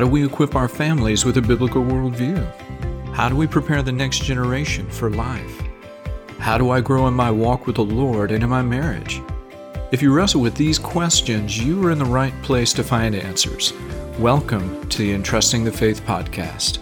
How 0.00 0.06
do 0.06 0.12
we 0.12 0.24
equip 0.24 0.54
our 0.54 0.66
families 0.66 1.26
with 1.26 1.36
a 1.36 1.42
biblical 1.42 1.82
worldview? 1.82 2.42
How 3.12 3.28
do 3.28 3.36
we 3.36 3.46
prepare 3.46 3.82
the 3.82 3.92
next 3.92 4.22
generation 4.22 4.88
for 4.88 5.10
life? 5.10 5.62
How 6.38 6.56
do 6.56 6.70
I 6.70 6.80
grow 6.80 7.06
in 7.06 7.12
my 7.12 7.30
walk 7.30 7.66
with 7.66 7.76
the 7.76 7.84
Lord 7.84 8.30
and 8.30 8.42
in 8.42 8.48
my 8.48 8.62
marriage? 8.62 9.20
If 9.92 10.00
you 10.00 10.10
wrestle 10.14 10.40
with 10.40 10.54
these 10.54 10.78
questions, 10.78 11.62
you 11.62 11.86
are 11.86 11.90
in 11.90 11.98
the 11.98 12.06
right 12.06 12.32
place 12.40 12.72
to 12.72 12.82
find 12.82 13.14
answers. 13.14 13.74
Welcome 14.18 14.88
to 14.88 14.98
the 15.00 15.12
Entrusting 15.12 15.64
the 15.64 15.70
Faith 15.70 16.02
podcast. 16.06 16.78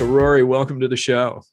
So, 0.04 0.10
Rory, 0.10 0.44
welcome 0.44 0.82
to 0.82 0.90
the 0.90 0.98
show. 0.98 1.44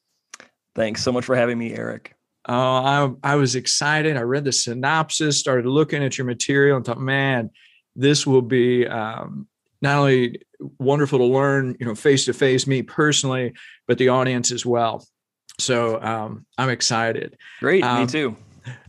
Thanks 0.75 1.01
so 1.01 1.13
much 1.13 1.23
for 1.23 1.37
having 1.37 1.57
me, 1.57 1.73
Eric. 1.73 2.13
Oh, 2.49 2.53
I, 2.53 3.09
I 3.23 3.35
was 3.35 3.55
excited. 3.55 4.17
I 4.17 4.23
read 4.23 4.43
the 4.43 4.51
synopsis, 4.51 5.39
started 5.39 5.65
looking 5.65 6.03
at 6.03 6.17
your 6.17 6.27
material, 6.27 6.75
and 6.75 6.85
thought, 6.85 6.99
man, 6.99 7.51
this 7.95 8.27
will 8.27 8.41
be 8.41 8.85
um, 8.85 9.47
not 9.81 9.99
only 9.99 10.41
wonderful 10.79 11.19
to 11.19 11.23
learn, 11.23 11.77
you 11.79 11.85
know, 11.85 11.95
face 11.95 12.25
to 12.25 12.33
face, 12.33 12.67
me 12.67 12.81
personally, 12.81 13.53
but 13.87 13.97
the 13.97 14.09
audience 14.09 14.51
as 14.51 14.65
well. 14.65 15.07
So 15.57 16.01
um, 16.01 16.45
I'm 16.57 16.69
excited. 16.69 17.37
Great, 17.61 17.85
um, 17.85 18.01
me 18.01 18.07
too. 18.07 18.35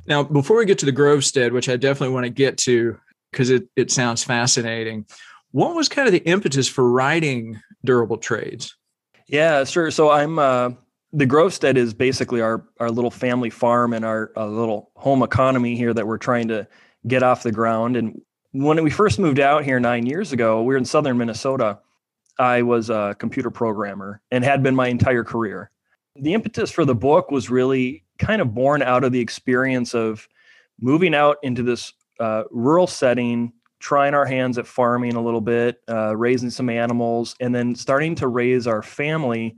Now, 0.08 0.24
before 0.24 0.56
we 0.56 0.64
get 0.64 0.80
to 0.80 0.86
the 0.86 0.92
Grovestead, 0.92 1.52
which 1.52 1.68
I 1.68 1.76
definitely 1.76 2.14
want 2.14 2.26
to 2.26 2.30
get 2.30 2.58
to 2.58 2.98
because 3.30 3.50
it, 3.50 3.68
it 3.76 3.92
sounds 3.92 4.24
fascinating, 4.24 5.06
what 5.52 5.76
was 5.76 5.88
kind 5.88 6.08
of 6.08 6.12
the 6.12 6.28
impetus 6.28 6.66
for 6.66 6.90
writing 6.90 7.60
Durable 7.84 8.16
Trades? 8.16 8.76
Yeah, 9.32 9.64
sure. 9.64 9.90
So 9.90 10.10
I'm 10.10 10.38
uh, 10.38 10.72
the 11.14 11.26
Grovestead 11.26 11.76
is 11.76 11.94
basically 11.94 12.42
our 12.42 12.66
our 12.78 12.90
little 12.90 13.10
family 13.10 13.48
farm 13.48 13.94
and 13.94 14.04
our 14.04 14.30
little 14.36 14.90
home 14.94 15.22
economy 15.22 15.74
here 15.74 15.94
that 15.94 16.06
we're 16.06 16.18
trying 16.18 16.48
to 16.48 16.68
get 17.06 17.22
off 17.22 17.42
the 17.42 17.50
ground. 17.50 17.96
And 17.96 18.20
when 18.52 18.82
we 18.84 18.90
first 18.90 19.18
moved 19.18 19.40
out 19.40 19.64
here 19.64 19.80
nine 19.80 20.04
years 20.04 20.34
ago, 20.34 20.62
we 20.62 20.74
were 20.74 20.78
in 20.78 20.84
southern 20.84 21.16
Minnesota. 21.16 21.78
I 22.38 22.60
was 22.60 22.90
a 22.90 23.16
computer 23.18 23.50
programmer 23.50 24.20
and 24.30 24.44
had 24.44 24.62
been 24.62 24.74
my 24.74 24.88
entire 24.88 25.24
career. 25.24 25.70
The 26.14 26.34
impetus 26.34 26.70
for 26.70 26.84
the 26.84 26.94
book 26.94 27.30
was 27.30 27.48
really 27.48 28.04
kind 28.18 28.42
of 28.42 28.54
born 28.54 28.82
out 28.82 29.02
of 29.02 29.12
the 29.12 29.20
experience 29.20 29.94
of 29.94 30.28
moving 30.78 31.14
out 31.14 31.38
into 31.42 31.62
this 31.62 31.94
uh, 32.20 32.42
rural 32.50 32.86
setting 32.86 33.54
trying 33.82 34.14
our 34.14 34.24
hands 34.24 34.58
at 34.58 34.66
farming 34.66 35.16
a 35.16 35.20
little 35.20 35.40
bit, 35.40 35.82
uh, 35.88 36.16
raising 36.16 36.50
some 36.50 36.70
animals, 36.70 37.34
and 37.40 37.52
then 37.52 37.74
starting 37.74 38.14
to 38.14 38.28
raise 38.28 38.66
our 38.68 38.80
family 38.80 39.56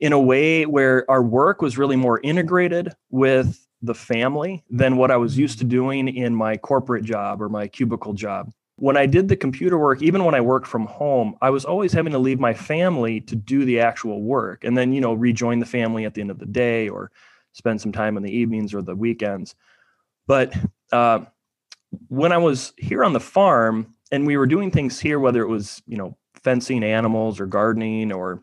in 0.00 0.12
a 0.12 0.18
way 0.18 0.66
where 0.66 1.08
our 1.08 1.22
work 1.22 1.62
was 1.62 1.78
really 1.78 1.94
more 1.94 2.20
integrated 2.24 2.92
with 3.10 3.66
the 3.80 3.94
family 3.94 4.64
than 4.70 4.96
what 4.96 5.12
I 5.12 5.16
was 5.16 5.38
used 5.38 5.58
to 5.60 5.64
doing 5.64 6.08
in 6.08 6.34
my 6.34 6.56
corporate 6.56 7.04
job 7.04 7.40
or 7.40 7.48
my 7.48 7.68
cubicle 7.68 8.12
job. 8.12 8.50
When 8.76 8.96
I 8.96 9.06
did 9.06 9.28
the 9.28 9.36
computer 9.36 9.78
work, 9.78 10.02
even 10.02 10.24
when 10.24 10.34
I 10.34 10.40
worked 10.40 10.66
from 10.66 10.86
home, 10.86 11.36
I 11.40 11.50
was 11.50 11.64
always 11.64 11.92
having 11.92 12.12
to 12.12 12.18
leave 12.18 12.40
my 12.40 12.54
family 12.54 13.20
to 13.20 13.36
do 13.36 13.64
the 13.64 13.78
actual 13.78 14.20
work 14.20 14.64
and 14.64 14.76
then, 14.76 14.92
you 14.92 15.00
know, 15.00 15.12
rejoin 15.12 15.60
the 15.60 15.66
family 15.66 16.04
at 16.04 16.14
the 16.14 16.22
end 16.22 16.32
of 16.32 16.40
the 16.40 16.46
day 16.46 16.88
or 16.88 17.12
spend 17.52 17.80
some 17.80 17.92
time 17.92 18.16
in 18.16 18.24
the 18.24 18.36
evenings 18.36 18.74
or 18.74 18.82
the 18.82 18.96
weekends. 18.96 19.54
But 20.26 20.54
uh, 20.90 21.26
when 22.08 22.32
I 22.32 22.38
was 22.38 22.72
here 22.76 23.04
on 23.04 23.12
the 23.12 23.20
farm 23.20 23.94
and 24.10 24.26
we 24.26 24.36
were 24.36 24.46
doing 24.46 24.70
things 24.70 25.00
here, 25.00 25.18
whether 25.18 25.42
it 25.42 25.48
was, 25.48 25.82
you 25.86 25.96
know, 25.96 26.16
fencing 26.34 26.84
animals 26.84 27.40
or 27.40 27.46
gardening 27.46 28.12
or 28.12 28.42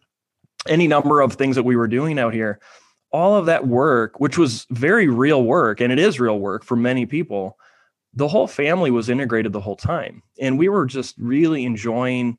any 0.67 0.87
number 0.87 1.21
of 1.21 1.33
things 1.33 1.55
that 1.55 1.63
we 1.63 1.75
were 1.75 1.87
doing 1.87 2.19
out 2.19 2.33
here, 2.33 2.59
all 3.11 3.35
of 3.35 3.45
that 3.45 3.67
work, 3.67 4.19
which 4.19 4.37
was 4.37 4.65
very 4.69 5.07
real 5.07 5.43
work, 5.43 5.81
and 5.81 5.91
it 5.91 5.99
is 5.99 6.19
real 6.19 6.39
work 6.39 6.63
for 6.63 6.75
many 6.75 7.05
people, 7.05 7.57
the 8.13 8.27
whole 8.27 8.47
family 8.47 8.91
was 8.91 9.09
integrated 9.09 9.53
the 9.53 9.61
whole 9.61 9.75
time. 9.75 10.21
And 10.39 10.57
we 10.57 10.69
were 10.69 10.85
just 10.85 11.15
really 11.17 11.65
enjoying 11.65 12.37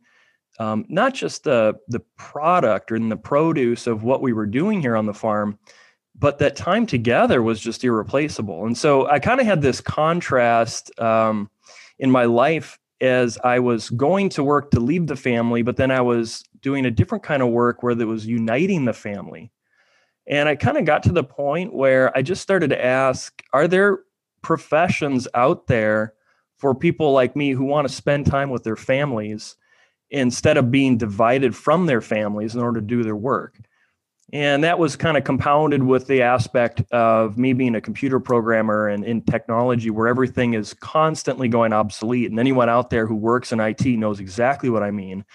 um, 0.58 0.84
not 0.88 1.14
just 1.14 1.44
the 1.44 1.74
the 1.88 2.00
product 2.18 2.92
or 2.92 2.98
the 2.98 3.16
produce 3.16 3.86
of 3.86 4.02
what 4.02 4.20
we 4.20 4.32
were 4.32 4.46
doing 4.46 4.82
here 4.82 4.96
on 4.96 5.06
the 5.06 5.14
farm, 5.14 5.58
but 6.14 6.38
that 6.38 6.56
time 6.56 6.86
together 6.86 7.42
was 7.42 7.60
just 7.60 7.84
irreplaceable. 7.84 8.66
And 8.66 8.76
so 8.76 9.08
I 9.08 9.18
kind 9.18 9.40
of 9.40 9.46
had 9.46 9.62
this 9.62 9.80
contrast 9.80 10.98
um, 11.00 11.50
in 11.98 12.10
my 12.10 12.24
life 12.24 12.78
as 13.00 13.38
I 13.42 13.58
was 13.58 13.90
going 13.90 14.28
to 14.30 14.44
work 14.44 14.70
to 14.70 14.80
leave 14.80 15.08
the 15.08 15.16
family, 15.16 15.62
but 15.62 15.76
then 15.76 15.90
I 15.90 16.00
was 16.00 16.44
doing 16.60 16.86
a 16.86 16.90
different 16.90 17.24
kind 17.24 17.42
of 17.42 17.48
work 17.48 17.82
where 17.82 17.94
that 17.94 18.06
was 18.06 18.26
uniting 18.26 18.84
the 18.84 18.92
family. 18.92 19.50
And 20.28 20.48
I 20.48 20.54
kind 20.54 20.76
of 20.76 20.84
got 20.84 21.02
to 21.04 21.12
the 21.12 21.24
point 21.24 21.74
where 21.74 22.16
I 22.16 22.22
just 22.22 22.42
started 22.42 22.70
to 22.70 22.84
ask 22.84 23.42
Are 23.52 23.66
there 23.66 24.00
professions 24.40 25.26
out 25.34 25.66
there 25.66 26.14
for 26.58 26.74
people 26.74 27.12
like 27.12 27.34
me 27.34 27.50
who 27.50 27.64
want 27.64 27.88
to 27.88 27.94
spend 27.94 28.26
time 28.26 28.50
with 28.50 28.62
their 28.62 28.76
families 28.76 29.56
instead 30.10 30.56
of 30.56 30.70
being 30.70 30.96
divided 30.96 31.56
from 31.56 31.86
their 31.86 32.00
families 32.00 32.54
in 32.54 32.60
order 32.60 32.80
to 32.80 32.86
do 32.86 33.02
their 33.02 33.16
work? 33.16 33.58
And 34.32 34.64
that 34.64 34.78
was 34.78 34.96
kind 34.96 35.18
of 35.18 35.24
compounded 35.24 35.82
with 35.82 36.06
the 36.06 36.22
aspect 36.22 36.82
of 36.90 37.36
me 37.36 37.52
being 37.52 37.74
a 37.74 37.82
computer 37.82 38.18
programmer 38.18 38.88
and 38.88 39.04
in 39.04 39.20
technology 39.20 39.90
where 39.90 40.08
everything 40.08 40.54
is 40.54 40.72
constantly 40.72 41.48
going 41.48 41.74
obsolete. 41.74 42.30
And 42.30 42.40
anyone 42.40 42.70
out 42.70 42.88
there 42.88 43.06
who 43.06 43.14
works 43.14 43.52
in 43.52 43.60
IT 43.60 43.84
knows 43.84 44.20
exactly 44.20 44.70
what 44.70 44.82
I 44.82 44.90
mean. 44.90 45.26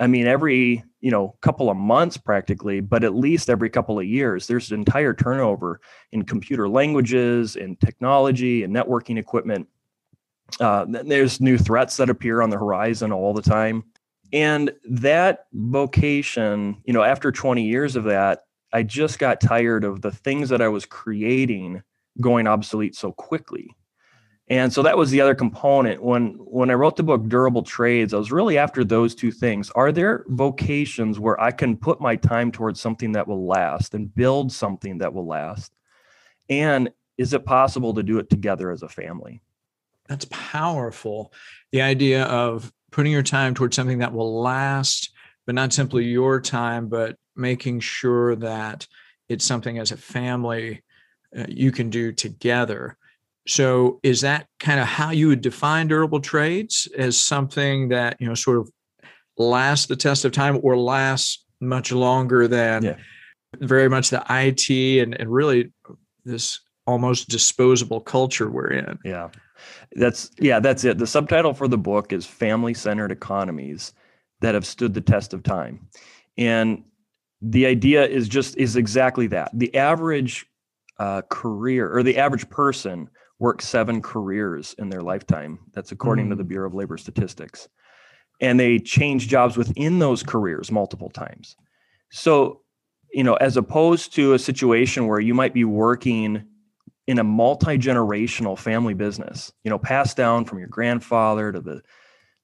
I 0.00 0.08
mean, 0.08 0.26
every, 0.26 0.82
you 1.00 1.12
know, 1.12 1.36
couple 1.40 1.70
of 1.70 1.76
months 1.76 2.16
practically, 2.16 2.80
but 2.80 3.04
at 3.04 3.14
least 3.14 3.48
every 3.48 3.70
couple 3.70 4.00
of 4.00 4.04
years, 4.04 4.48
there's 4.48 4.72
an 4.72 4.80
entire 4.80 5.14
turnover 5.14 5.80
in 6.10 6.24
computer 6.24 6.68
languages 6.68 7.54
and 7.54 7.78
technology 7.78 8.64
and 8.64 8.74
networking 8.74 9.16
equipment. 9.16 9.68
Uh, 10.58 10.86
there's 10.88 11.40
new 11.40 11.56
threats 11.56 11.96
that 11.98 12.10
appear 12.10 12.42
on 12.42 12.50
the 12.50 12.58
horizon 12.58 13.12
all 13.12 13.32
the 13.32 13.42
time. 13.42 13.84
And 14.34 14.72
that 14.90 15.46
vocation, 15.52 16.82
you 16.84 16.92
know, 16.92 17.04
after 17.04 17.30
20 17.30 17.62
years 17.62 17.94
of 17.94 18.02
that, 18.04 18.46
I 18.72 18.82
just 18.82 19.20
got 19.20 19.40
tired 19.40 19.84
of 19.84 20.02
the 20.02 20.10
things 20.10 20.48
that 20.48 20.60
I 20.60 20.66
was 20.66 20.84
creating 20.84 21.84
going 22.20 22.48
obsolete 22.48 22.96
so 22.96 23.12
quickly. 23.12 23.76
And 24.48 24.72
so 24.72 24.82
that 24.82 24.98
was 24.98 25.12
the 25.12 25.20
other 25.20 25.36
component. 25.36 26.02
When 26.02 26.32
when 26.38 26.68
I 26.68 26.74
wrote 26.74 26.96
the 26.96 27.04
book 27.04 27.28
Durable 27.28 27.62
Trades, 27.62 28.12
I 28.12 28.18
was 28.18 28.32
really 28.32 28.58
after 28.58 28.82
those 28.82 29.14
two 29.14 29.30
things. 29.30 29.70
Are 29.70 29.92
there 29.92 30.24
vocations 30.26 31.20
where 31.20 31.40
I 31.40 31.52
can 31.52 31.76
put 31.76 32.00
my 32.00 32.16
time 32.16 32.50
towards 32.50 32.80
something 32.80 33.12
that 33.12 33.28
will 33.28 33.46
last 33.46 33.94
and 33.94 34.12
build 34.12 34.50
something 34.50 34.98
that 34.98 35.14
will 35.14 35.26
last? 35.26 35.72
And 36.50 36.90
is 37.16 37.34
it 37.34 37.44
possible 37.46 37.94
to 37.94 38.02
do 38.02 38.18
it 38.18 38.28
together 38.28 38.72
as 38.72 38.82
a 38.82 38.88
family? 38.88 39.40
That's 40.08 40.26
powerful. 40.30 41.32
The 41.70 41.82
idea 41.82 42.24
of 42.24 42.72
putting 42.94 43.10
your 43.10 43.24
time 43.24 43.54
towards 43.54 43.74
something 43.74 43.98
that 43.98 44.12
will 44.12 44.40
last, 44.40 45.10
but 45.46 45.54
not 45.54 45.72
simply 45.72 46.04
your 46.04 46.40
time, 46.40 46.88
but 46.88 47.16
making 47.34 47.80
sure 47.80 48.36
that 48.36 48.86
it's 49.28 49.44
something 49.44 49.78
as 49.78 49.90
a 49.90 49.96
family 49.96 50.80
uh, 51.36 51.44
you 51.48 51.72
can 51.72 51.90
do 51.90 52.12
together. 52.12 52.96
So, 53.48 53.98
is 54.04 54.20
that 54.20 54.46
kind 54.60 54.78
of 54.78 54.86
how 54.86 55.10
you 55.10 55.26
would 55.26 55.40
define 55.40 55.88
durable 55.88 56.20
trades 56.20 56.88
as 56.96 57.20
something 57.20 57.88
that, 57.88 58.16
you 58.20 58.28
know, 58.28 58.34
sort 58.34 58.58
of 58.58 58.70
lasts 59.36 59.86
the 59.86 59.96
test 59.96 60.24
of 60.24 60.30
time 60.30 60.60
or 60.62 60.78
lasts 60.78 61.44
much 61.60 61.90
longer 61.90 62.46
than 62.46 62.84
yeah. 62.84 62.96
very 63.58 63.88
much 63.88 64.10
the 64.10 64.24
IT 64.30 65.02
and, 65.02 65.20
and 65.20 65.32
really 65.32 65.72
this 66.24 66.60
almost 66.86 67.28
disposable 67.28 68.00
culture 68.00 68.48
we're 68.48 68.70
in? 68.70 69.00
Yeah. 69.04 69.30
That's 69.92 70.30
yeah, 70.38 70.60
that's 70.60 70.84
it. 70.84 70.98
The 70.98 71.06
subtitle 71.06 71.54
for 71.54 71.68
the 71.68 71.78
book 71.78 72.12
is 72.12 72.26
Family 72.26 72.74
Centered 72.74 73.12
Economies 73.12 73.92
that 74.40 74.54
have 74.54 74.66
stood 74.66 74.94
the 74.94 75.00
test 75.00 75.32
of 75.32 75.42
time. 75.42 75.86
And 76.36 76.84
the 77.40 77.66
idea 77.66 78.06
is 78.06 78.28
just 78.28 78.56
is 78.56 78.76
exactly 78.76 79.26
that. 79.28 79.50
The 79.54 79.74
average 79.74 80.46
uh, 80.98 81.22
career 81.28 81.90
or 81.94 82.02
the 82.02 82.18
average 82.18 82.48
person 82.50 83.08
works 83.38 83.66
seven 83.66 84.00
careers 84.00 84.74
in 84.78 84.88
their 84.88 85.02
lifetime. 85.02 85.58
That's 85.72 85.92
according 85.92 86.26
mm. 86.26 86.30
to 86.30 86.36
the 86.36 86.44
mm. 86.44 86.48
Bureau 86.48 86.68
of 86.68 86.74
Labor 86.74 86.96
Statistics. 86.96 87.68
And 88.40 88.58
they 88.58 88.78
change 88.78 89.28
jobs 89.28 89.56
within 89.56 89.98
those 89.98 90.22
careers 90.22 90.72
multiple 90.72 91.10
times. 91.10 91.56
So, 92.10 92.62
you 93.12 93.22
know, 93.22 93.34
as 93.34 93.56
opposed 93.56 94.14
to 94.14 94.34
a 94.34 94.38
situation 94.38 95.06
where 95.06 95.20
you 95.20 95.34
might 95.34 95.54
be 95.54 95.64
working 95.64 96.44
in 97.06 97.18
a 97.18 97.24
multi-generational 97.24 98.58
family 98.58 98.94
business 98.94 99.52
you 99.62 99.70
know 99.70 99.78
passed 99.78 100.16
down 100.16 100.44
from 100.44 100.58
your 100.58 100.68
grandfather 100.68 101.52
to 101.52 101.60
the 101.60 101.82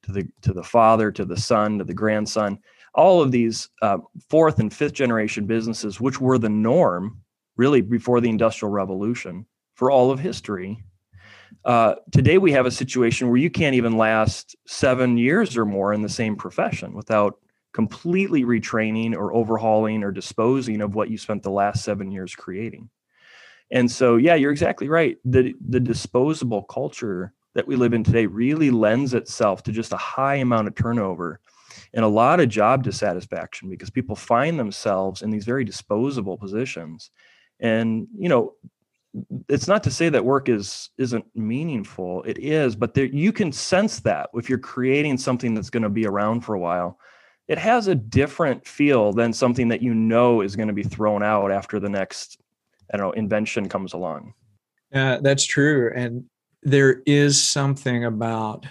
to 0.02 0.12
the 0.12 0.28
to 0.42 0.52
the 0.52 0.62
father 0.62 1.10
to 1.10 1.24
the 1.24 1.36
son 1.36 1.78
to 1.78 1.84
the 1.84 1.94
grandson 1.94 2.58
all 2.94 3.22
of 3.22 3.30
these 3.30 3.68
uh, 3.82 3.98
fourth 4.28 4.58
and 4.58 4.74
fifth 4.74 4.92
generation 4.92 5.46
businesses 5.46 6.00
which 6.00 6.20
were 6.20 6.38
the 6.38 6.48
norm 6.48 7.20
really 7.56 7.82
before 7.82 8.22
the 8.22 8.28
industrial 8.30 8.72
revolution 8.72 9.44
for 9.74 9.90
all 9.90 10.10
of 10.10 10.18
history. 10.18 10.82
Uh, 11.64 11.94
today 12.10 12.38
we 12.38 12.52
have 12.52 12.64
a 12.64 12.70
situation 12.70 13.28
where 13.28 13.36
you 13.36 13.50
can't 13.50 13.74
even 13.74 13.98
last 13.98 14.56
seven 14.66 15.18
years 15.18 15.58
or 15.58 15.66
more 15.66 15.92
in 15.92 16.00
the 16.00 16.08
same 16.08 16.36
profession 16.36 16.94
without 16.94 17.38
completely 17.72 18.44
retraining 18.44 19.14
or 19.14 19.34
overhauling 19.34 20.02
or 20.02 20.10
disposing 20.10 20.80
of 20.80 20.94
what 20.94 21.10
you 21.10 21.18
spent 21.18 21.42
the 21.42 21.50
last 21.50 21.84
seven 21.84 22.10
years 22.10 22.34
creating 22.34 22.88
and 23.70 23.90
so, 23.90 24.16
yeah, 24.16 24.34
you're 24.34 24.50
exactly 24.50 24.88
right. 24.88 25.18
The 25.24 25.54
the 25.68 25.80
disposable 25.80 26.62
culture 26.64 27.32
that 27.54 27.66
we 27.66 27.76
live 27.76 27.92
in 27.92 28.04
today 28.04 28.26
really 28.26 28.70
lends 28.70 29.14
itself 29.14 29.62
to 29.64 29.72
just 29.72 29.92
a 29.92 29.96
high 29.96 30.36
amount 30.36 30.68
of 30.68 30.74
turnover 30.74 31.40
and 31.92 32.04
a 32.04 32.08
lot 32.08 32.40
of 32.40 32.48
job 32.48 32.82
dissatisfaction 32.82 33.68
because 33.68 33.90
people 33.90 34.14
find 34.14 34.58
themselves 34.58 35.22
in 35.22 35.30
these 35.30 35.44
very 35.44 35.64
disposable 35.64 36.36
positions. 36.36 37.10
And 37.60 38.08
you 38.16 38.28
know, 38.28 38.54
it's 39.48 39.68
not 39.68 39.84
to 39.84 39.90
say 39.90 40.08
that 40.08 40.24
work 40.24 40.48
is 40.48 40.90
isn't 40.98 41.24
meaningful. 41.36 42.22
It 42.24 42.38
is, 42.38 42.74
but 42.74 42.94
there, 42.94 43.06
you 43.06 43.32
can 43.32 43.52
sense 43.52 44.00
that 44.00 44.30
if 44.34 44.48
you're 44.48 44.58
creating 44.58 45.18
something 45.18 45.54
that's 45.54 45.70
going 45.70 45.82
to 45.84 45.88
be 45.88 46.06
around 46.06 46.40
for 46.40 46.54
a 46.54 46.60
while. 46.60 46.98
It 47.48 47.58
has 47.58 47.88
a 47.88 47.96
different 47.96 48.64
feel 48.64 49.12
than 49.12 49.32
something 49.32 49.66
that 49.68 49.82
you 49.82 49.92
know 49.92 50.40
is 50.40 50.54
going 50.54 50.68
to 50.68 50.74
be 50.74 50.84
thrown 50.84 51.24
out 51.24 51.50
after 51.50 51.80
the 51.80 51.88
next 51.88 52.40
I 52.92 52.96
don't 52.96 53.08
know, 53.08 53.12
invention 53.12 53.68
comes 53.68 53.92
along. 53.92 54.34
Uh, 54.92 55.18
that's 55.20 55.44
true. 55.44 55.92
And 55.94 56.24
there 56.62 57.02
is 57.06 57.40
something 57.40 58.04
about 58.04 58.66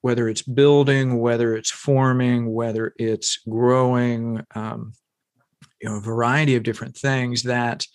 whether 0.00 0.28
it's 0.28 0.42
building, 0.42 1.18
whether 1.18 1.54
it's 1.56 1.70
forming, 1.70 2.52
whether 2.52 2.94
it's 2.98 3.38
growing, 3.48 4.42
um, 4.54 4.92
you 5.80 5.88
know, 5.88 5.96
a 5.96 6.00
variety 6.00 6.56
of 6.56 6.62
different 6.62 6.96
things 6.96 7.42
that 7.42 7.86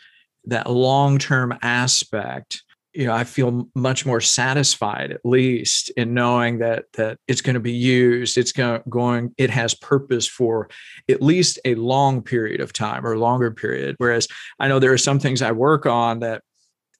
that 0.45 0.69
long-term 0.69 1.57
aspect 1.61 2.63
you 2.93 3.05
know 3.05 3.13
i 3.13 3.23
feel 3.23 3.69
much 3.75 4.05
more 4.05 4.19
satisfied 4.19 5.11
at 5.11 5.21
least 5.23 5.89
in 5.91 6.13
knowing 6.13 6.59
that 6.59 6.85
that 6.93 7.17
it's 7.27 7.41
going 7.41 7.53
to 7.53 7.59
be 7.59 7.71
used 7.71 8.37
it's 8.37 8.51
going 8.51 8.81
going 8.89 9.33
it 9.37 9.49
has 9.49 9.73
purpose 9.75 10.27
for 10.27 10.69
at 11.09 11.21
least 11.21 11.59
a 11.65 11.75
long 11.75 12.21
period 12.21 12.61
of 12.61 12.73
time 12.73 13.05
or 13.05 13.17
longer 13.17 13.51
period. 13.51 13.95
Whereas 13.99 14.27
i 14.59 14.67
know 14.67 14.79
there 14.79 14.93
are 14.93 14.97
some 14.97 15.19
things 15.19 15.41
i 15.41 15.51
work 15.51 15.85
on 15.85 16.19
that 16.19 16.41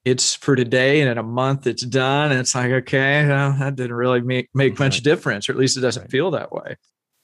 it's 0.06 0.36
for 0.36 0.56
today 0.56 1.02
and 1.02 1.10
in 1.10 1.18
a 1.18 1.24
month 1.24 1.68
it's 1.68 1.84
done 1.84 2.32
and 2.32 2.40
it's 2.40 2.56
like 2.56 2.72
okay 2.72 3.26
well, 3.28 3.56
that 3.60 3.76
didn't 3.76 3.96
really 3.96 4.22
make 4.22 4.50
make 4.54 4.80
much 4.80 5.02
difference 5.02 5.50
or 5.50 5.54
at 5.54 5.58
least 5.58 5.78
it 5.78 5.82
doesn't 5.82 6.10
feel 6.10 6.32
that 6.32 6.52
way. 6.52 6.76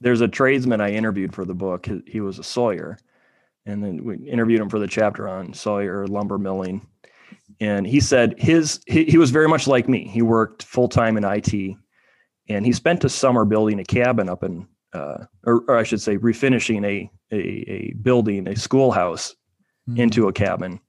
There's 0.01 0.21
a 0.21 0.27
tradesman 0.27 0.81
i 0.81 0.91
interviewed 0.91 1.33
for 1.33 1.45
the 1.45 1.53
book 1.53 1.87
he 2.07 2.19
was 2.19 2.39
a 2.39 2.43
sawyer 2.43 2.97
and 3.67 3.83
then 3.83 4.03
we 4.03 4.15
interviewed 4.27 4.61
him 4.61 4.69
for 4.69 4.79
the 4.79 4.87
chapter 4.87 5.29
on 5.29 5.53
sawyer 5.53 6.07
lumber 6.07 6.37
milling 6.37 6.87
and 7.59 7.87
he 7.87 7.99
said 7.99 8.35
his 8.37 8.81
he, 8.87 9.05
he 9.05 9.17
was 9.17 9.31
very 9.31 9.47
much 9.47 9.67
like 9.67 9.87
me. 9.87 10.07
He 10.07 10.21
worked 10.21 10.63
full 10.63 10.87
time 10.87 11.17
in 11.17 11.23
IT, 11.23 11.53
and 12.49 12.65
he 12.65 12.73
spent 12.73 13.03
a 13.03 13.09
summer 13.09 13.45
building 13.45 13.79
a 13.79 13.83
cabin 13.83 14.29
up 14.29 14.43
in, 14.43 14.67
uh, 14.93 15.25
or, 15.45 15.63
or, 15.67 15.77
I 15.77 15.83
should 15.83 16.01
say, 16.01 16.17
refinishing 16.17 16.85
a 16.85 17.09
a, 17.31 17.37
a 17.37 17.93
building, 18.01 18.47
a 18.47 18.55
schoolhouse, 18.55 19.35
mm-hmm. 19.89 19.99
into 20.01 20.27
a 20.27 20.33
cabin 20.33 20.79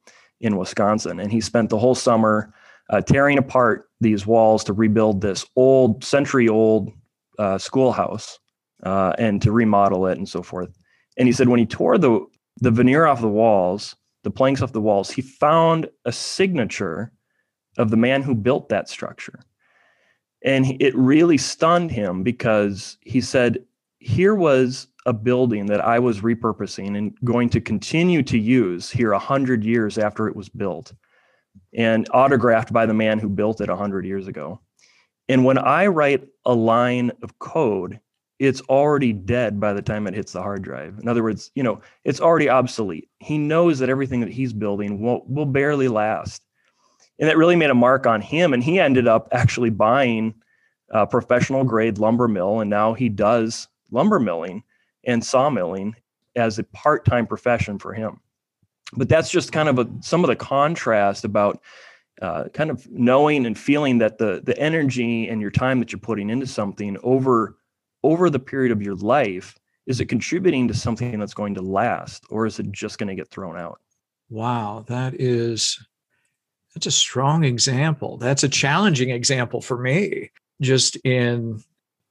in 0.40 0.56
Wisconsin. 0.56 1.20
And 1.20 1.32
he 1.32 1.40
spent 1.40 1.70
the 1.70 1.78
whole 1.78 1.94
summer 1.94 2.52
uh, 2.90 3.00
tearing 3.00 3.38
apart 3.38 3.88
these 4.00 4.26
walls 4.26 4.62
to 4.64 4.72
rebuild 4.72 5.20
this 5.20 5.46
old, 5.56 6.04
century 6.04 6.48
old 6.48 6.92
uh, 7.38 7.58
schoolhouse 7.58 8.38
uh, 8.82 9.14
and 9.18 9.40
to 9.42 9.52
remodel 9.52 10.06
it 10.06 10.18
and 10.18 10.28
so 10.28 10.42
forth. 10.42 10.76
And 11.16 11.26
he 11.26 11.32
said 11.32 11.48
when 11.48 11.58
he 11.58 11.66
tore 11.66 11.98
the 11.98 12.24
the 12.58 12.70
veneer 12.70 13.06
off 13.06 13.20
the 13.20 13.28
walls 13.28 13.96
the 14.26 14.30
planks 14.32 14.60
off 14.60 14.72
the 14.72 14.80
walls, 14.80 15.08
he 15.08 15.22
found 15.22 15.88
a 16.04 16.10
signature 16.10 17.12
of 17.78 17.92
the 17.92 17.96
man 17.96 18.24
who 18.24 18.34
built 18.34 18.68
that 18.70 18.88
structure. 18.88 19.38
And 20.42 20.82
it 20.82 20.92
really 20.96 21.38
stunned 21.38 21.92
him 21.92 22.24
because 22.24 22.98
he 23.02 23.20
said, 23.20 23.64
Here 24.00 24.34
was 24.34 24.88
a 25.06 25.12
building 25.12 25.66
that 25.66 25.80
I 25.80 26.00
was 26.00 26.22
repurposing 26.22 26.98
and 26.98 27.16
going 27.22 27.48
to 27.50 27.60
continue 27.60 28.20
to 28.24 28.36
use 28.36 28.90
here 28.90 29.12
a 29.12 29.18
hundred 29.20 29.62
years 29.62 29.96
after 29.96 30.26
it 30.26 30.34
was 30.34 30.48
built 30.48 30.92
and 31.72 32.08
autographed 32.12 32.72
by 32.72 32.84
the 32.84 32.94
man 32.94 33.20
who 33.20 33.28
built 33.28 33.60
it 33.60 33.68
a 33.68 33.76
hundred 33.76 34.04
years 34.04 34.26
ago. 34.26 34.60
And 35.28 35.44
when 35.44 35.56
I 35.56 35.86
write 35.86 36.26
a 36.44 36.52
line 36.52 37.12
of 37.22 37.38
code 37.38 38.00
it's 38.38 38.60
already 38.62 39.12
dead 39.12 39.58
by 39.58 39.72
the 39.72 39.82
time 39.82 40.06
it 40.06 40.14
hits 40.14 40.32
the 40.32 40.42
hard 40.42 40.62
drive. 40.62 40.98
In 40.98 41.08
other 41.08 41.22
words, 41.22 41.50
you 41.54 41.62
know, 41.62 41.80
it's 42.04 42.20
already 42.20 42.48
obsolete. 42.48 43.08
He 43.18 43.38
knows 43.38 43.78
that 43.78 43.88
everything 43.88 44.20
that 44.20 44.32
he's 44.32 44.52
building 44.52 45.00
will 45.00 45.24
will 45.26 45.46
barely 45.46 45.88
last. 45.88 46.42
And 47.18 47.28
that 47.28 47.38
really 47.38 47.56
made 47.56 47.70
a 47.70 47.74
mark 47.74 48.06
on 48.06 48.20
him. 48.20 48.52
And 48.52 48.62
he 48.62 48.78
ended 48.78 49.08
up 49.08 49.28
actually 49.32 49.70
buying 49.70 50.34
a 50.90 51.06
professional 51.06 51.64
grade 51.64 51.98
lumber 51.98 52.28
mill. 52.28 52.60
And 52.60 52.68
now 52.68 52.92
he 52.92 53.08
does 53.08 53.68
lumber 53.90 54.20
milling 54.20 54.62
and 55.04 55.22
sawmilling 55.24 55.94
as 56.34 56.58
a 56.58 56.64
part-time 56.64 57.26
profession 57.26 57.78
for 57.78 57.94
him. 57.94 58.20
But 58.92 59.08
that's 59.08 59.30
just 59.30 59.50
kind 59.50 59.68
of 59.68 59.78
a, 59.78 59.88
some 60.00 60.22
of 60.22 60.28
the 60.28 60.36
contrast 60.36 61.24
about 61.24 61.62
uh, 62.20 62.48
kind 62.52 62.70
of 62.70 62.86
knowing 62.90 63.46
and 63.46 63.58
feeling 63.58 63.98
that 63.98 64.18
the 64.18 64.40
the 64.44 64.58
energy 64.58 65.28
and 65.28 65.40
your 65.40 65.50
time 65.50 65.80
that 65.80 65.92
you're 65.92 65.98
putting 65.98 66.30
into 66.30 66.46
something 66.46 66.96
over 67.02 67.56
over 68.06 68.30
the 68.30 68.38
period 68.38 68.70
of 68.70 68.80
your 68.80 68.94
life, 68.94 69.56
is 69.86 70.00
it 70.00 70.06
contributing 70.06 70.68
to 70.68 70.74
something 70.74 71.18
that's 71.18 71.34
going 71.34 71.54
to 71.54 71.60
last 71.60 72.24
or 72.30 72.46
is 72.46 72.60
it 72.60 72.70
just 72.70 72.98
going 72.98 73.08
to 73.08 73.16
get 73.16 73.28
thrown 73.28 73.58
out? 73.58 73.80
Wow, 74.30 74.84
that 74.88 75.20
is 75.20 75.84
that's 76.74 76.86
a 76.86 76.90
strong 76.90 77.42
example. 77.44 78.16
That's 78.16 78.44
a 78.44 78.48
challenging 78.48 79.10
example 79.10 79.60
for 79.60 79.76
me 79.78 80.30
just 80.60 80.96
in 80.96 81.62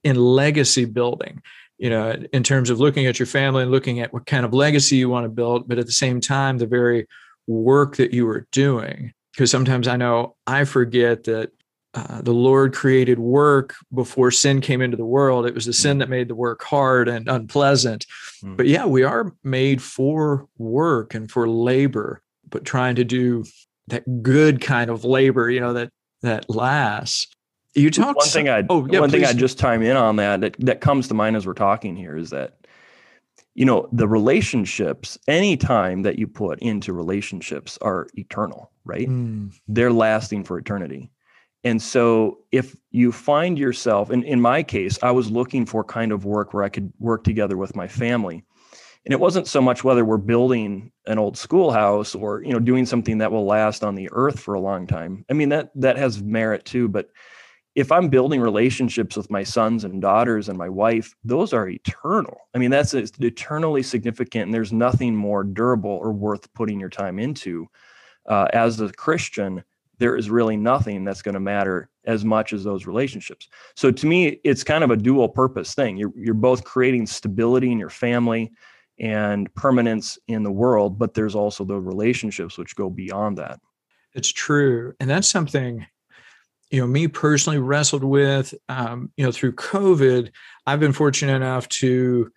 in 0.03 0.15
legacy 0.17 0.85
building. 0.85 1.41
You 1.77 1.89
know, 1.89 2.23
in 2.31 2.43
terms 2.43 2.69
of 2.69 2.79
looking 2.79 3.05
at 3.05 3.19
your 3.19 3.25
family 3.25 3.63
and 3.63 3.71
looking 3.71 3.99
at 3.99 4.13
what 4.13 4.25
kind 4.25 4.45
of 4.45 4.53
legacy 4.53 4.95
you 4.95 5.09
want 5.09 5.25
to 5.25 5.29
build, 5.29 5.67
but 5.67 5.77
at 5.77 5.85
the 5.85 5.91
same 5.91 6.21
time 6.21 6.57
the 6.57 6.67
very 6.67 7.07
work 7.47 7.97
that 7.97 8.13
you 8.13 8.27
are 8.27 8.47
doing 8.51 9.13
because 9.33 9.51
sometimes 9.51 9.87
I 9.87 9.97
know 9.97 10.35
I 10.47 10.65
forget 10.65 11.25
that 11.25 11.51
uh, 11.95 12.21
the 12.21 12.33
Lord 12.33 12.73
created 12.73 13.19
work 13.19 13.73
before 13.93 14.29
sin 14.29 14.59
came 14.59 14.81
into 14.81 14.97
the 14.97 15.05
world. 15.05 15.45
It 15.45 15.55
was 15.55 15.65
the 15.65 15.73
sin 15.73 15.97
mm. 15.97 15.99
that 16.01 16.09
made 16.09 16.27
the 16.27 16.35
work 16.35 16.63
hard 16.63 17.07
and 17.07 17.27
unpleasant. 17.27 18.05
Mm. 18.43 18.57
But 18.57 18.67
yeah, 18.67 18.85
we 18.85 19.03
are 19.03 19.33
made 19.43 19.81
for 19.81 20.47
work 20.57 21.13
and 21.13 21.31
for 21.31 21.47
labor, 21.47 22.21
but 22.49 22.65
trying 22.65 22.95
to 22.95 23.03
do 23.03 23.45
that 23.87 24.21
good 24.21 24.61
kind 24.61 24.89
of 24.89 25.05
labor, 25.05 25.49
you 25.49 25.61
know, 25.61 25.73
that 25.73 25.89
that 26.21 26.49
lasts. 26.49 27.27
You 27.75 27.89
talked 27.91 28.17
one 28.17 28.27
thing 28.27 28.49
I 28.49 28.63
oh, 28.69 28.87
yeah, 28.89 28.99
one 28.99 29.09
please. 29.09 29.21
thing 29.21 29.29
I 29.29 29.33
just 29.33 29.59
chime 29.59 29.81
in 29.81 29.95
on 29.95 30.17
that, 30.17 30.41
that 30.41 30.55
that 30.59 30.81
comes 30.81 31.07
to 31.09 31.13
mind 31.13 31.35
as 31.35 31.47
we're 31.47 31.53
talking 31.53 31.95
here 31.95 32.17
is 32.17 32.29
that 32.29 32.57
you 33.53 33.65
know 33.65 33.87
the 33.91 34.07
relationships 34.07 35.17
any 35.27 35.55
time 35.55 36.03
that 36.03 36.19
you 36.19 36.27
put 36.27 36.59
into 36.59 36.93
relationships 36.93 37.77
are 37.81 38.07
eternal 38.15 38.71
right? 38.85 39.09
Mm. 39.09 39.51
They're 39.67 39.91
lasting 39.91 40.45
for 40.45 40.57
eternity. 40.57 41.09
And 41.65 41.81
so 41.81 42.37
if 42.51 42.77
you 42.91 43.11
find 43.11 43.57
yourself, 43.57 44.11
and 44.11 44.23
in 44.23 44.39
my 44.39 44.61
case, 44.61 44.99
I 45.01 45.11
was 45.11 45.31
looking 45.31 45.65
for 45.65 45.83
kind 45.83 46.11
of 46.11 46.23
work 46.23 46.53
where 46.53 46.63
I 46.63 46.69
could 46.69 46.93
work 46.99 47.23
together 47.23 47.57
with 47.57 47.75
my 47.75 47.87
family. 47.87 48.43
And 49.03 49.13
it 49.13 49.19
wasn't 49.19 49.47
so 49.47 49.61
much 49.61 49.83
whether 49.83 50.05
we're 50.05 50.17
building 50.17 50.91
an 51.07 51.17
old 51.19 51.37
schoolhouse 51.37 52.15
or, 52.15 52.43
you 52.43 52.53
know, 52.53 52.59
doing 52.59 52.85
something 52.85 53.17
that 53.17 53.31
will 53.31 53.45
last 53.45 53.83
on 53.83 53.95
the 53.95 54.09
earth 54.11 54.39
for 54.39 54.53
a 54.53 54.59
long 54.59 54.87
time. 54.87 55.25
I 55.29 55.33
mean, 55.33 55.49
that 55.49 55.71
that 55.75 55.97
has 55.97 56.21
merit 56.23 56.65
too, 56.65 56.87
but 56.87 57.09
if 57.75 57.91
I'm 57.91 58.09
building 58.09 58.39
relationships 58.39 59.17
with 59.17 59.29
my 59.29 59.43
sons 59.43 59.83
and 59.83 60.01
daughters 60.01 60.47
and 60.47 60.57
my 60.57 60.69
wife, 60.69 61.13
those 61.23 61.51
are 61.51 61.67
eternal. 61.67 62.37
I 62.53 62.57
mean, 62.57 62.71
that's 62.71 62.93
eternally 62.93 63.83
significant, 63.83 64.45
and 64.45 64.53
there's 64.53 64.71
nothing 64.71 65.15
more 65.15 65.43
durable 65.43 65.91
or 65.91 66.13
worth 66.13 66.51
putting 66.53 66.79
your 66.79 66.89
time 66.89 67.19
into. 67.19 67.67
Uh, 68.27 68.47
as 68.53 68.79
a 68.79 68.91
Christian, 68.93 69.63
there 69.97 70.15
is 70.15 70.29
really 70.29 70.57
nothing 70.57 71.03
that's 71.03 71.21
going 71.21 71.33
to 71.33 71.39
matter 71.39 71.89
as 72.05 72.25
much 72.25 72.53
as 72.53 72.63
those 72.63 72.85
relationships. 72.85 73.47
So 73.75 73.91
to 73.91 74.07
me, 74.07 74.39
it's 74.43 74.63
kind 74.63 74.83
of 74.83 74.91
a 74.91 74.97
dual 74.97 75.29
purpose 75.29 75.73
thing. 75.73 75.97
You're 75.97 76.13
you're 76.15 76.33
both 76.33 76.63
creating 76.63 77.07
stability 77.07 77.71
in 77.71 77.79
your 77.79 77.89
family 77.89 78.51
and 78.99 79.53
permanence 79.55 80.17
in 80.27 80.43
the 80.43 80.51
world, 80.51 80.97
but 80.97 81.13
there's 81.13 81.35
also 81.35 81.65
the 81.65 81.79
relationships 81.79 82.57
which 82.57 82.75
go 82.75 82.89
beyond 82.89 83.37
that. 83.37 83.59
It's 84.13 84.31
true, 84.31 84.93
and 84.99 85.09
that's 85.09 85.27
something 85.27 85.85
you 86.71 86.81
know 86.81 86.87
me 86.87 87.07
personally 87.07 87.59
wrestled 87.59 88.03
with 88.03 88.53
um, 88.69 89.11
you 89.17 89.25
know 89.25 89.31
through 89.31 89.53
covid 89.53 90.31
i've 90.65 90.79
been 90.79 90.93
fortunate 90.93 91.35
enough 91.35 91.69
to 91.69 92.31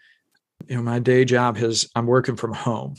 you 0.68 0.76
know 0.76 0.82
my 0.82 0.98
day 0.98 1.24
job 1.24 1.56
has 1.56 1.88
i'm 1.94 2.06
working 2.06 2.36
from 2.36 2.52
home 2.52 2.94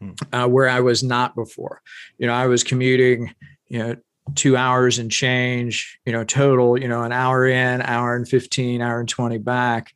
hmm. 0.00 0.10
uh, 0.32 0.46
where 0.46 0.68
i 0.68 0.80
was 0.80 1.02
not 1.02 1.34
before 1.34 1.80
you 2.18 2.26
know 2.26 2.34
i 2.34 2.46
was 2.46 2.64
commuting 2.64 3.32
you 3.68 3.78
know 3.78 3.96
two 4.34 4.56
hours 4.56 4.98
and 4.98 5.10
change 5.10 5.98
you 6.06 6.12
know 6.12 6.24
total 6.24 6.80
you 6.80 6.88
know 6.88 7.02
an 7.02 7.12
hour 7.12 7.46
in 7.46 7.82
hour 7.82 8.16
and 8.16 8.28
15 8.28 8.80
hour 8.80 9.00
and 9.00 9.08
20 9.08 9.38
back 9.38 9.92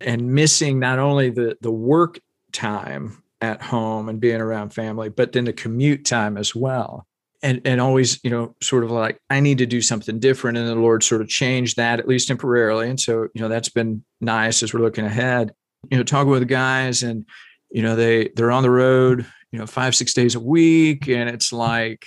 and 0.00 0.32
missing 0.32 0.78
not 0.78 0.98
only 0.98 1.30
the 1.30 1.56
the 1.60 1.70
work 1.70 2.18
time 2.52 3.22
at 3.40 3.62
home 3.62 4.08
and 4.08 4.20
being 4.20 4.40
around 4.40 4.70
family 4.70 5.08
but 5.08 5.32
then 5.32 5.44
the 5.44 5.52
commute 5.52 6.04
time 6.04 6.36
as 6.36 6.54
well. 6.54 7.06
And 7.42 7.62
and 7.64 7.80
always 7.80 8.22
you 8.22 8.28
know 8.28 8.54
sort 8.62 8.84
of 8.84 8.90
like 8.90 9.18
i 9.30 9.40
need 9.40 9.56
to 9.58 9.66
do 9.66 9.80
something 9.80 10.18
different 10.18 10.58
and 10.58 10.68
the 10.68 10.74
lord 10.74 11.02
sort 11.02 11.22
of 11.22 11.28
changed 11.28 11.78
that 11.78 11.98
at 11.98 12.06
least 12.06 12.28
temporarily 12.28 12.90
and 12.90 13.00
so 13.00 13.28
you 13.32 13.40
know 13.40 13.48
that's 13.48 13.70
been 13.70 14.04
nice 14.20 14.62
as 14.62 14.74
we're 14.74 14.80
looking 14.80 15.06
ahead. 15.06 15.54
You 15.90 15.96
know 15.96 16.02
talking 16.02 16.30
with 16.30 16.42
the 16.42 16.46
guys 16.46 17.02
and 17.02 17.24
you 17.70 17.82
know 17.82 17.96
they 17.96 18.28
they're 18.36 18.50
on 18.50 18.62
the 18.62 18.70
road 18.70 19.24
you 19.52 19.58
know 19.58 19.66
five 19.66 19.94
six 19.94 20.12
days 20.12 20.34
a 20.34 20.40
week 20.40 21.08
and 21.08 21.30
it's 21.30 21.50
like 21.50 22.04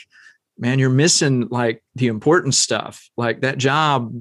man 0.57 0.79
you're 0.79 0.89
missing 0.89 1.48
like 1.50 1.83
the 1.95 2.07
important 2.07 2.53
stuff 2.53 3.10
like 3.17 3.41
that 3.41 3.57
job 3.57 4.13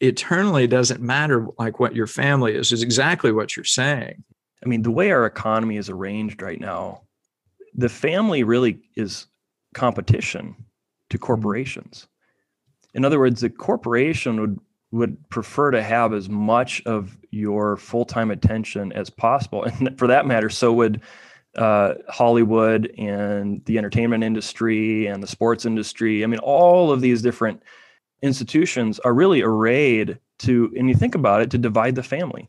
eternally 0.00 0.66
doesn't 0.66 1.00
matter 1.00 1.46
like 1.58 1.80
what 1.80 1.94
your 1.94 2.06
family 2.06 2.54
is 2.54 2.72
is 2.72 2.82
exactly 2.82 3.32
what 3.32 3.56
you're 3.56 3.64
saying 3.64 4.22
i 4.64 4.68
mean 4.68 4.82
the 4.82 4.90
way 4.90 5.10
our 5.10 5.26
economy 5.26 5.76
is 5.76 5.88
arranged 5.88 6.42
right 6.42 6.60
now 6.60 7.02
the 7.74 7.88
family 7.88 8.42
really 8.42 8.80
is 8.96 9.26
competition 9.74 10.54
to 11.10 11.16
mm-hmm. 11.16 11.26
corporations. 11.26 12.06
In 12.94 13.04
other 13.04 13.18
words, 13.18 13.40
the 13.40 13.50
corporation 13.50 14.40
would 14.40 14.58
would 14.92 15.28
prefer 15.30 15.70
to 15.70 15.80
have 15.80 16.12
as 16.12 16.28
much 16.28 16.82
of 16.84 17.16
your 17.30 17.76
full-time 17.76 18.32
attention 18.32 18.90
as 18.92 19.08
possible 19.08 19.62
and 19.62 19.96
for 19.96 20.08
that 20.08 20.26
matter 20.26 20.50
so 20.50 20.72
would 20.72 21.00
uh, 21.56 21.94
hollywood 22.08 22.92
and 22.96 23.64
the 23.64 23.76
entertainment 23.76 24.22
industry 24.22 25.06
and 25.06 25.22
the 25.22 25.26
sports 25.26 25.64
industry 25.64 26.22
i 26.22 26.26
mean 26.26 26.40
all 26.40 26.92
of 26.92 27.00
these 27.00 27.22
different 27.22 27.62
institutions 28.22 28.98
are 29.00 29.14
really 29.14 29.42
arrayed 29.42 30.18
to 30.38 30.72
and 30.76 30.88
you 30.88 30.94
think 30.94 31.14
about 31.14 31.42
it 31.42 31.50
to 31.50 31.58
divide 31.58 31.94
the 31.94 32.02
family 32.02 32.48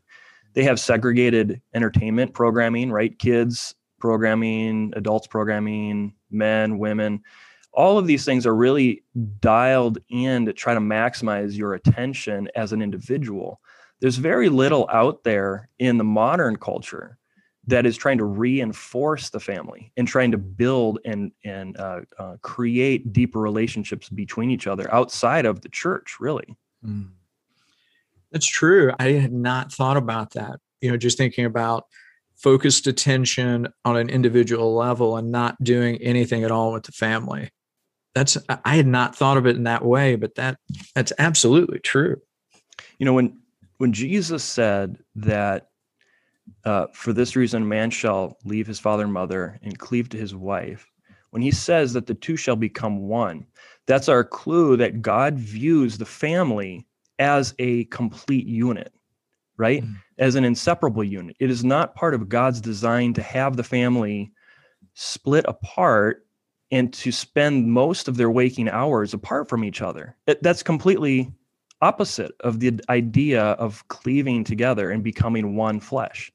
they 0.54 0.62
have 0.62 0.78
segregated 0.78 1.60
entertainment 1.74 2.32
programming 2.32 2.92
right 2.92 3.18
kids 3.18 3.74
programming 4.02 4.92
adults 4.96 5.28
programming 5.28 6.12
men, 6.32 6.76
women. 6.78 7.22
All 7.72 7.98
of 7.98 8.06
these 8.08 8.24
things 8.24 8.46
are 8.46 8.54
really 8.54 9.04
dialed 9.38 9.98
in 10.08 10.44
to 10.46 10.52
try 10.52 10.74
to 10.74 10.80
maximize 10.80 11.56
your 11.56 11.74
attention 11.74 12.48
as 12.56 12.72
an 12.72 12.82
individual. 12.82 13.60
There's 14.00 14.16
very 14.16 14.48
little 14.48 14.88
out 14.92 15.22
there 15.22 15.68
in 15.78 15.98
the 15.98 16.04
modern 16.04 16.56
culture 16.56 17.16
that 17.66 17.86
is 17.86 17.96
trying 17.96 18.18
to 18.18 18.24
reinforce 18.24 19.30
the 19.30 19.38
family 19.38 19.92
and 19.96 20.08
trying 20.08 20.30
to 20.32 20.38
build 20.38 20.98
and 21.04 21.32
and 21.44 21.76
uh, 21.78 22.00
uh, 22.18 22.36
create 22.42 23.12
deeper 23.12 23.40
relationships 23.40 24.08
between 24.08 24.50
each 24.50 24.66
other 24.66 24.92
outside 24.92 25.46
of 25.46 25.60
the 25.60 25.68
church 25.68 26.16
really 26.20 26.56
mm. 26.84 27.08
that's 28.30 28.46
true 28.46 28.92
i 28.98 29.08
had 29.12 29.32
not 29.32 29.72
thought 29.72 29.96
about 29.96 30.32
that 30.32 30.58
you 30.80 30.90
know 30.90 30.96
just 30.96 31.18
thinking 31.18 31.44
about 31.44 31.86
focused 32.42 32.88
attention 32.88 33.68
on 33.84 33.96
an 33.96 34.10
individual 34.10 34.74
level 34.74 35.16
and 35.16 35.30
not 35.30 35.62
doing 35.62 35.96
anything 35.98 36.42
at 36.42 36.50
all 36.50 36.72
with 36.72 36.82
the 36.82 36.92
family. 36.92 37.48
That's 38.14 38.36
I 38.48 38.76
had 38.76 38.86
not 38.86 39.16
thought 39.16 39.36
of 39.36 39.46
it 39.46 39.56
in 39.56 39.62
that 39.62 39.84
way, 39.84 40.16
but 40.16 40.34
that 40.34 40.58
that's 40.94 41.12
absolutely 41.18 41.78
true. 41.78 42.20
You 42.98 43.06
know, 43.06 43.14
when 43.14 43.38
when 43.78 43.92
Jesus 43.92 44.44
said 44.44 44.98
that 45.14 45.68
uh, 46.64 46.86
for 46.92 47.12
this 47.12 47.36
reason 47.36 47.68
man 47.68 47.90
shall 47.90 48.36
leave 48.44 48.66
his 48.66 48.80
father 48.80 49.04
and 49.04 49.12
mother 49.12 49.58
and 49.62 49.78
cleave 49.78 50.08
to 50.10 50.16
his 50.16 50.34
wife, 50.34 50.90
when 51.30 51.42
he 51.42 51.50
says 51.50 51.92
that 51.92 52.06
the 52.06 52.14
two 52.14 52.36
shall 52.36 52.56
become 52.56 53.08
one, 53.08 53.46
that's 53.86 54.08
our 54.08 54.24
clue 54.24 54.76
that 54.76 55.02
God 55.02 55.34
views 55.34 55.98
the 55.98 56.04
family 56.04 56.86
as 57.18 57.54
a 57.58 57.84
complete 57.84 58.46
unit 58.46 58.92
right? 59.56 59.84
Mm. 59.84 59.96
As 60.18 60.34
an 60.34 60.44
inseparable 60.44 61.04
unit. 61.04 61.36
It 61.38 61.50
is 61.50 61.64
not 61.64 61.94
part 61.94 62.14
of 62.14 62.28
God's 62.28 62.60
design 62.60 63.14
to 63.14 63.22
have 63.22 63.56
the 63.56 63.62
family 63.62 64.32
split 64.94 65.44
apart 65.48 66.26
and 66.70 66.92
to 66.94 67.12
spend 67.12 67.70
most 67.70 68.08
of 68.08 68.16
their 68.16 68.30
waking 68.30 68.68
hours 68.68 69.14
apart 69.14 69.48
from 69.48 69.62
each 69.62 69.82
other. 69.82 70.16
It, 70.26 70.42
that's 70.42 70.62
completely 70.62 71.30
opposite 71.82 72.32
of 72.40 72.60
the 72.60 72.80
idea 72.88 73.42
of 73.42 73.86
cleaving 73.88 74.44
together 74.44 74.90
and 74.90 75.02
becoming 75.02 75.56
one 75.56 75.80
flesh. 75.80 76.32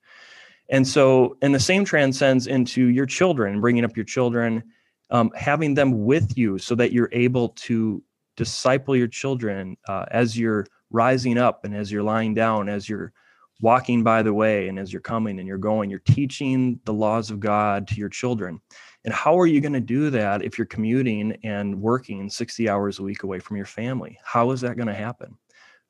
And 0.70 0.86
so, 0.86 1.38
and 1.42 1.56
the 1.56 1.60
same 1.60 1.86
transcends 1.86 2.46
into 2.46 2.88
your 2.88 3.06
children, 3.06 3.62
bringing 3.62 3.86
up 3.86 3.96
your 3.96 4.06
children, 4.06 4.64
um, 5.10 5.32
having 5.36 5.74
them 5.74 6.06
with 6.06 6.38
you 6.38 6.58
so 6.58 6.76
that 6.76 6.92
you're 6.92 7.10
able 7.14 7.50
to 7.50 8.04
disciple 8.36 8.96
your 8.96 9.08
children 9.08 9.78
uh, 9.88 10.06
as 10.12 10.38
you're 10.38 10.68
rising 10.92 11.38
up 11.38 11.64
and 11.64 11.74
as 11.76 11.92
you're 11.92 12.04
lying 12.04 12.34
down, 12.34 12.70
as 12.70 12.88
you're 12.90 13.14
walking 13.62 14.04
by 14.04 14.22
the 14.22 14.34
way, 14.34 14.68
and 14.68 14.78
as 14.78 14.92
you're 14.94 15.02
coming 15.02 15.40
and 15.40 15.48
you're 15.48 15.58
going, 15.58 15.90
you're 15.90 16.00
teaching 16.00 16.80
the 16.86 16.94
laws 16.94 17.32
of 17.32 17.40
God 17.40 17.88
to 17.88 17.96
your 17.96 18.10
children. 18.10 18.60
And 19.06 19.14
how 19.14 19.40
are 19.40 19.48
you 19.48 19.62
going 19.62 19.74
to 19.74 19.80
do 19.80 20.10
that 20.12 20.44
if 20.44 20.58
you're 20.58 20.66
commuting 20.66 21.38
and 21.44 21.82
working 21.82 22.30
60 22.30 22.70
hours 22.70 23.00
a 23.00 23.04
week 23.04 23.24
away 23.24 23.40
from 23.40 23.58
your 23.58 23.66
family? 23.66 24.20
How 24.24 24.52
is 24.52 24.62
that 24.62 24.76
going 24.76 24.88
to 24.88 24.94
happen? 24.94 25.38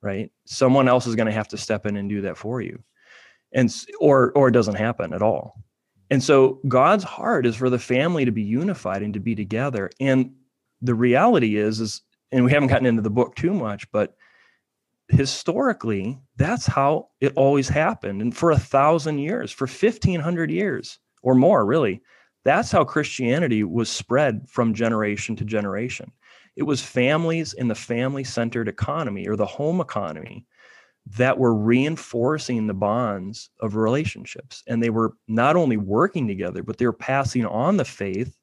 Right? 0.02 0.32
Someone 0.46 0.88
else 0.88 1.08
is 1.08 1.16
going 1.16 1.26
to 1.26 1.34
have 1.34 1.48
to 1.50 1.58
step 1.58 1.86
in 1.86 1.98
and 1.98 2.08
do 2.08 2.22
that 2.22 2.38
for 2.38 2.62
you. 2.62 2.82
And 3.54 3.74
or 4.00 4.32
or 4.34 4.50
it 4.50 4.52
doesn't 4.52 4.76
happen 4.76 5.14
at 5.14 5.22
all. 5.22 5.64
And 6.10 6.22
so 6.22 6.60
God's 6.68 7.04
heart 7.04 7.46
is 7.46 7.56
for 7.56 7.70
the 7.70 7.80
family 7.80 8.26
to 8.26 8.32
be 8.32 8.44
unified 8.44 9.02
and 9.02 9.14
to 9.14 9.20
be 9.20 9.36
together. 9.36 9.90
And 10.00 10.34
the 10.82 10.94
reality 10.94 11.58
is 11.58 11.80
is 11.80 12.02
and 12.32 12.44
we 12.46 12.52
haven't 12.52 12.68
gotten 12.68 12.86
into 12.86 13.02
the 13.02 13.10
book 13.10 13.36
too 13.36 13.54
much, 13.54 13.90
but 13.92 14.16
historically, 15.10 16.20
that's 16.36 16.66
how 16.66 17.10
it 17.22 17.34
always 17.36 17.70
happened. 17.70 18.22
And 18.22 18.36
for 18.36 18.52
a 18.52 18.60
thousand 18.60 19.20
years, 19.20 19.52
for 19.52 19.66
1500 19.66 20.52
years 20.52 21.00
or 21.24 21.36
more, 21.36 21.66
really, 21.66 22.02
that's 22.44 22.72
how 22.72 22.84
Christianity 22.84 23.64
was 23.64 23.90
spread 23.90 24.48
from 24.48 24.74
generation 24.74 25.36
to 25.38 25.46
generation. 25.46 26.12
It 26.56 26.64
was 26.64 26.82
families 26.82 27.54
in 27.54 27.68
the 27.68 27.76
family 27.76 28.24
centered 28.24 28.68
economy 28.68 29.28
or 29.28 29.36
the 29.36 29.46
home 29.46 29.80
economy 29.80 30.46
that 31.16 31.38
were 31.38 31.54
reinforcing 31.54 32.68
the 32.68 32.74
bonds 32.74 33.50
of 33.62 33.76
relationships. 33.76 34.64
And 34.68 34.84
they 34.84 34.90
were 34.90 35.14
not 35.28 35.56
only 35.56 35.78
working 35.78 36.28
together, 36.28 36.64
but 36.64 36.78
they 36.78 36.86
were 36.86 36.94
passing 36.94 37.46
on 37.46 37.78
the 37.78 37.86
faith 37.86 38.36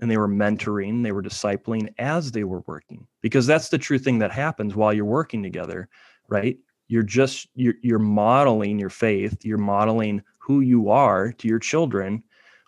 and 0.00 0.10
they 0.10 0.16
were 0.16 0.28
mentoring, 0.28 1.02
they 1.02 1.12
were 1.12 1.22
discipling 1.22 1.92
as 1.98 2.32
they 2.32 2.44
were 2.44 2.62
working. 2.66 3.06
Because 3.20 3.46
that's 3.46 3.68
the 3.68 3.78
true 3.78 3.98
thing 3.98 4.18
that 4.18 4.32
happens 4.32 4.74
while 4.74 4.92
you're 4.92 5.04
working 5.04 5.42
together 5.42 5.88
right? 6.30 6.58
You're 6.88 7.02
just 7.02 7.48
you're, 7.54 7.74
you're 7.82 7.98
modeling 7.98 8.78
your 8.78 8.90
faith. 8.90 9.44
You're 9.44 9.58
modeling 9.58 10.22
who 10.38 10.60
you 10.60 10.90
are 10.90 11.32
to 11.32 11.48
your 11.48 11.58
children 11.58 12.22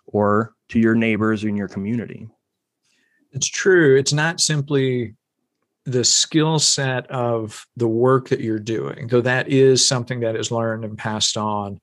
or 0.05 0.53
to 0.69 0.79
your 0.79 0.95
neighbors 0.95 1.43
in 1.43 1.57
your 1.57 1.67
community. 1.67 2.27
It's 3.31 3.47
true. 3.47 3.97
It's 3.97 4.13
not 4.13 4.39
simply 4.39 5.15
the 5.85 6.03
skill 6.03 6.59
set 6.59 7.09
of 7.11 7.65
the 7.75 7.87
work 7.87 8.29
that 8.29 8.39
you're 8.39 8.59
doing, 8.59 9.07
though 9.07 9.21
that 9.21 9.49
is 9.49 9.85
something 9.85 10.21
that 10.21 10.35
is 10.35 10.51
learned 10.51 10.85
and 10.85 10.97
passed 10.97 11.35
on. 11.35 11.79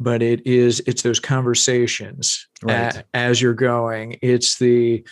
But 0.00 0.22
it 0.22 0.44
is 0.46 0.82
it's 0.86 1.02
those 1.02 1.20
conversations 1.20 2.48
right. 2.62 2.96
a, 2.96 3.04
as 3.14 3.40
you're 3.40 3.54
going. 3.54 4.18
It's 4.20 4.58
the 4.58 5.06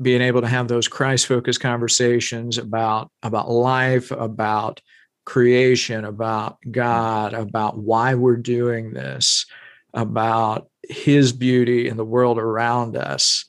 being 0.00 0.22
able 0.22 0.40
to 0.40 0.48
have 0.48 0.68
those 0.68 0.88
Christ 0.88 1.26
focused 1.26 1.60
conversations 1.60 2.58
about 2.58 3.10
about 3.22 3.50
life, 3.50 4.10
about 4.12 4.80
creation, 5.24 6.04
about 6.04 6.58
God, 6.70 7.34
about 7.34 7.78
why 7.78 8.14
we're 8.14 8.36
doing 8.36 8.92
this, 8.92 9.46
about 9.94 10.68
his 10.88 11.32
beauty 11.32 11.88
in 11.88 11.96
the 11.96 12.04
world 12.04 12.38
around 12.38 12.96
us. 12.96 13.44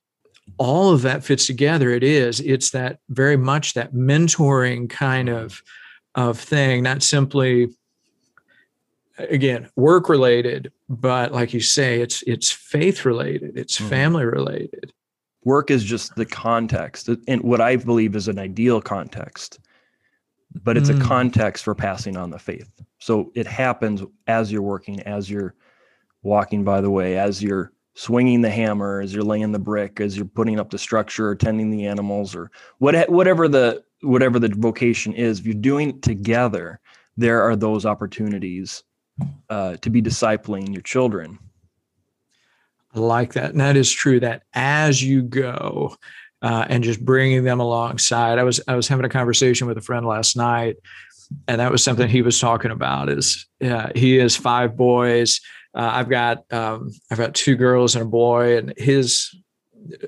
All 0.57 0.93
of 0.93 1.01
that 1.03 1.23
fits 1.23 1.47
together. 1.47 1.89
It 1.89 2.03
is. 2.03 2.39
It's 2.41 2.71
that 2.71 2.99
very 3.09 3.37
much 3.37 3.73
that 3.73 3.93
mentoring 3.93 4.89
kind 4.89 5.29
of 5.29 5.61
of 6.15 6.39
thing, 6.39 6.83
not 6.83 7.01
simply 7.01 7.69
again 9.17 9.69
work 9.75 10.09
related, 10.09 10.71
but 10.89 11.31
like 11.31 11.53
you 11.53 11.59
say, 11.59 12.01
it's 12.01 12.23
it's 12.23 12.51
faith 12.51 13.05
related, 13.05 13.57
it's 13.57 13.77
mm-hmm. 13.77 13.89
family 13.89 14.25
related. 14.25 14.93
Work 15.43 15.71
is 15.71 15.83
just 15.83 16.15
the 16.15 16.25
context, 16.25 17.09
and 17.27 17.41
what 17.41 17.61
I 17.61 17.77
believe 17.77 18.15
is 18.15 18.27
an 18.27 18.39
ideal 18.39 18.81
context 18.81 19.59
but 20.63 20.77
it's 20.77 20.89
mm. 20.89 20.99
a 20.99 21.03
context 21.03 21.63
for 21.63 21.73
passing 21.73 22.17
on 22.17 22.29
the 22.29 22.39
faith. 22.39 22.69
So 22.99 23.31
it 23.35 23.47
happens 23.47 24.03
as 24.27 24.51
you're 24.51 24.61
working, 24.61 24.99
as 25.01 25.29
you're 25.29 25.55
walking 26.21 26.63
by 26.63 26.81
the 26.81 26.91
way, 26.91 27.17
as 27.17 27.41
you're 27.41 27.71
swinging 27.95 28.41
the 28.41 28.49
hammer, 28.49 29.01
as 29.01 29.13
you're 29.13 29.23
laying 29.23 29.51
the 29.51 29.59
brick, 29.59 29.99
as 29.99 30.15
you're 30.15 30.25
putting 30.25 30.59
up 30.59 30.69
the 30.69 30.77
structure, 30.77 31.27
or 31.27 31.35
tending 31.35 31.69
the 31.69 31.85
animals, 31.85 32.35
or 32.35 32.51
what, 32.79 33.09
whatever 33.09 33.47
the 33.47 33.83
whatever 34.01 34.39
the 34.39 34.49
vocation 34.49 35.13
is. 35.13 35.39
If 35.39 35.45
you're 35.45 35.55
doing 35.55 35.89
it 35.89 36.01
together, 36.01 36.79
there 37.17 37.41
are 37.41 37.55
those 37.55 37.85
opportunities 37.85 38.83
uh, 39.49 39.77
to 39.77 39.89
be 39.89 40.01
discipling 40.01 40.73
your 40.73 40.81
children. 40.81 41.39
I 42.95 42.99
like 42.99 43.33
that, 43.33 43.51
and 43.51 43.59
that 43.59 43.75
is 43.75 43.91
true. 43.91 44.19
That 44.19 44.43
as 44.53 45.03
you 45.03 45.23
go, 45.23 45.95
uh, 46.43 46.65
and 46.69 46.83
just 46.83 47.03
bringing 47.03 47.43
them 47.43 47.59
alongside. 47.61 48.37
I 48.37 48.43
was 48.43 48.59
I 48.67 48.75
was 48.75 48.87
having 48.87 49.05
a 49.05 49.09
conversation 49.09 49.65
with 49.65 49.77
a 49.77 49.81
friend 49.81 50.05
last 50.05 50.35
night, 50.35 50.75
and 51.47 51.59
that 51.59 51.71
was 51.71 51.83
something 51.83 52.07
he 52.07 52.21
was 52.21 52.39
talking 52.39 52.69
about. 52.69 53.09
Is 53.09 53.47
uh, 53.63 53.89
he 53.95 54.17
has 54.17 54.35
five 54.35 54.75
boys. 54.75 55.39
Uh, 55.73 55.89
I've 55.93 56.09
got 56.09 56.43
um, 56.51 56.91
I've 57.09 57.17
got 57.17 57.33
two 57.33 57.55
girls 57.55 57.95
and 57.95 58.03
a 58.03 58.07
boy, 58.07 58.57
and 58.57 58.73
his 58.77 59.33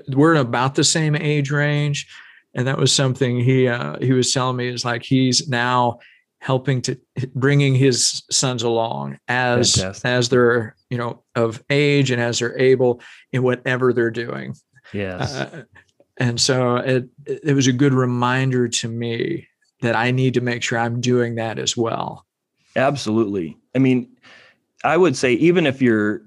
we're 0.09 0.35
in 0.35 0.41
about 0.41 0.75
the 0.75 0.83
same 0.83 1.15
age 1.15 1.51
range, 1.51 2.05
and 2.53 2.67
that 2.67 2.77
was 2.77 2.91
something 2.91 3.39
he 3.39 3.69
uh, 3.69 3.97
he 3.99 4.11
was 4.11 4.33
telling 4.33 4.57
me 4.57 4.67
is 4.67 4.83
like 4.83 5.03
he's 5.03 5.47
now 5.47 5.99
helping 6.39 6.81
to 6.81 6.99
bringing 7.33 7.73
his 7.73 8.23
sons 8.29 8.61
along 8.61 9.17
as 9.27 9.75
Fantastic. 9.75 10.05
as 10.05 10.29
they're 10.29 10.75
you 10.89 10.97
know 10.97 11.23
of 11.33 11.63
age 11.69 12.11
and 12.11 12.21
as 12.21 12.39
they're 12.39 12.59
able 12.59 13.01
in 13.31 13.41
whatever 13.41 13.93
they're 13.93 14.11
doing 14.11 14.53
yes 14.93 15.33
uh, 15.33 15.63
and 16.17 16.39
so 16.39 16.77
it 16.77 17.09
it 17.25 17.55
was 17.55 17.67
a 17.67 17.73
good 17.73 17.93
reminder 17.93 18.67
to 18.67 18.87
me 18.87 19.47
that 19.81 19.95
I 19.95 20.11
need 20.11 20.33
to 20.35 20.41
make 20.41 20.63
sure 20.63 20.79
I'm 20.79 21.01
doing 21.01 21.35
that 21.35 21.59
as 21.59 21.75
well. 21.75 22.25
Absolutely. 22.75 23.57
I 23.75 23.79
mean, 23.79 24.15
I 24.83 24.97
would 24.97 25.17
say 25.17 25.33
even 25.33 25.65
if 25.65 25.81
your 25.81 26.21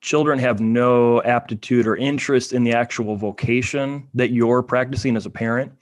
children 0.00 0.38
have 0.38 0.60
no 0.60 1.22
aptitude 1.22 1.86
or 1.86 1.96
interest 1.96 2.52
in 2.52 2.64
the 2.64 2.72
actual 2.72 3.16
vocation 3.16 4.08
that 4.14 4.30
you're 4.30 4.62
practicing 4.62 5.16
as 5.16 5.26
a 5.26 5.30
parent, 5.30 5.72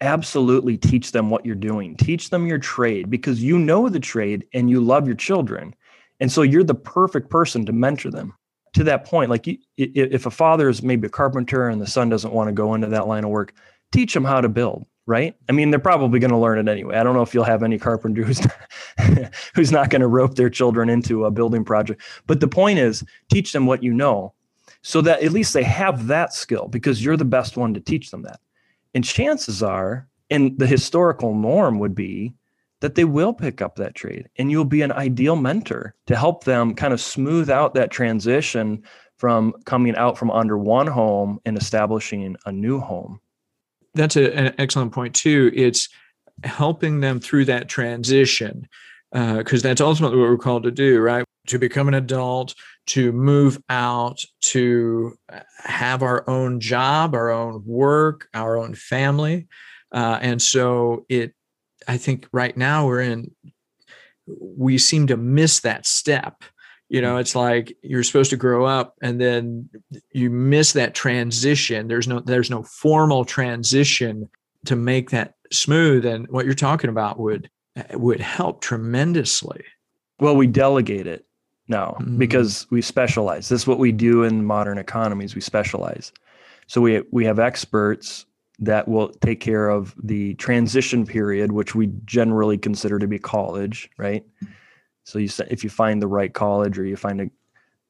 absolutely 0.00 0.76
teach 0.76 1.12
them 1.12 1.30
what 1.30 1.44
you're 1.44 1.54
doing. 1.54 1.96
Teach 1.96 2.30
them 2.30 2.46
your 2.46 2.58
trade 2.58 3.10
because 3.10 3.42
you 3.42 3.58
know 3.58 3.88
the 3.88 4.00
trade 4.00 4.46
and 4.52 4.70
you 4.70 4.80
love 4.80 5.06
your 5.06 5.16
children. 5.16 5.74
And 6.20 6.30
so 6.30 6.42
you're 6.42 6.64
the 6.64 6.74
perfect 6.74 7.30
person 7.30 7.64
to 7.66 7.72
mentor 7.72 8.10
them 8.10 8.34
to 8.74 8.84
that 8.84 9.04
point, 9.04 9.30
like 9.30 9.46
if 9.76 10.26
a 10.26 10.30
father 10.30 10.68
is 10.68 10.82
maybe 10.82 11.06
a 11.06 11.10
carpenter 11.10 11.68
and 11.68 11.80
the 11.80 11.86
son 11.86 12.08
doesn't 12.08 12.32
want 12.32 12.48
to 12.48 12.52
go 12.52 12.74
into 12.74 12.86
that 12.88 13.08
line 13.08 13.24
of 13.24 13.30
work, 13.30 13.54
teach 13.92 14.14
them 14.14 14.24
how 14.24 14.40
to 14.40 14.48
build, 14.48 14.86
right? 15.06 15.34
I 15.48 15.52
mean, 15.52 15.70
they're 15.70 15.80
probably 15.80 16.20
going 16.20 16.30
to 16.30 16.36
learn 16.36 16.58
it 16.58 16.70
anyway. 16.70 16.96
I 16.96 17.02
don't 17.02 17.14
know 17.14 17.22
if 17.22 17.34
you'll 17.34 17.44
have 17.44 17.62
any 17.62 17.78
carpenter 17.78 18.22
who's 18.22 18.40
who's 19.54 19.72
not 19.72 19.90
going 19.90 20.02
to 20.02 20.06
rope 20.06 20.36
their 20.36 20.50
children 20.50 20.88
into 20.88 21.24
a 21.24 21.30
building 21.30 21.64
project. 21.64 22.02
But 22.26 22.40
the 22.40 22.48
point 22.48 22.78
is, 22.78 23.04
teach 23.30 23.52
them 23.52 23.66
what 23.66 23.82
you 23.82 23.92
know, 23.92 24.34
so 24.82 25.00
that 25.02 25.22
at 25.22 25.32
least 25.32 25.52
they 25.52 25.64
have 25.64 26.06
that 26.06 26.32
skill 26.32 26.68
because 26.68 27.04
you're 27.04 27.16
the 27.16 27.24
best 27.24 27.56
one 27.56 27.74
to 27.74 27.80
teach 27.80 28.10
them 28.10 28.22
that. 28.22 28.40
And 28.94 29.04
chances 29.04 29.62
are, 29.62 30.08
and 30.30 30.58
the 30.58 30.66
historical 30.66 31.34
norm 31.34 31.78
would 31.80 31.94
be 31.94 32.34
that 32.80 32.94
they 32.94 33.04
will 33.04 33.32
pick 33.32 33.60
up 33.60 33.76
that 33.76 33.94
trade 33.94 34.28
and 34.36 34.50
you'll 34.50 34.64
be 34.64 34.82
an 34.82 34.92
ideal 34.92 35.36
mentor 35.36 35.94
to 36.06 36.16
help 36.16 36.44
them 36.44 36.74
kind 36.74 36.92
of 36.92 37.00
smooth 37.00 37.50
out 37.50 37.74
that 37.74 37.90
transition 37.90 38.82
from 39.18 39.52
coming 39.66 39.94
out 39.96 40.16
from 40.16 40.30
under 40.30 40.56
one 40.56 40.86
home 40.86 41.38
and 41.44 41.58
establishing 41.58 42.36
a 42.46 42.52
new 42.52 42.80
home. 42.80 43.20
That's 43.94 44.16
a, 44.16 44.34
an 44.34 44.54
excellent 44.56 44.92
point, 44.92 45.14
too. 45.14 45.50
It's 45.54 45.90
helping 46.42 47.00
them 47.00 47.20
through 47.20 47.44
that 47.46 47.68
transition 47.68 48.66
because 49.12 49.64
uh, 49.64 49.68
that's 49.68 49.80
ultimately 49.80 50.18
what 50.18 50.30
we're 50.30 50.38
called 50.38 50.62
to 50.62 50.70
do, 50.70 51.00
right? 51.00 51.24
To 51.48 51.58
become 51.58 51.88
an 51.88 51.94
adult, 51.94 52.54
to 52.86 53.12
move 53.12 53.60
out, 53.68 54.22
to 54.42 55.18
have 55.58 56.02
our 56.02 56.28
own 56.28 56.60
job, 56.60 57.14
our 57.14 57.30
own 57.30 57.62
work, 57.66 58.28
our 58.32 58.56
own 58.56 58.74
family. 58.74 59.48
Uh, 59.92 60.18
and 60.22 60.40
so 60.40 61.04
it 61.08 61.34
I 61.88 61.96
think 61.96 62.26
right 62.32 62.56
now 62.56 62.86
we're 62.86 63.00
in, 63.00 63.30
we 64.26 64.78
seem 64.78 65.06
to 65.08 65.16
miss 65.16 65.60
that 65.60 65.86
step. 65.86 66.42
You 66.88 67.00
know, 67.00 67.18
it's 67.18 67.36
like 67.36 67.76
you're 67.82 68.02
supposed 68.02 68.30
to 68.30 68.36
grow 68.36 68.64
up 68.64 68.96
and 69.00 69.20
then 69.20 69.68
you 70.12 70.30
miss 70.30 70.72
that 70.72 70.94
transition. 70.94 71.88
There's 71.88 72.08
no, 72.08 72.20
there's 72.20 72.50
no 72.50 72.62
formal 72.64 73.24
transition 73.24 74.28
to 74.66 74.76
make 74.76 75.10
that 75.10 75.34
smooth. 75.52 76.04
And 76.04 76.26
what 76.28 76.44
you're 76.44 76.54
talking 76.54 76.90
about 76.90 77.18
would, 77.18 77.48
would 77.92 78.20
help 78.20 78.60
tremendously. 78.60 79.62
Well, 80.18 80.36
we 80.36 80.46
delegate 80.48 81.06
it 81.06 81.24
now 81.68 81.96
mm-hmm. 82.00 82.18
because 82.18 82.66
we 82.70 82.82
specialize. 82.82 83.48
This 83.48 83.62
is 83.62 83.66
what 83.66 83.78
we 83.78 83.92
do 83.92 84.24
in 84.24 84.44
modern 84.44 84.76
economies. 84.76 85.34
We 85.34 85.40
specialize. 85.40 86.12
So 86.66 86.80
we 86.80 87.02
we 87.10 87.24
have 87.24 87.38
experts 87.38 88.26
that 88.60 88.86
will 88.86 89.08
take 89.08 89.40
care 89.40 89.68
of 89.68 89.94
the 90.02 90.34
transition 90.34 91.06
period, 91.06 91.52
which 91.52 91.74
we 91.74 91.90
generally 92.04 92.58
consider 92.58 92.98
to 92.98 93.08
be 93.08 93.18
college, 93.18 93.90
right? 93.96 94.24
So 95.04 95.18
you 95.18 95.28
if 95.50 95.64
you 95.64 95.70
find 95.70 96.00
the 96.00 96.06
right 96.06 96.32
college 96.32 96.78
or 96.78 96.84
you 96.84 96.96
find 96.96 97.22
a, 97.22 97.30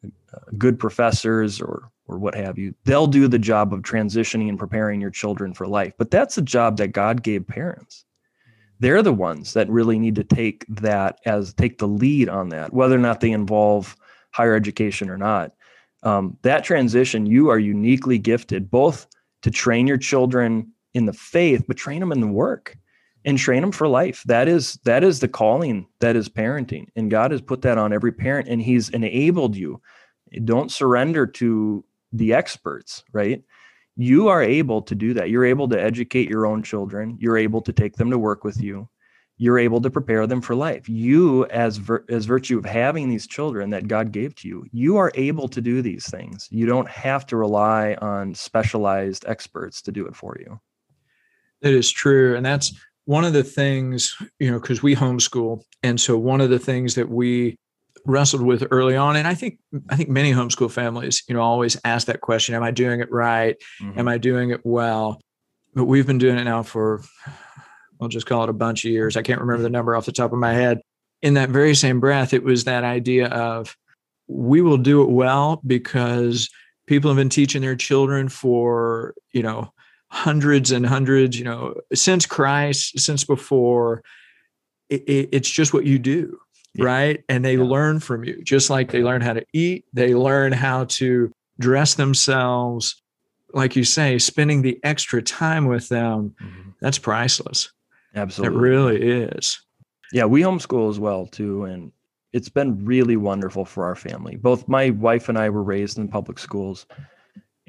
a 0.05 0.55
good 0.57 0.79
professors 0.79 1.61
or 1.61 1.91
or 2.07 2.19
what 2.19 2.35
have 2.35 2.59
you, 2.59 2.75
they'll 2.85 3.07
do 3.07 3.29
the 3.29 3.39
job 3.39 3.73
of 3.73 3.83
transitioning 3.83 4.49
and 4.49 4.59
preparing 4.59 5.01
your 5.01 5.11
children 5.11 5.55
for 5.55 5.67
life. 5.67 5.93
But 5.97 6.11
that's 6.11 6.39
a 6.39 6.43
job 6.43 6.77
that 6.79 6.89
God 6.89 7.23
gave 7.23 7.47
parents. 7.47 8.05
They're 8.81 9.03
the 9.03 9.13
ones 9.13 9.53
that 9.53 9.69
really 9.69 9.99
need 9.99 10.15
to 10.17 10.25
take 10.25 10.65
that 10.69 11.21
as 11.25 11.53
take 11.53 11.79
the 11.79 11.87
lead 11.87 12.29
on 12.29 12.49
that, 12.49 12.73
whether 12.73 12.97
or 12.97 13.01
not 13.01 13.21
they 13.21 13.31
involve 13.31 13.97
higher 14.33 14.55
education 14.55 15.11
or 15.11 15.19
not. 15.19 15.53
Um, 16.03 16.37
that 16.43 16.65
transition, 16.65 17.27
you 17.27 17.51
are 17.51 17.59
uniquely 17.59 18.19
gifted, 18.19 18.71
both 18.71 19.07
to 19.43 19.51
train 19.51 19.87
your 19.87 19.99
children 19.99 20.73
in 20.95 21.07
the 21.07 21.13
faith, 21.13 21.65
but 21.67 21.77
train 21.77 22.01
them 22.01 22.13
in 22.13 22.21
the 22.21 22.27
work 22.27 22.77
and 23.25 23.39
train 23.39 23.61
them 23.61 23.73
for 23.73 23.89
life. 23.89 24.23
That 24.27 24.49
is 24.49 24.79
that 24.85 25.05
is 25.05 25.21
the 25.21 25.29
calling 25.29 25.87
that 26.01 26.17
is 26.17 26.29
parenting. 26.29 26.87
And 26.97 27.11
God 27.11 27.31
has 27.31 27.41
put 27.41 27.63
that 27.63 27.79
on 27.79 27.93
every 27.93 28.13
parent 28.13 28.49
and 28.49 28.61
he's 28.61 28.89
enabled 28.91 29.57
you. 29.57 29.81
Don't 30.45 30.71
surrender 30.71 31.27
to 31.27 31.85
the 32.13 32.33
experts, 32.33 33.05
right? 33.13 33.43
You 33.97 34.29
are 34.29 34.43
able 34.43 34.83
to 34.83 34.95
do 34.95 35.13
that. 35.15 35.31
You're 35.31 35.45
able 35.45 35.69
to 35.69 35.81
educate 35.81 36.29
your 36.29 36.47
own 36.47 36.63
children. 36.63 37.17
You're 37.21 37.37
able 37.37 37.61
to 37.63 37.73
take 37.73 37.97
them 37.97 38.11
to 38.11 38.19
work 38.19 38.45
with 38.45 38.61
you 38.61 38.89
you're 39.41 39.59
able 39.59 39.81
to 39.81 39.89
prepare 39.89 40.27
them 40.27 40.43
for 40.43 40.55
life. 40.55 40.87
You, 40.87 41.47
as 41.47 41.79
vir- 41.79 42.05
as 42.11 42.27
virtue 42.27 42.59
of 42.59 42.67
having 42.67 43.09
these 43.09 43.27
children 43.27 43.71
that 43.71 43.89
God 43.89 44.13
gave 44.13 44.35
to 44.35 44.49
you, 44.49 44.67
you 44.71 44.99
are 44.99 45.11
able 45.15 45.49
to 45.49 45.63
do 45.63 45.81
these 45.81 46.07
things. 46.11 46.47
You 46.51 46.67
don't 46.67 46.89
have 46.91 47.25
to 47.29 47.39
rely 47.39 47.95
on 48.03 48.35
specialized 48.35 49.25
experts 49.27 49.81
to 49.83 49.93
do 49.93 50.07
it 50.07 50.15
for 50.15 50.37
you. 50.39 50.61
That 51.63 51.73
is 51.73 51.91
true, 51.91 52.37
and 52.37 52.45
that's 52.45 52.79
one 53.07 53.25
of 53.25 53.33
the 53.33 53.43
things 53.43 54.15
you 54.39 54.51
know 54.51 54.61
because 54.61 54.83
we 54.83 54.95
homeschool, 54.95 55.63
and 55.83 55.99
so 55.99 56.19
one 56.19 56.43
of 56.43 56.51
the 56.51 56.59
things 56.59 56.95
that 56.97 57.09
we 57.09 57.57
wrestled 58.05 58.43
with 58.43 58.67
early 58.71 58.97
on 58.97 59.15
and 59.15 59.29
i 59.29 59.35
think 59.35 59.59
i 59.91 59.97
think 59.97 60.09
many 60.09 60.33
homeschool 60.33 60.71
families 60.71 61.23
you 61.29 61.35
know 61.35 61.43
always 61.43 61.79
ask 61.85 62.07
that 62.07 62.23
question 62.23 62.55
am 62.55 62.63
i 62.63 62.71
doing 62.71 62.99
it 62.99 63.13
right 63.13 63.57
mm-hmm. 63.79 63.99
am 63.99 64.09
i 64.09 64.17
doing 64.17 64.49
it 64.49 64.61
well 64.65 65.21
but 65.75 65.85
we've 65.85 66.07
been 66.07 66.17
doing 66.17 66.39
it 66.39 66.45
now 66.45 66.63
for 66.63 67.03
I'll 68.01 68.09
just 68.09 68.27
call 68.27 68.45
it 68.45 68.51
a 68.51 68.55
bunch 68.55 68.85
of 68.85 68.91
years. 68.91 69.17
I 69.17 69.23
can't 69.23 69.41
remember 69.41 69.63
the 69.63 69.71
number 69.71 69.95
off 69.95 70.07
the 70.07 70.13
top 70.13 70.33
of 70.33 70.39
my 70.39 70.53
head. 70.53 70.81
In 71.23 71.35
that 71.35 71.51
very 71.51 71.75
same 71.75 72.01
breath, 72.01 72.33
it 72.33 72.43
was 72.43 72.65
that 72.65 72.85
idea 72.85 73.29
of 73.29 73.77
we 74.27 74.63
will 74.63 74.79
do 74.79 75.03
it 75.03 75.11
well 75.11 75.61
because 75.67 76.49
people 76.87 77.11
have 77.11 77.17
been 77.17 77.29
teaching 77.29 77.61
their 77.61 77.77
children 77.77 78.29
for, 78.29 79.15
you 79.33 79.43
know, 79.43 79.73
hundreds 80.09 80.73
and 80.73 80.87
hundreds, 80.87 81.39
you 81.39 81.45
know, 81.45 81.75
since 81.93 82.27
Christ, 82.27 82.99
since 82.99 83.25
before. 83.25 84.03
It, 84.89 85.03
it, 85.03 85.29
it's 85.33 85.51
just 85.51 85.73
what 85.73 85.85
you 85.85 85.99
do, 85.99 86.39
yeah. 86.75 86.85
right? 86.85 87.25
And 87.29 87.45
they 87.45 87.57
yeah. 87.57 87.65
learn 87.65 88.01
from 88.01 88.25
you, 88.25 88.43
just 88.43 88.71
like 88.71 88.91
they 88.91 89.03
learn 89.03 89.21
how 89.21 89.35
to 89.35 89.45
eat, 89.53 89.85
they 89.93 90.15
learn 90.15 90.53
how 90.53 90.87
to 90.87 91.31
dress 91.61 91.95
themselves, 91.95 93.01
like 93.53 93.77
you 93.77 93.85
say, 93.85 94.19
spending 94.19 94.63
the 94.63 94.81
extra 94.83 95.23
time 95.23 95.67
with 95.67 95.89
them, 95.89 96.35
mm-hmm. 96.43 96.71
that's 96.81 96.99
priceless. 96.99 97.71
Absolutely. 98.15 98.57
It 98.57 98.61
really 98.61 99.03
is. 99.03 99.61
Yeah, 100.13 100.25
we 100.25 100.43
homeschool 100.43 100.91
as 100.91 100.99
well 100.99 101.27
too. 101.27 101.65
And 101.65 101.93
it's 102.33 102.49
been 102.49 102.85
really 102.85 103.17
wonderful 103.17 103.65
for 103.65 103.85
our 103.85 103.95
family. 103.95 104.37
Both 104.37 104.69
my 104.69 104.91
wife 104.91 105.29
and 105.29 105.39
I 105.39 105.51
were 105.51 105.63
raised 105.63 105.99
in 105.99 106.09
public 106.09 106.39
schools 106.39 106.87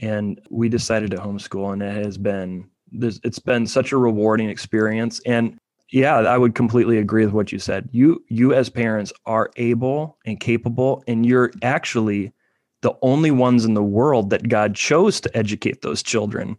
and 0.01 0.41
we 0.49 0.67
decided 0.67 1.11
to 1.11 1.17
homeschool 1.17 1.71
and 1.71 1.81
it 1.81 2.03
has 2.03 2.17
been 2.17 2.67
it's 2.93 3.39
been 3.39 3.65
such 3.65 3.91
a 3.91 3.97
rewarding 3.97 4.49
experience 4.49 5.21
and 5.25 5.57
yeah 5.91 6.17
i 6.17 6.37
would 6.37 6.55
completely 6.55 6.97
agree 6.97 7.23
with 7.23 7.33
what 7.33 7.51
you 7.51 7.59
said 7.59 7.87
you 7.91 8.21
you 8.27 8.53
as 8.53 8.69
parents 8.69 9.13
are 9.25 9.49
able 9.55 10.17
and 10.25 10.39
capable 10.39 11.03
and 11.07 11.25
you're 11.25 11.51
actually 11.61 12.31
the 12.81 12.93
only 13.01 13.31
ones 13.31 13.63
in 13.63 13.75
the 13.75 13.83
world 13.83 14.29
that 14.29 14.49
god 14.49 14.75
chose 14.75 15.21
to 15.21 15.37
educate 15.37 15.81
those 15.81 16.03
children 16.03 16.57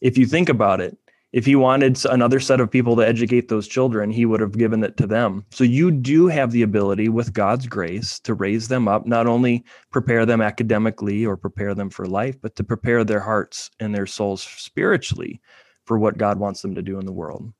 if 0.00 0.16
you 0.16 0.24
think 0.24 0.48
about 0.48 0.80
it 0.80 0.96
if 1.34 1.44
he 1.44 1.56
wanted 1.56 1.98
another 2.06 2.38
set 2.38 2.60
of 2.60 2.70
people 2.70 2.94
to 2.94 3.04
educate 3.04 3.48
those 3.48 3.66
children, 3.66 4.08
he 4.08 4.24
would 4.24 4.38
have 4.38 4.56
given 4.56 4.84
it 4.84 4.96
to 4.96 5.04
them. 5.04 5.44
So 5.50 5.64
you 5.64 5.90
do 5.90 6.28
have 6.28 6.52
the 6.52 6.62
ability 6.62 7.08
with 7.08 7.32
God's 7.32 7.66
grace 7.66 8.20
to 8.20 8.34
raise 8.34 8.68
them 8.68 8.86
up, 8.86 9.04
not 9.04 9.26
only 9.26 9.64
prepare 9.90 10.24
them 10.24 10.40
academically 10.40 11.26
or 11.26 11.36
prepare 11.36 11.74
them 11.74 11.90
for 11.90 12.06
life, 12.06 12.40
but 12.40 12.54
to 12.54 12.62
prepare 12.62 13.02
their 13.02 13.18
hearts 13.18 13.68
and 13.80 13.92
their 13.92 14.06
souls 14.06 14.44
spiritually 14.44 15.40
for 15.86 15.98
what 15.98 16.18
God 16.18 16.38
wants 16.38 16.62
them 16.62 16.76
to 16.76 16.82
do 16.82 17.00
in 17.00 17.04
the 17.04 17.12
world. 17.12 17.52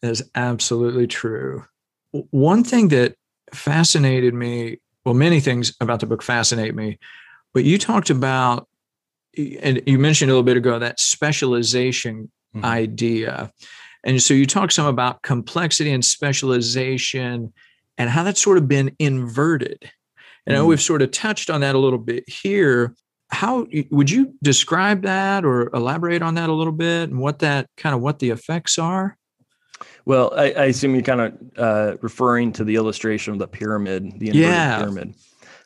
That 0.00 0.10
is 0.10 0.22
absolutely 0.34 1.06
true. 1.06 1.66
One 2.30 2.64
thing 2.64 2.88
that 2.88 3.14
fascinated 3.52 4.32
me, 4.32 4.78
well, 5.04 5.14
many 5.14 5.40
things 5.40 5.76
about 5.82 6.00
the 6.00 6.06
book 6.06 6.22
fascinate 6.22 6.74
me, 6.74 6.98
but 7.52 7.64
you 7.64 7.76
talked 7.76 8.08
about, 8.08 8.68
and 9.36 9.82
you 9.84 9.98
mentioned 9.98 10.30
a 10.30 10.32
little 10.32 10.44
bit 10.44 10.56
ago, 10.56 10.78
that 10.78 10.98
specialization 10.98 12.30
mm-hmm. 12.54 12.64
idea. 12.64 13.52
And 14.04 14.22
so 14.22 14.34
you 14.34 14.46
talk 14.46 14.70
some 14.70 14.86
about 14.86 15.22
complexity 15.22 15.90
and 15.90 16.04
specialization 16.04 17.52
and 17.98 18.10
how 18.10 18.22
that's 18.22 18.40
sort 18.40 18.58
of 18.58 18.68
been 18.68 18.94
inverted. 18.98 19.90
And 20.46 20.56
mm-hmm. 20.56 20.66
we've 20.66 20.80
sort 20.80 21.02
of 21.02 21.10
touched 21.10 21.50
on 21.50 21.60
that 21.60 21.74
a 21.74 21.78
little 21.78 21.98
bit 21.98 22.28
here. 22.28 22.94
How 23.30 23.66
would 23.90 24.10
you 24.10 24.34
describe 24.42 25.02
that 25.02 25.44
or 25.44 25.68
elaborate 25.74 26.22
on 26.22 26.36
that 26.36 26.48
a 26.48 26.52
little 26.52 26.72
bit 26.72 27.10
and 27.10 27.18
what 27.18 27.40
that 27.40 27.68
kind 27.76 27.94
of 27.94 28.00
what 28.00 28.20
the 28.20 28.30
effects 28.30 28.78
are? 28.78 29.16
Well, 30.06 30.32
I, 30.34 30.52
I 30.52 30.64
assume 30.66 30.94
you're 30.94 31.02
kind 31.02 31.20
of 31.20 31.34
uh, 31.58 31.96
referring 32.00 32.52
to 32.52 32.64
the 32.64 32.76
illustration 32.76 33.34
of 33.34 33.38
the 33.38 33.46
pyramid, 33.46 34.18
the 34.18 34.28
inverted 34.28 34.34
yeah. 34.36 34.78
pyramid. 34.78 35.14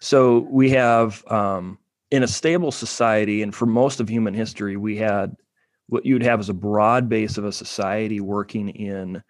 So 0.01 0.41
we 0.51 0.71
have 0.71 1.25
um, 1.31 1.79
in 2.11 2.25
a 2.25 2.29
stable 2.29 2.73
society, 2.73 3.43
and 3.43 3.55
for 3.55 3.67
most 3.67 4.01
of 4.01 4.09
human 4.09 4.35
history, 4.35 4.77
we 4.77 4.97
had 4.97 5.37
what 5.93 6.07
you'd 6.07 6.23
have 6.23 6.41
is 6.41 6.49
a 6.49 6.55
broad 6.55 7.07
base 7.07 7.37
of 7.37 7.45
a 7.45 7.53
society 7.53 8.19
working 8.19 8.71
in 8.71 9.23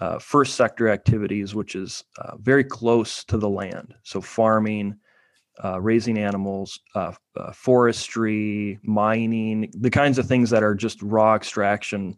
uh, 0.00 0.18
first 0.18 0.54
sector 0.54 0.88
activities, 0.88 1.54
which 1.54 1.74
is 1.74 2.04
uh, 2.18 2.38
very 2.38 2.64
close 2.64 3.22
to 3.24 3.36
the 3.36 3.48
land. 3.48 3.94
So, 4.02 4.22
farming, 4.22 4.96
uh, 5.62 5.78
raising 5.78 6.18
animals, 6.18 6.80
uh, 6.94 7.12
uh, 7.36 7.52
forestry, 7.52 8.78
mining, 8.82 9.70
the 9.74 9.90
kinds 9.90 10.18
of 10.18 10.26
things 10.26 10.48
that 10.50 10.62
are 10.62 10.74
just 10.74 11.02
raw 11.02 11.34
extraction 11.34 12.16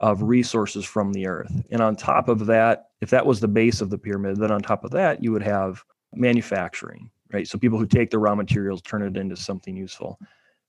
of 0.00 0.22
resources 0.22 0.84
from 0.84 1.14
the 1.14 1.26
earth. 1.26 1.52
And 1.70 1.80
on 1.80 1.96
top 1.96 2.28
of 2.28 2.44
that, 2.46 2.90
if 3.00 3.08
that 3.10 3.24
was 3.24 3.40
the 3.40 3.48
base 3.48 3.80
of 3.80 3.88
the 3.88 3.98
pyramid, 3.98 4.36
then 4.36 4.52
on 4.52 4.60
top 4.60 4.84
of 4.84 4.90
that, 4.90 5.22
you 5.22 5.32
would 5.32 5.42
have 5.42 5.82
manufacturing, 6.12 7.10
right? 7.32 7.48
So, 7.48 7.58
people 7.58 7.78
who 7.78 7.86
take 7.86 8.10
the 8.10 8.18
raw 8.18 8.34
materials, 8.34 8.82
turn 8.82 9.02
it 9.02 9.16
into 9.16 9.36
something 9.36 9.74
useful. 9.74 10.18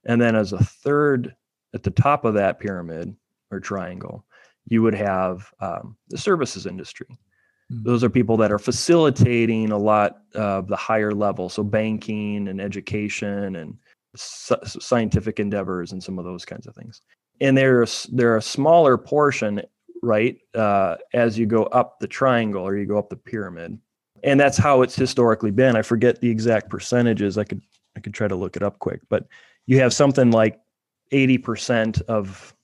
And 0.06 0.22
then, 0.22 0.38
as 0.38 0.54
a 0.54 0.64
third 0.64 1.36
at 1.74 1.84
the 1.84 1.92
top 1.92 2.26
of 2.26 2.34
that 2.36 2.60
pyramid 2.60 3.16
or 3.52 3.60
triangle, 3.60 4.26
you 4.68 4.82
would 4.82 4.96
have 4.96 5.52
um, 5.60 5.96
the 6.10 6.18
services 6.18 6.66
industry. 6.66 7.08
Mm-hmm. 7.72 7.84
Those 7.84 8.04
are 8.04 8.10
people 8.10 8.38
that 8.38 8.52
are 8.52 8.60
facilitating 8.60 9.72
a 9.72 9.78
lot 9.78 10.18
of 10.36 10.68
the 10.68 10.76
higher 10.76 11.14
level, 11.14 11.50
so 11.50 11.64
banking 11.64 12.48
and 12.48 12.60
education 12.60 13.56
and 13.56 13.78
scientific 14.16 15.40
endeavors 15.40 15.92
and 15.92 16.04
some 16.04 16.18
of 16.18 16.26
those 16.26 16.46
kinds 16.46 16.68
of 16.68 16.76
things. 16.76 17.02
And 17.42 17.58
there's 17.58 18.04
they're 18.12 18.38
a 18.38 18.42
smaller 18.42 18.98
portion, 18.98 19.62
right, 20.02 20.38
uh, 20.56 20.96
as 21.14 21.38
you 21.38 21.46
go 21.46 21.64
up 21.66 22.00
the 22.00 22.08
triangle 22.08 22.64
or 22.64 22.76
you 22.76 22.86
go 22.86 22.98
up 22.98 23.10
the 23.10 23.16
pyramid, 23.16 23.78
and 24.24 24.40
that's 24.40 24.58
how 24.58 24.82
it's 24.82 24.96
historically 24.96 25.52
been. 25.52 25.76
I 25.76 25.84
forget 25.84 26.20
the 26.20 26.30
exact 26.30 26.70
percentages. 26.70 27.38
I 27.38 27.44
could 27.44 27.62
I 27.96 28.00
could 28.00 28.14
try 28.14 28.28
to 28.28 28.36
look 28.36 28.56
it 28.56 28.64
up 28.64 28.80
quick, 28.80 29.02
but 29.10 29.28
you 29.68 29.80
have 29.80 29.94
something 29.94 30.32
like 30.32 30.60
80% 31.12 32.02
of 32.04 32.56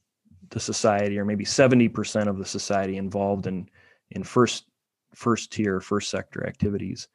the 0.49 0.59
society 0.59 1.17
or 1.17 1.25
maybe 1.25 1.45
70% 1.45 2.27
of 2.27 2.37
the 2.37 2.45
society 2.45 2.97
involved 2.97 3.47
in 3.47 3.69
in 4.11 4.23
first 4.23 4.65
first 5.13 5.51
tier 5.51 5.79
first 5.79 6.09
sector 6.09 6.45
activities. 6.45 7.07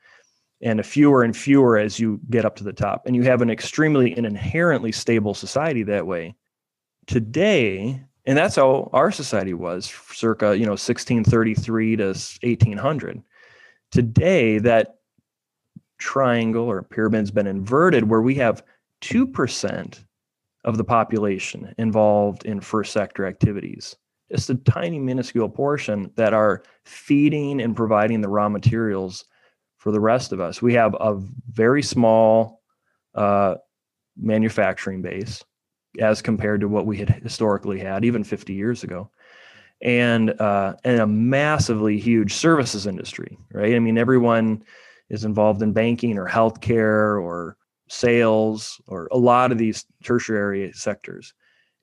And 0.62 0.78
a 0.78 0.82
fewer 0.82 1.22
and 1.22 1.34
fewer 1.34 1.78
as 1.78 1.98
you 1.98 2.20
get 2.28 2.44
up 2.44 2.56
to 2.56 2.64
the 2.64 2.72
top. 2.72 3.06
And 3.06 3.16
you 3.16 3.22
have 3.22 3.40
an 3.40 3.48
extremely 3.48 4.14
and 4.14 4.26
inherently 4.26 4.92
stable 4.92 5.32
society 5.32 5.82
that 5.84 6.06
way. 6.06 6.34
Today 7.06 8.04
and 8.26 8.36
that's 8.36 8.56
how 8.56 8.90
our 8.92 9.10
society 9.10 9.54
was 9.54 9.86
circa 10.12 10.56
you 10.56 10.64
know 10.64 10.72
1633 10.72 11.96
to 11.96 12.04
1800 12.04 13.22
today 13.90 14.58
that 14.58 14.96
triangle 15.98 16.64
or 16.64 16.82
pyramid's 16.82 17.30
been 17.30 17.46
inverted 17.46 18.08
where 18.08 18.22
we 18.22 18.34
have 18.34 18.62
2% 19.02 20.04
of 20.64 20.76
the 20.76 20.84
population 20.84 21.74
involved 21.78 22.44
in 22.44 22.60
first 22.60 22.92
sector 22.92 23.26
activities. 23.26 23.96
Just 24.30 24.50
a 24.50 24.54
tiny, 24.54 24.98
minuscule 24.98 25.48
portion 25.48 26.12
that 26.16 26.32
are 26.32 26.62
feeding 26.84 27.60
and 27.60 27.74
providing 27.74 28.20
the 28.20 28.28
raw 28.28 28.48
materials 28.48 29.24
for 29.78 29.90
the 29.90 30.00
rest 30.00 30.32
of 30.32 30.40
us. 30.40 30.60
We 30.62 30.74
have 30.74 30.94
a 31.00 31.18
very 31.50 31.82
small 31.82 32.62
uh, 33.14 33.56
manufacturing 34.16 35.02
base 35.02 35.42
as 35.98 36.22
compared 36.22 36.60
to 36.60 36.68
what 36.68 36.86
we 36.86 36.98
had 36.98 37.08
historically 37.08 37.80
had, 37.80 38.04
even 38.04 38.22
50 38.22 38.52
years 38.52 38.84
ago. 38.84 39.10
And 39.82 40.38
uh, 40.38 40.74
and 40.84 41.00
a 41.00 41.06
massively 41.06 41.98
huge 41.98 42.34
services 42.34 42.86
industry, 42.86 43.38
right? 43.52 43.74
I 43.74 43.78
mean, 43.78 43.96
everyone 43.96 44.62
is 45.08 45.24
involved 45.24 45.62
in 45.62 45.72
banking 45.72 46.18
or 46.18 46.28
healthcare 46.28 47.20
or 47.20 47.56
sales, 47.90 48.80
or 48.86 49.08
a 49.10 49.18
lot 49.18 49.50
of 49.50 49.58
these 49.58 49.84
tertiary 50.04 50.70
sectors. 50.72 51.34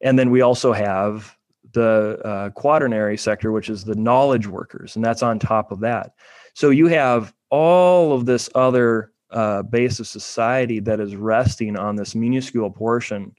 And 0.02 0.18
then 0.18 0.32
we 0.32 0.42
also 0.42 0.72
have 0.72 1.36
the 1.74 2.20
uh, 2.24 2.50
quaternary 2.52 3.18
sector, 3.18 3.52
which 3.52 3.70
is 3.70 3.84
the 3.84 3.96
knowledge 3.96 4.48
workers, 4.48 4.96
and 4.96 5.04
that's 5.04 5.22
on 5.22 5.38
top 5.38 5.72
of 5.72 5.82
that. 5.82 6.14
So 6.54 6.70
you 6.70 6.88
have 6.88 7.34
all 7.50 8.14
of 8.14 8.26
this 8.26 8.50
other 8.56 9.12
uh, 9.32 9.64
base 9.64 10.00
of 10.00 10.08
society 10.08 10.80
that 10.80 11.02
is 11.02 11.16
resting 11.16 11.78
on 11.78 11.98
this 11.98 12.16
minuscule 12.16 12.72
portion. 12.72 13.36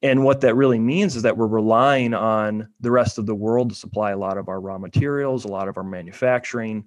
And 0.00 0.22
what 0.22 0.42
that 0.42 0.54
really 0.54 0.78
means 0.78 1.16
is 1.16 1.22
that 1.22 1.36
we're 1.36 1.48
relying 1.48 2.14
on 2.14 2.68
the 2.80 2.92
rest 2.92 3.18
of 3.18 3.26
the 3.26 3.34
world 3.34 3.70
to 3.70 3.74
supply 3.74 4.12
a 4.12 4.18
lot 4.18 4.38
of 4.38 4.48
our 4.48 4.60
raw 4.60 4.78
materials, 4.78 5.44
a 5.44 5.48
lot 5.48 5.66
of 5.66 5.76
our 5.76 5.82
manufacturing. 5.82 6.84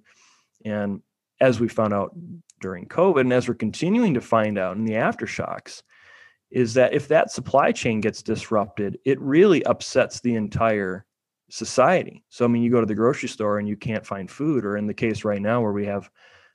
And 0.64 1.02
as 1.40 1.60
we 1.60 1.68
found 1.68 1.92
out 1.92 2.14
during 2.60 2.86
COVID, 2.86 3.22
and 3.22 3.32
as 3.32 3.48
we're 3.48 3.54
continuing 3.54 4.14
to 4.14 4.20
find 4.20 4.58
out 4.58 4.76
in 4.76 4.84
the 4.84 4.94
aftershocks, 4.94 5.82
is 6.50 6.74
that 6.74 6.92
if 6.92 7.08
that 7.08 7.30
supply 7.30 7.72
chain 7.72 8.00
gets 8.00 8.22
disrupted, 8.22 8.98
it 9.04 9.20
really 9.20 9.64
upsets 9.64 10.20
the 10.20 10.34
entire 10.34 11.06
society. 11.48 12.24
So, 12.28 12.44
I 12.44 12.48
mean, 12.48 12.62
you 12.62 12.70
go 12.70 12.80
to 12.80 12.86
the 12.86 12.94
grocery 12.94 13.28
store 13.28 13.58
and 13.58 13.68
you 13.68 13.76
can't 13.76 14.06
find 14.06 14.30
food, 14.30 14.64
or 14.64 14.76
in 14.76 14.86
the 14.86 14.94
case 14.94 15.24
right 15.24 15.40
now 15.40 15.60
where 15.60 15.72
we 15.72 15.86
have 15.86 16.10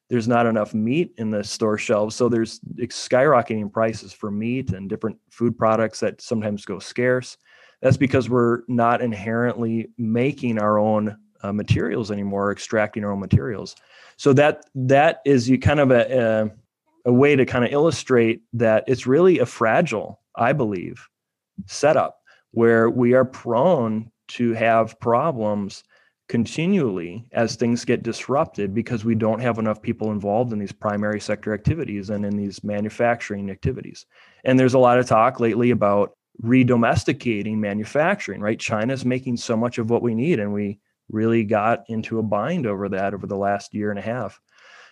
there's 0.09 0.27
not 0.27 0.45
enough 0.45 0.73
meat 0.73 1.13
in 1.17 1.31
the 1.31 1.43
store 1.43 1.77
shelves. 1.77 2.15
So 2.15 2.29
there's 2.29 2.59
skyrocketing 2.59 3.71
prices 3.71 4.13
for 4.13 4.29
meat 4.29 4.71
and 4.71 4.87
different 4.87 5.17
food 5.31 5.57
products 5.57 5.99
that 6.01 6.21
sometimes 6.21 6.63
go 6.63 6.77
scarce. 6.77 7.37
That's 7.81 7.97
because 7.97 8.29
we're 8.29 8.61
not 8.67 9.01
inherently 9.01 9.89
making 9.97 10.59
our 10.59 10.77
own 10.77 11.17
uh, 11.45 11.53
materials 11.53 12.11
anymore, 12.11 12.51
extracting 12.51 13.03
our 13.03 13.11
own 13.11 13.19
materials. 13.19 13.75
So 14.17 14.33
that 14.33 14.65
that 14.75 15.21
is 15.25 15.49
you 15.49 15.59
kind 15.59 15.79
of 15.79 15.91
a, 15.91 16.51
a, 17.05 17.09
a 17.09 17.13
way 17.13 17.35
to 17.35 17.45
kind 17.45 17.65
of 17.65 17.71
illustrate 17.71 18.41
that 18.53 18.83
it's 18.87 19.05
really 19.05 19.39
a 19.39 19.45
fragile, 19.45 20.21
I 20.35 20.53
believe, 20.53 21.07
setup 21.67 22.19
where 22.51 22.89
we 22.89 23.13
are 23.13 23.25
prone 23.25 24.11
to 24.27 24.53
have 24.53 24.99
problems 24.99 25.83
continually 26.27 27.27
as 27.33 27.55
things 27.55 27.85
get 27.85 28.01
disrupted 28.01 28.73
because 28.73 29.05
we 29.05 29.13
don't 29.13 29.41
have 29.41 29.59
enough 29.59 29.81
people 29.81 30.11
involved 30.11 30.51
in 30.51 30.57
these 30.57 30.71
primary 30.71 31.19
sector 31.19 31.53
activities 31.53 32.09
and 32.09 32.25
in 32.25 32.35
these 32.35 32.63
manufacturing 32.63 33.51
activities. 33.51 34.05
And 34.43 34.57
there's 34.57 34.73
a 34.73 34.79
lot 34.79 34.97
of 34.97 35.05
talk 35.05 35.39
lately 35.39 35.69
about 35.69 36.13
redomesticating 36.43 37.57
manufacturing, 37.57 38.41
right? 38.41 38.59
China's 38.59 39.05
making 39.05 39.37
so 39.37 39.55
much 39.55 39.77
of 39.77 39.89
what 39.89 40.01
we 40.01 40.15
need 40.15 40.39
and 40.39 40.51
we 40.51 40.79
really 41.09 41.43
got 41.43 41.83
into 41.87 42.19
a 42.19 42.23
bind 42.23 42.65
over 42.65 42.89
that 42.89 43.13
over 43.13 43.27
the 43.27 43.37
last 43.37 43.73
year 43.73 43.89
and 43.89 43.99
a 43.99 44.01
half. 44.01 44.39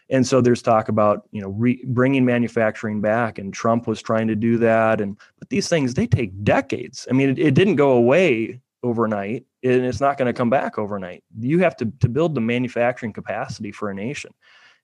and 0.09 0.27
so 0.27 0.41
there's 0.41 0.61
talk 0.61 0.89
about 0.89 1.23
you 1.31 1.41
know 1.41 1.49
re- 1.49 1.83
bringing 1.87 2.25
manufacturing 2.25 3.01
back 3.01 3.39
and 3.39 3.53
trump 3.53 3.87
was 3.87 4.01
trying 4.01 4.27
to 4.27 4.35
do 4.35 4.57
that. 4.57 5.01
And 5.01 5.17
but 5.39 5.49
these 5.49 5.67
things 5.69 5.93
they 5.93 6.07
take 6.07 6.43
decades. 6.43 7.07
I 7.09 7.13
mean 7.13 7.29
it, 7.29 7.39
it 7.39 7.53
didn't 7.55 7.77
go 7.77 7.91
away 7.93 8.61
overnight 8.83 9.45
and 9.63 9.85
it's 9.85 10.01
not 10.01 10.17
going 10.17 10.27
to 10.27 10.37
come 10.37 10.49
back 10.49 10.77
overnight. 10.77 11.23
You 11.39 11.59
have 11.59 11.75
to 11.77 11.85
to 12.01 12.09
build 12.09 12.35
the 12.35 12.41
manufacturing 12.41 13.13
capacity 13.13 13.71
for 13.71 13.89
a 13.89 13.95
nation. 13.95 14.33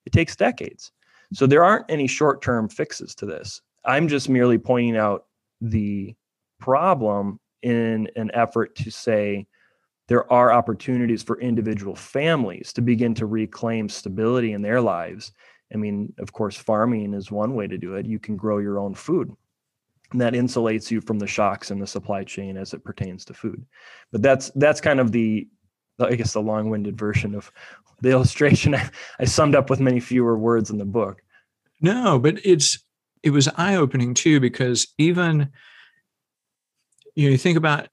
It 0.05 0.13
takes 0.13 0.35
decades. 0.35 0.91
So 1.33 1.45
there 1.45 1.63
aren't 1.63 1.85
any 1.89 2.07
short-term 2.07 2.69
fixes 2.69 3.13
to 3.15 3.25
this. 3.27 3.61
I'm 3.85 4.07
just 4.07 4.29
merely 4.29 4.57
pointing 4.57 4.97
out 4.97 5.25
the 5.61 6.15
problem 6.59 7.39
in 7.61 8.09
an 8.15 8.31
effort 8.33 8.73
to 8.77 8.89
say 8.89 9.45
there 10.09 10.29
are 10.33 10.51
opportunities 10.51 11.21
for 11.21 11.39
individual 11.39 11.95
families 11.95 12.73
to 12.73 12.81
begin 12.81 13.13
to 13.13 13.27
reclaim 13.27 13.87
stability 13.87 14.53
in 14.53 14.63
their 14.63 14.81
lives. 14.81 15.31
I 15.71 15.77
mean, 15.77 16.11
of 16.17 16.33
course, 16.33 16.57
farming 16.57 17.13
is 17.13 17.31
one 17.31 17.53
way 17.53 17.67
to 17.67 17.77
do 17.77 17.93
it. 17.93 18.07
You 18.07 18.17
can 18.17 18.35
grow 18.35 18.57
your 18.57 18.79
own 18.79 18.95
food. 18.95 19.31
And 20.11 20.19
that 20.19 20.33
insulates 20.33 20.89
you 20.89 20.99
from 20.99 21.19
the 21.19 21.27
shocks 21.27 21.69
in 21.69 21.77
the 21.77 21.85
supply 21.85 22.23
chain 22.23 22.57
as 22.57 22.73
it 22.73 22.83
pertains 22.83 23.23
to 23.25 23.35
food. 23.35 23.63
But 24.11 24.23
that's 24.23 24.49
that's 24.55 24.81
kind 24.81 24.99
of 24.99 25.11
the 25.11 25.47
I 25.99 26.15
guess 26.15 26.33
the 26.33 26.41
long-winded 26.41 26.97
version 26.97 27.35
of 27.35 27.51
the 28.01 28.09
illustration 28.09 28.75
I, 29.19 29.25
summed 29.25 29.53
up 29.53 29.69
with 29.69 29.79
many 29.79 29.99
fewer 29.99 30.35
words 30.35 30.71
in 30.71 30.79
the 30.79 30.85
book. 30.85 31.21
No, 31.81 32.17
but 32.17 32.43
it's 32.43 32.83
it 33.21 33.29
was 33.29 33.47
eye-opening 33.47 34.15
too 34.15 34.39
because 34.39 34.87
even 34.97 35.51
you 37.13 37.27
know 37.27 37.31
you 37.31 37.37
think 37.37 37.59
about 37.59 37.89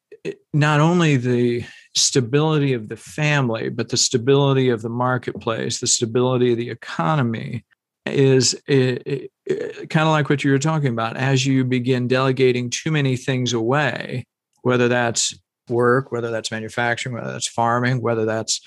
not 0.55 0.81
only 0.81 1.17
the 1.17 1.65
stability 1.97 2.75
of 2.75 2.89
the 2.89 2.97
family, 2.97 3.69
but 3.71 3.89
the 3.89 3.97
stability 3.97 4.69
of 4.69 4.83
the 4.83 4.89
marketplace, 4.89 5.81
the 5.81 5.87
stability 5.87 6.53
of 6.53 6.59
the 6.59 6.71
economy 6.71 7.65
is 8.05 8.55
kind 8.69 9.29
of 9.49 10.09
like 10.09 10.29
what 10.29 10.45
you 10.45 10.51
were 10.53 10.59
talking 10.59 10.93
about. 10.93 11.17
As 11.17 11.45
you 11.45 11.65
begin 11.65 12.07
delegating 12.07 12.71
too 12.71 12.93
many 12.93 13.17
things 13.17 13.53
away, 13.53 14.27
whether 14.63 14.89
that's 14.89 15.35
work, 15.69 16.13
whether 16.13 16.31
that's 16.31 16.51
manufacturing, 16.51 17.15
whether 17.15 17.33
that's 17.33 17.49
farming, 17.49 18.01
whether 18.01 18.25
that's 18.25 18.61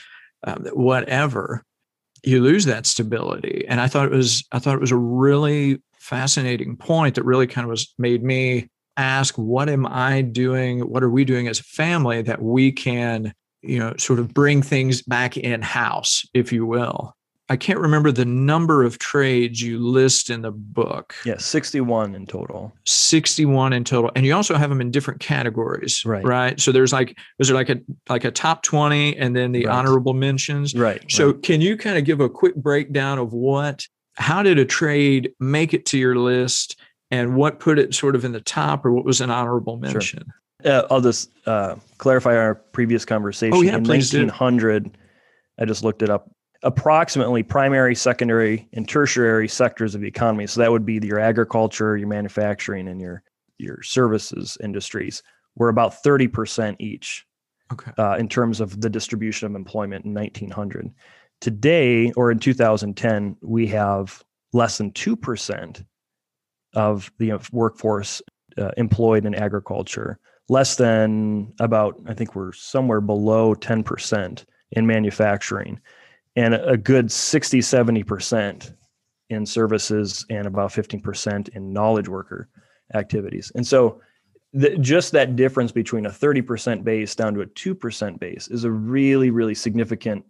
um, 0.43 0.65
whatever, 0.73 1.63
you 2.23 2.41
lose 2.41 2.65
that 2.65 2.85
stability. 2.85 3.65
And 3.67 3.79
I 3.79 3.87
thought 3.87 4.07
it 4.07 4.11
was, 4.11 4.43
I 4.51 4.59
thought 4.59 4.75
it 4.75 4.81
was 4.81 4.91
a 4.91 4.97
really 4.97 5.81
fascinating 5.93 6.75
point 6.75 7.15
that 7.15 7.23
really 7.23 7.47
kind 7.47 7.63
of 7.63 7.69
was 7.69 7.93
made 7.97 8.23
me 8.23 8.69
ask 8.99 9.35
what 9.37 9.69
am 9.69 9.85
i 9.87 10.21
doing? 10.21 10.81
What 10.81 11.03
are 11.03 11.09
we 11.09 11.25
doing 11.25 11.47
as 11.47 11.59
a 11.59 11.63
family 11.63 12.21
that 12.23 12.41
we 12.41 12.71
can 12.71 13.33
you 13.61 13.79
know 13.79 13.93
sort 13.97 14.19
of 14.19 14.33
bring 14.33 14.61
things 14.61 15.01
back 15.01 15.37
in 15.37 15.61
house 15.61 16.25
if 16.33 16.51
you 16.51 16.65
will? 16.65 17.15
I 17.51 17.57
can't 17.57 17.79
remember 17.79 18.11
the 18.11 18.25
number 18.25 18.83
of 18.83 18.99
trades 18.99 19.59
you 19.59 19.79
list 19.79 20.29
in 20.29 20.43
the 20.43 20.51
book. 20.51 21.15
Yeah 21.25 21.37
61 21.37 22.13
in 22.13 22.27
total. 22.27 22.71
61 22.85 23.73
in 23.73 23.83
total 23.83 24.11
and 24.15 24.25
you 24.25 24.35
also 24.35 24.55
have 24.55 24.69
them 24.69 24.81
in 24.81 24.91
different 24.91 25.19
categories 25.19 26.03
right. 26.05 26.23
right? 26.23 26.59
So 26.59 26.71
there's 26.71 26.93
like 26.93 27.17
is 27.39 27.47
there 27.47 27.55
like 27.55 27.69
a 27.69 27.79
like 28.07 28.23
a 28.23 28.31
top 28.31 28.63
20 28.63 29.17
and 29.17 29.35
then 29.35 29.51
the 29.51 29.65
right. 29.65 29.75
honorable 29.75 30.13
mentions? 30.13 30.75
Right 30.75 31.03
so 31.09 31.31
right. 31.31 31.43
can 31.43 31.61
you 31.61 31.77
kind 31.77 31.97
of 31.97 32.03
give 32.03 32.19
a 32.19 32.29
quick 32.29 32.55
breakdown 32.55 33.17
of 33.17 33.33
what 33.33 33.87
how 34.15 34.43
did 34.43 34.59
a 34.59 34.65
trade 34.65 35.31
make 35.39 35.73
it 35.73 35.85
to 35.87 35.97
your 35.97 36.15
list 36.15 36.79
and 37.11 37.35
what 37.35 37.59
put 37.59 37.79
it 37.79 37.93
sort 37.93 38.15
of 38.15 38.25
in 38.25 38.31
the 38.31 38.41
top 38.41 38.85
or 38.85 38.91
what 38.91 39.05
was 39.05 39.21
an 39.21 39.31
honorable 39.31 39.77
mention? 39.77 40.23
Sure. 40.63 40.71
Uh, 40.71 40.87
I'll 40.91 41.01
just 41.01 41.31
uh, 41.45 41.75
clarify 41.97 42.35
our 42.35 42.55
previous 42.55 43.05
conversation. 43.05 43.55
Oh, 43.55 43.61
yeah, 43.61 43.77
in 43.77 43.83
please 43.83 44.13
1900, 44.13 44.83
do. 44.83 44.91
I 45.59 45.65
just 45.65 45.83
looked 45.83 46.01
it 46.01 46.09
up. 46.09 46.29
Approximately 46.63 47.43
primary, 47.43 47.95
secondary, 47.95 48.67
and 48.73 48.87
tertiary 48.87 49.47
sectors 49.47 49.95
of 49.95 50.01
the 50.01 50.07
economy. 50.07 50.45
So 50.47 50.59
that 50.59 50.71
would 50.71 50.85
be 50.85 50.99
your 51.01 51.19
agriculture, 51.19 51.95
your 51.95 52.09
manufacturing, 52.09 52.89
and 52.89 52.99
your 52.99 53.23
your 53.57 53.81
services 53.83 54.57
industries 54.61 55.21
were 55.55 55.69
about 55.69 56.01
30% 56.03 56.75
each 56.79 57.25
okay. 57.71 57.91
uh, 57.97 58.15
in 58.17 58.27
terms 58.27 58.61
of 58.61 58.81
the 58.81 58.89
distribution 58.89 59.47
of 59.47 59.55
employment 59.55 60.05
in 60.05 60.13
1900. 60.13 60.89
Today, 61.41 62.11
or 62.15 62.31
in 62.31 62.39
2010, 62.39 63.35
we 63.41 63.67
have 63.67 64.23
less 64.53 64.77
than 64.77 64.91
2% 64.91 65.85
of 66.73 67.11
the 67.17 67.33
workforce 67.51 68.21
uh, 68.57 68.71
employed 68.77 69.25
in 69.25 69.35
agriculture, 69.35 70.19
less 70.49 70.75
than 70.75 71.53
about, 71.59 71.95
I 72.07 72.13
think 72.13 72.35
we're 72.35 72.53
somewhere 72.53 73.01
below 73.01 73.55
10% 73.55 74.45
in 74.71 74.87
manufacturing, 74.87 75.79
and 76.35 76.53
a 76.53 76.77
good 76.77 77.11
60, 77.11 77.59
70% 77.59 78.73
in 79.29 79.45
services 79.45 80.25
and 80.29 80.47
about 80.47 80.71
15% 80.71 81.49
in 81.49 81.73
knowledge 81.73 82.07
worker 82.07 82.49
activities. 82.93 83.51
And 83.55 83.65
so 83.65 84.01
the, 84.53 84.77
just 84.77 85.11
that 85.11 85.35
difference 85.35 85.71
between 85.71 86.05
a 86.05 86.09
30% 86.09 86.83
base 86.83 87.15
down 87.15 87.33
to 87.35 87.41
a 87.41 87.45
2% 87.45 88.19
base 88.19 88.47
is 88.47 88.63
a 88.63 88.71
really, 88.71 89.29
really 89.29 89.53
significant 89.53 90.25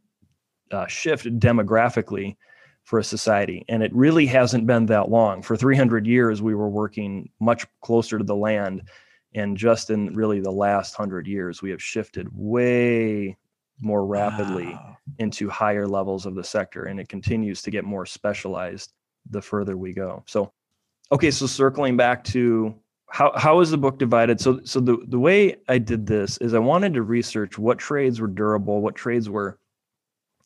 uh, 0.72 0.88
shift 0.88 1.26
demographically 1.40 2.36
for 2.90 2.98
a 2.98 3.04
society. 3.04 3.64
And 3.70 3.84
it 3.84 3.94
really 3.94 4.26
hasn't 4.26 4.66
been 4.66 4.88
that 4.88 5.12
long. 5.12 5.44
For 5.44 5.56
300 5.56 6.08
years, 6.08 6.42
we 6.42 6.56
were 6.56 6.70
working 6.70 7.30
much 7.40 7.68
closer 7.82 8.18
to 8.18 8.24
the 8.24 8.36
land. 8.36 8.82
And 9.36 9.56
just 9.56 9.92
in 9.92 10.16
really 10.16 10.40
the 10.40 10.50
last 10.50 10.98
100 10.98 11.28
years, 11.28 11.62
we 11.62 11.70
have 11.70 11.84
shifted 11.84 12.28
way 12.34 13.38
more 13.80 14.08
rapidly 14.08 14.70
wow. 14.70 14.98
into 15.20 15.48
higher 15.48 15.88
levels 15.88 16.26
of 16.26 16.34
the 16.34 16.44
sector. 16.44 16.86
And 16.86 17.00
it 17.00 17.10
continues 17.10 17.62
to 17.62 17.70
get 17.70 17.86
more 17.86 18.08
specialized 18.08 18.94
the 19.30 19.40
further 19.40 19.78
we 19.78 19.94
go. 19.94 20.24
So, 20.26 20.52
okay, 21.12 21.30
so 21.30 21.46
circling 21.46 21.96
back 21.96 22.24
to 22.24 22.74
how, 23.12 23.34
how 23.36 23.60
is 23.60 23.70
the 23.70 23.78
book 23.78 24.00
divided? 24.00 24.42
So, 24.42 24.62
so 24.64 24.80
the, 24.80 24.98
the 25.10 25.20
way 25.20 25.58
I 25.68 25.78
did 25.78 26.08
this 26.08 26.40
is 26.40 26.56
I 26.56 26.60
wanted 26.60 26.96
to 26.96 27.04
research 27.04 27.60
what 27.60 27.78
trades 27.78 28.20
were 28.20 28.26
durable, 28.28 28.82
what 28.82 28.96
trades 28.96 29.30
were 29.30 29.60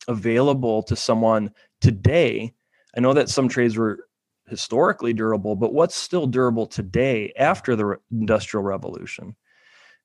available 0.08 0.82
to 0.82 0.94
someone 0.94 1.50
today. 1.84 2.54
I 2.96 3.00
know 3.00 3.12
that 3.12 3.28
some 3.28 3.46
trades 3.46 3.76
were 3.76 4.08
historically 4.48 5.12
durable, 5.12 5.54
but 5.54 5.74
what's 5.74 5.94
still 5.94 6.26
durable 6.26 6.66
today 6.66 7.30
after 7.36 7.76
the 7.76 7.98
Industrial 8.10 8.62
Revolution, 8.62 9.36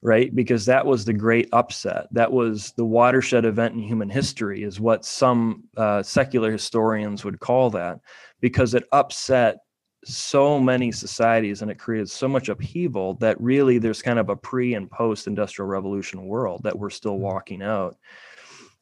right? 0.01 0.35
Because 0.35 0.65
that 0.65 0.85
was 0.85 1.05
the 1.05 1.13
great 1.13 1.47
upset. 1.53 2.07
That 2.11 2.33
was 2.33 2.73
the 2.75 2.83
watershed 2.83 3.45
event 3.45 3.75
in 3.75 3.79
human 3.79 4.09
history, 4.09 4.63
is 4.63 4.77
what 4.77 5.05
some 5.05 5.63
uh, 5.77 6.03
secular 6.03 6.51
historians 6.51 7.23
would 7.23 7.39
call 7.39 7.69
that, 7.69 7.99
because 8.41 8.73
it 8.73 8.83
upset 8.91 9.59
so 10.03 10.59
many 10.59 10.91
societies 10.91 11.61
and 11.61 11.71
it 11.71 11.79
created 11.79 12.09
so 12.09 12.27
much 12.27 12.49
upheaval 12.49 13.13
that 13.15 13.39
really 13.39 13.77
there's 13.77 14.01
kind 14.01 14.19
of 14.19 14.27
a 14.27 14.35
pre 14.35 14.73
and 14.73 14.91
post 14.91 15.27
industrial 15.27 15.67
revolution 15.67 16.25
world 16.25 16.61
that 16.63 16.77
we're 16.77 16.89
still 16.89 17.17
walking 17.19 17.61
out 17.61 17.95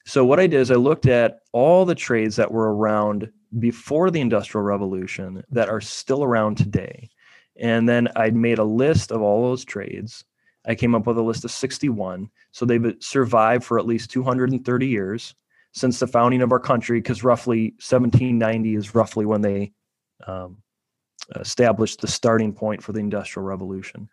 so 0.08 0.24
what 0.24 0.40
I 0.40 0.48
did 0.48 0.62
is 0.62 0.72
I 0.72 0.76
looked 0.76 1.06
at 1.06 1.42
all 1.52 1.84
the 1.84 1.94
trades 1.94 2.38
that 2.38 2.50
were 2.50 2.74
around 2.74 3.30
before 3.60 4.10
the 4.10 4.22
Industrial 4.22 4.64
Revolution 4.64 5.44
that 5.52 5.68
are 5.68 5.82
still 5.82 6.24
around 6.24 6.56
today. 6.56 7.10
And 7.60 7.90
then 7.90 8.08
I 8.16 8.30
made 8.30 8.58
a 8.58 8.64
list 8.64 9.12
of 9.12 9.22
all 9.22 9.44
those 9.44 9.66
trades. 9.66 10.24
I 10.66 10.76
came 10.76 10.96
up 10.96 11.08
with 11.08 11.18
a 11.18 11.22
list 11.22 11.44
of 11.44 11.52
61. 11.52 12.30
So 12.54 12.66
they've 12.66 12.96
survived 13.00 13.66
for 13.66 13.78
at 13.78 13.86
least 13.86 14.10
230 14.12 14.88
years 14.88 15.36
since 15.74 16.00
the 16.00 16.08
founding 16.08 16.42
of 16.42 16.54
our 16.54 16.60
country, 16.60 17.02
because 17.02 17.26
roughly 17.26 17.72
1790 17.72 18.76
is 18.76 18.96
roughly 18.96 19.26
when 19.26 19.42
they 19.42 19.74
um, 20.26 20.64
established 21.36 22.00
the 22.00 22.08
starting 22.08 22.54
point 22.54 22.82
for 22.82 22.94
the 22.94 23.02
Industrial 23.02 23.46
Revolution 23.46 24.08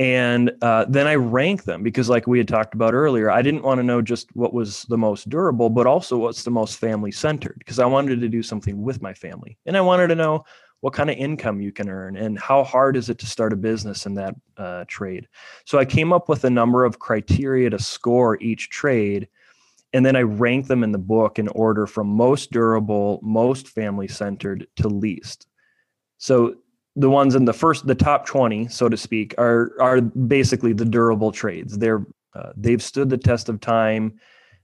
and 0.00 0.50
uh, 0.62 0.86
then 0.88 1.06
I 1.06 1.16
rank 1.16 1.64
them 1.64 1.82
because, 1.82 2.08
like 2.08 2.26
we 2.26 2.38
had 2.38 2.48
talked 2.48 2.72
about 2.72 2.94
earlier, 2.94 3.30
I 3.30 3.42
didn't 3.42 3.64
want 3.64 3.80
to 3.80 3.82
know 3.82 4.00
just 4.00 4.34
what 4.34 4.54
was 4.54 4.84
the 4.84 4.96
most 4.96 5.28
durable, 5.28 5.68
but 5.68 5.86
also 5.86 6.16
what's 6.16 6.42
the 6.42 6.50
most 6.50 6.78
family 6.78 7.12
centered 7.12 7.56
because 7.58 7.78
I 7.78 7.84
wanted 7.84 8.18
to 8.22 8.28
do 8.30 8.42
something 8.42 8.82
with 8.82 9.02
my 9.02 9.12
family. 9.12 9.58
And 9.66 9.76
I 9.76 9.82
wanted 9.82 10.06
to 10.08 10.14
know 10.14 10.46
what 10.80 10.94
kind 10.94 11.10
of 11.10 11.18
income 11.18 11.60
you 11.60 11.70
can 11.70 11.90
earn 11.90 12.16
and 12.16 12.38
how 12.38 12.64
hard 12.64 12.96
is 12.96 13.10
it 13.10 13.18
to 13.18 13.26
start 13.26 13.52
a 13.52 13.56
business 13.56 14.06
in 14.06 14.14
that 14.14 14.34
uh, 14.56 14.86
trade. 14.88 15.28
So 15.66 15.78
I 15.78 15.84
came 15.84 16.14
up 16.14 16.30
with 16.30 16.44
a 16.44 16.50
number 16.50 16.86
of 16.86 16.98
criteria 16.98 17.68
to 17.68 17.78
score 17.78 18.40
each 18.40 18.70
trade. 18.70 19.28
And 19.92 20.06
then 20.06 20.16
I 20.16 20.22
rank 20.22 20.66
them 20.66 20.82
in 20.82 20.92
the 20.92 20.98
book 20.98 21.38
in 21.38 21.48
order 21.48 21.86
from 21.86 22.06
most 22.06 22.52
durable, 22.52 23.20
most 23.22 23.68
family 23.68 24.08
centered 24.08 24.66
to 24.76 24.88
least. 24.88 25.46
So 26.16 26.54
the 26.96 27.10
ones 27.10 27.34
in 27.34 27.44
the 27.44 27.52
first 27.52 27.86
the 27.86 27.94
top 27.94 28.26
20 28.26 28.68
so 28.68 28.88
to 28.88 28.96
speak 28.96 29.34
are 29.38 29.72
are 29.80 30.00
basically 30.00 30.72
the 30.72 30.84
durable 30.84 31.32
trades. 31.32 31.78
They're 31.78 32.04
uh, 32.34 32.52
they've 32.56 32.82
stood 32.82 33.10
the 33.10 33.18
test 33.18 33.48
of 33.48 33.60
time. 33.60 34.18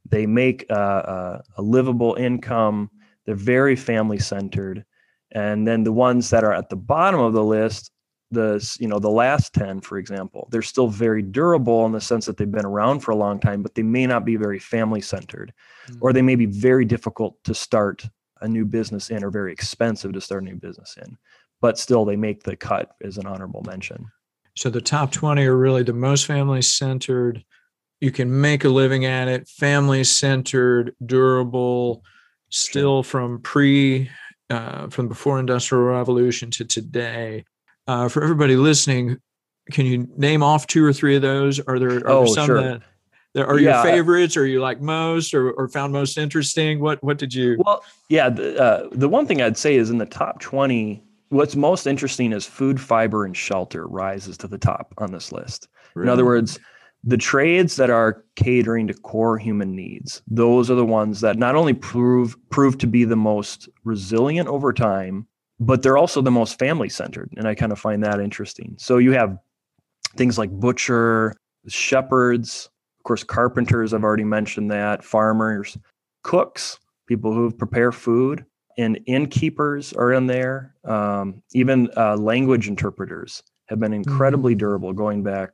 They 0.08 0.26
make 0.26 0.64
uh, 0.70 0.74
uh, 0.74 1.42
a 1.56 1.62
livable 1.62 2.14
income. 2.14 2.90
They're 3.24 3.34
very 3.34 3.74
family 3.74 4.18
centered 4.18 4.84
and 5.32 5.66
then 5.66 5.82
the 5.82 5.92
ones 5.92 6.30
that 6.30 6.44
are 6.44 6.52
at 6.52 6.68
the 6.68 6.76
bottom 6.76 7.20
of 7.20 7.32
the 7.32 7.44
list 7.44 7.90
the 8.32 8.76
you 8.80 8.88
know 8.88 8.98
the 8.98 9.08
last 9.08 9.54
10 9.54 9.80
for 9.80 9.98
example 9.98 10.48
they're 10.50 10.62
still 10.62 10.88
very 10.88 11.22
durable 11.22 11.86
in 11.86 11.92
the 11.92 12.00
sense 12.00 12.26
that 12.26 12.36
they've 12.36 12.50
been 12.50 12.66
around 12.66 13.00
for 13.00 13.12
a 13.12 13.16
long 13.16 13.38
time 13.38 13.62
but 13.62 13.74
they 13.74 13.84
may 13.84 14.04
not 14.04 14.24
be 14.24 14.34
very 14.34 14.58
family 14.58 15.00
centered 15.00 15.52
mm-hmm. 15.86 15.98
or 16.00 16.12
they 16.12 16.22
may 16.22 16.34
be 16.34 16.46
very 16.46 16.84
difficult 16.84 17.36
to 17.44 17.54
start 17.54 18.04
a 18.40 18.48
new 18.48 18.64
business 18.64 19.10
in 19.10 19.24
or 19.24 19.30
very 19.30 19.52
expensive 19.52 20.12
to 20.12 20.20
start 20.20 20.42
a 20.42 20.46
new 20.46 20.56
business 20.56 20.96
in, 21.04 21.16
but 21.66 21.76
still 21.76 22.04
they 22.04 22.14
make 22.14 22.44
the 22.44 22.54
cut 22.54 22.92
as 23.02 23.18
an 23.18 23.26
honorable 23.26 23.60
mention. 23.66 24.06
So 24.54 24.70
the 24.70 24.80
top 24.80 25.10
20 25.10 25.44
are 25.46 25.56
really 25.56 25.82
the 25.82 25.92
most 25.92 26.24
family 26.24 26.62
centered. 26.62 27.44
You 28.00 28.12
can 28.12 28.40
make 28.40 28.64
a 28.64 28.68
living 28.68 29.04
at 29.04 29.26
it, 29.26 29.48
family 29.48 30.04
centered, 30.04 30.94
durable, 31.04 32.04
still 32.50 33.02
from 33.02 33.40
pre, 33.40 34.08
uh, 34.48 34.86
from 34.90 35.08
before 35.08 35.40
industrial 35.40 35.82
revolution 35.82 36.52
to 36.52 36.64
today. 36.64 37.44
Uh, 37.88 38.08
for 38.08 38.22
everybody 38.22 38.54
listening, 38.54 39.16
can 39.72 39.86
you 39.86 40.06
name 40.16 40.44
off 40.44 40.68
two 40.68 40.84
or 40.84 40.92
three 40.92 41.16
of 41.16 41.22
those? 41.22 41.58
Are 41.58 41.80
there, 41.80 41.96
are 41.96 42.08
oh, 42.08 42.18
there 42.26 42.28
some 42.28 42.46
sure. 42.46 42.62
that, 43.34 43.44
are 43.48 43.58
Yeah. 43.58 43.82
your 43.82 43.92
favorites 43.92 44.36
or 44.36 44.46
you 44.46 44.60
like 44.60 44.80
most 44.80 45.34
or, 45.34 45.50
or 45.50 45.66
found 45.66 45.92
most 45.92 46.16
interesting? 46.16 46.78
What 46.78 47.02
what 47.02 47.18
did 47.18 47.34
you 47.34 47.56
Well, 47.58 47.82
yeah, 48.08 48.28
the, 48.28 48.56
uh, 48.56 48.88
the 48.92 49.08
one 49.08 49.26
thing 49.26 49.42
I'd 49.42 49.58
say 49.58 49.74
is 49.74 49.90
in 49.90 49.98
the 49.98 50.06
top 50.06 50.38
20, 50.40 51.02
what's 51.28 51.56
most 51.56 51.86
interesting 51.86 52.32
is 52.32 52.46
food, 52.46 52.80
fiber, 52.80 53.24
and 53.24 53.36
shelter 53.36 53.86
rises 53.86 54.36
to 54.38 54.48
the 54.48 54.58
top 54.58 54.94
on 54.98 55.12
this 55.12 55.32
list. 55.32 55.68
In 55.94 56.08
other 56.08 56.24
words, 56.24 56.58
the 57.04 57.16
trades 57.16 57.76
that 57.76 57.88
are 57.88 58.24
catering 58.34 58.86
to 58.88 58.94
core 58.94 59.38
human 59.38 59.74
needs, 59.74 60.22
those 60.26 60.70
are 60.70 60.74
the 60.74 60.84
ones 60.84 61.20
that 61.20 61.38
not 61.38 61.54
only 61.54 61.72
prove 61.72 62.36
prove 62.50 62.76
to 62.78 62.86
be 62.86 63.04
the 63.04 63.16
most 63.16 63.68
resilient 63.84 64.48
over 64.48 64.72
time, 64.72 65.26
but 65.58 65.82
they're 65.82 65.96
also 65.96 66.20
the 66.20 66.30
most 66.30 66.58
family 66.58 66.88
centered. 66.88 67.32
And 67.36 67.48
I 67.48 67.54
kind 67.54 67.72
of 67.72 67.78
find 67.78 68.04
that 68.04 68.20
interesting. 68.20 68.74
So 68.78 68.98
you 68.98 69.12
have 69.12 69.38
things 70.16 70.36
like 70.36 70.50
butcher, 70.50 71.34
shepherds, 71.68 72.68
of 72.98 73.04
course, 73.04 73.24
carpenters, 73.24 73.94
I've 73.94 74.04
already 74.04 74.24
mentioned 74.24 74.70
that, 74.70 75.04
farmers, 75.04 75.78
cooks, 76.22 76.78
people 77.06 77.32
who 77.32 77.50
prepare 77.52 77.92
food, 77.92 78.44
and 78.78 79.00
innkeepers 79.06 79.92
are 79.92 80.12
in 80.12 80.26
there. 80.26 80.74
Um, 80.84 81.42
even 81.52 81.88
uh, 81.96 82.16
language 82.16 82.68
interpreters 82.68 83.42
have 83.66 83.80
been 83.80 83.92
incredibly 83.92 84.54
durable 84.54 84.92
going 84.92 85.22
back 85.22 85.50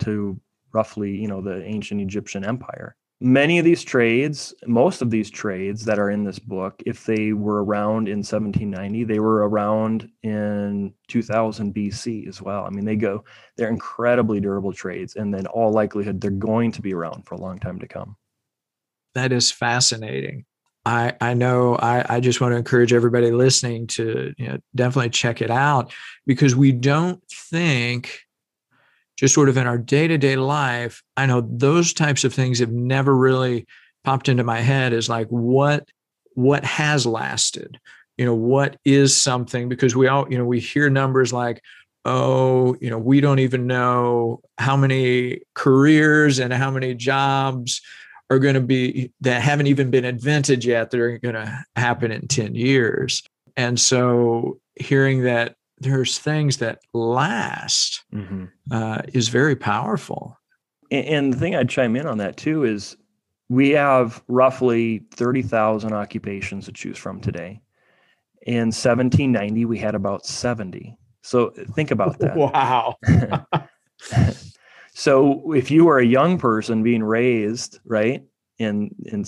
to 0.00 0.40
roughly, 0.72 1.16
you 1.16 1.28
know, 1.28 1.40
the 1.40 1.64
ancient 1.64 2.00
Egyptian 2.00 2.44
empire. 2.44 2.96
Many 3.20 3.58
of 3.58 3.64
these 3.64 3.82
trades, 3.82 4.52
most 4.66 5.00
of 5.00 5.08
these 5.08 5.30
trades 5.30 5.84
that 5.84 5.98
are 5.98 6.10
in 6.10 6.24
this 6.24 6.38
book, 6.38 6.82
if 6.84 7.06
they 7.06 7.32
were 7.32 7.64
around 7.64 8.08
in 8.08 8.18
1790, 8.18 9.04
they 9.04 9.20
were 9.20 9.48
around 9.48 10.10
in 10.22 10.92
2000 11.08 11.72
BC 11.72 12.28
as 12.28 12.42
well. 12.42 12.64
I 12.64 12.70
mean, 12.70 12.84
they 12.84 12.96
go, 12.96 13.24
they're 13.56 13.68
incredibly 13.68 14.40
durable 14.40 14.72
trades, 14.72 15.16
and 15.16 15.32
then 15.32 15.46
all 15.46 15.72
likelihood 15.72 16.20
they're 16.20 16.30
going 16.32 16.72
to 16.72 16.82
be 16.82 16.92
around 16.92 17.24
for 17.24 17.36
a 17.36 17.40
long 17.40 17.58
time 17.58 17.78
to 17.78 17.88
come. 17.88 18.16
that 19.14 19.32
is 19.32 19.50
fascinating. 19.50 20.44
I, 20.86 21.14
I 21.20 21.34
know 21.34 21.76
I, 21.76 22.16
I 22.16 22.20
just 22.20 22.40
want 22.40 22.52
to 22.52 22.56
encourage 22.56 22.92
everybody 22.92 23.30
listening 23.30 23.86
to 23.88 24.34
you 24.36 24.48
know, 24.48 24.58
definitely 24.74 25.10
check 25.10 25.40
it 25.40 25.50
out 25.50 25.92
because 26.26 26.54
we 26.54 26.72
don't 26.72 27.22
think 27.30 28.20
just 29.16 29.34
sort 29.34 29.48
of 29.48 29.56
in 29.56 29.66
our 29.66 29.78
day-to-day 29.78 30.36
life 30.36 31.02
i 31.16 31.24
know 31.24 31.40
those 31.40 31.92
types 31.92 32.24
of 32.24 32.34
things 32.34 32.58
have 32.58 32.72
never 32.72 33.16
really 33.16 33.66
popped 34.02 34.28
into 34.28 34.44
my 34.44 34.60
head 34.60 34.92
as 34.92 35.08
like 35.08 35.28
what 35.28 35.88
what 36.34 36.64
has 36.64 37.06
lasted 37.06 37.78
you 38.16 38.24
know 38.24 38.34
what 38.34 38.76
is 38.84 39.16
something? 39.16 39.68
Because 39.68 39.96
we 39.96 40.06
all 40.06 40.30
you 40.30 40.38
know 40.38 40.44
we 40.44 40.60
hear 40.60 40.88
numbers 40.88 41.32
like 41.32 41.62
oh 42.04 42.76
you 42.80 42.90
know 42.90 42.98
we 42.98 43.20
don't 43.20 43.38
even 43.38 43.66
know 43.66 44.40
how 44.58 44.76
many 44.76 45.40
careers 45.54 46.38
and 46.38 46.52
how 46.52 46.70
many 46.70 46.94
jobs 46.94 47.80
are 48.30 48.38
going 48.38 48.54
to 48.54 48.60
be 48.60 49.12
that 49.20 49.42
haven't 49.42 49.66
even 49.66 49.90
been 49.90 50.04
invented 50.04 50.64
yet 50.64 50.90
that 50.90 51.00
are 51.00 51.18
going 51.18 51.34
to 51.34 51.64
happen 51.76 52.10
in 52.10 52.26
10 52.26 52.54
years 52.54 53.22
and 53.56 53.78
so 53.78 54.58
hearing 54.76 55.22
that 55.22 55.56
there's 55.78 56.18
things 56.18 56.58
that 56.58 56.80
last 56.92 58.04
uh, 58.70 59.02
is 59.12 59.28
very 59.28 59.56
powerful. 59.56 60.38
And, 60.90 61.06
and 61.06 61.32
the 61.32 61.38
thing 61.38 61.54
I'd 61.54 61.68
chime 61.68 61.96
in 61.96 62.06
on 62.06 62.18
that 62.18 62.36
too 62.36 62.64
is 62.64 62.96
we 63.48 63.70
have 63.70 64.22
roughly 64.28 65.02
30,000 65.12 65.92
occupations 65.92 66.64
to 66.66 66.72
choose 66.72 66.98
from 66.98 67.20
today. 67.20 67.60
In 68.42 68.66
1790, 68.66 69.64
we 69.64 69.78
had 69.78 69.94
about 69.94 70.26
70. 70.26 70.96
So 71.22 71.50
think 71.50 71.90
about 71.90 72.18
that. 72.18 72.36
Wow. 72.36 72.96
so 74.94 75.52
if 75.52 75.70
you 75.70 75.84
were 75.84 75.98
a 75.98 76.06
young 76.06 76.38
person 76.38 76.84
being 76.84 77.02
raised, 77.02 77.80
right, 77.84 78.24
in, 78.58 78.94
in 79.06 79.24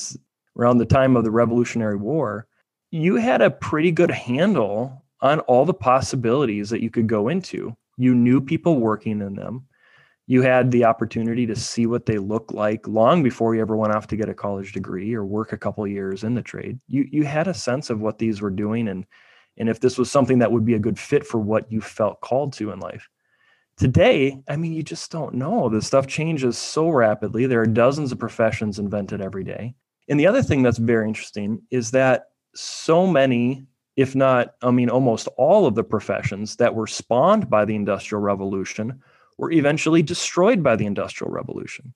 around 0.57 0.79
the 0.79 0.87
time 0.87 1.17
of 1.17 1.25
the 1.25 1.31
Revolutionary 1.31 1.97
War, 1.97 2.47
you 2.93 3.17
had 3.17 3.43
a 3.43 3.51
pretty 3.51 3.91
good 3.91 4.11
handle 4.11 5.05
on 5.21 5.41
all 5.41 5.65
the 5.65 5.75
possibilities 5.75 6.71
that 6.71 6.83
you 6.83 6.91
could 6.91 7.09
go 7.09 7.29
into. 7.29 7.77
You 7.97 8.15
knew 8.15 8.41
people 8.41 8.79
working 8.79 9.21
in 9.21 9.35
them. 9.35 9.67
You 10.29 10.43
had 10.43 10.71
the 10.71 10.85
opportunity 10.85 11.47
to 11.47 11.57
see 11.57 11.87
what 11.87 12.07
they 12.07 12.19
look 12.19 12.53
like 12.53 12.87
long 12.87 13.23
before 13.23 13.55
you 13.55 13.61
ever 13.61 13.77
went 13.77 13.95
off 13.95 14.07
to 14.09 14.17
get 14.17 14.29
a 14.29 14.35
college 14.35 14.73
degree 14.73 15.15
or 15.15 15.25
work 15.25 15.53
a 15.53 15.59
couple 15.59 15.87
years 15.87 16.23
in 16.25 16.35
the 16.35 16.43
trade. 16.43 16.79
You 16.89 17.07
you 17.11 17.25
had 17.25 17.47
a 17.47 17.55
sense 17.55 17.91
of 17.91 18.01
what 18.01 18.19
these 18.19 18.41
were 18.41 18.51
doing 18.51 18.89
and 18.89 19.07
and 19.57 19.69
if 19.69 19.81
this 19.81 19.99
was 19.99 20.11
something 20.11 20.39
that 20.41 20.51
would 20.51 20.65
be 20.65 20.75
a 20.75 20.81
good 20.81 20.99
fit 20.99 21.25
for 21.25 21.39
what 21.39 21.71
you 21.71 21.81
felt 21.81 22.21
called 22.21 22.53
to 22.55 22.73
in 22.73 22.81
life. 22.81 23.09
Today, 23.77 24.43
I 24.49 24.57
mean, 24.57 24.73
you 24.73 24.83
just 24.83 25.11
don't 25.11 25.35
know. 25.35 25.69
The 25.69 25.83
stuff 25.83 26.07
changes 26.07 26.57
so 26.57 26.89
rapidly. 26.89 27.47
There 27.47 27.61
are 27.61 27.67
dozens 27.67 28.11
of 28.11 28.19
professions 28.19 28.79
invented 28.79 29.21
every 29.21 29.45
day. 29.45 29.75
And 30.09 30.19
the 30.19 30.27
other 30.27 30.43
thing 30.43 30.63
that's 30.63 30.79
very 30.79 31.07
interesting 31.07 31.61
is 31.71 31.91
that 31.91 32.29
so 32.55 33.07
many, 33.07 33.67
if 33.97 34.15
not, 34.15 34.55
I 34.63 34.71
mean, 34.71 34.89
almost 34.89 35.29
all 35.37 35.67
of 35.67 35.75
the 35.75 35.85
professions 35.85 36.57
that 36.57 36.75
were 36.75 36.87
spawned 36.87 37.51
by 37.51 37.67
the 37.67 37.75
Industrial 37.75 38.23
Revolution 38.23 39.03
were 39.37 39.53
eventually 39.53 40.03
destroyed 40.03 40.63
by 40.63 40.77
the 40.77 40.87
Industrial 40.87 41.31
Revolution. 41.31 41.93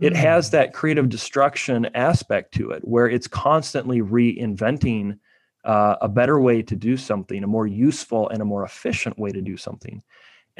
It 0.00 0.16
has 0.16 0.50
that 0.50 0.72
creative 0.72 1.10
destruction 1.10 1.90
aspect 1.94 2.54
to 2.54 2.70
it 2.70 2.88
where 2.88 3.06
it's 3.06 3.28
constantly 3.28 4.00
reinventing 4.00 5.18
uh, 5.64 5.96
a 6.00 6.08
better 6.08 6.40
way 6.40 6.62
to 6.62 6.74
do 6.74 6.96
something, 6.96 7.44
a 7.44 7.46
more 7.46 7.66
useful 7.66 8.28
and 8.30 8.40
a 8.40 8.46
more 8.46 8.64
efficient 8.64 9.18
way 9.18 9.30
to 9.30 9.42
do 9.42 9.58
something. 9.58 10.02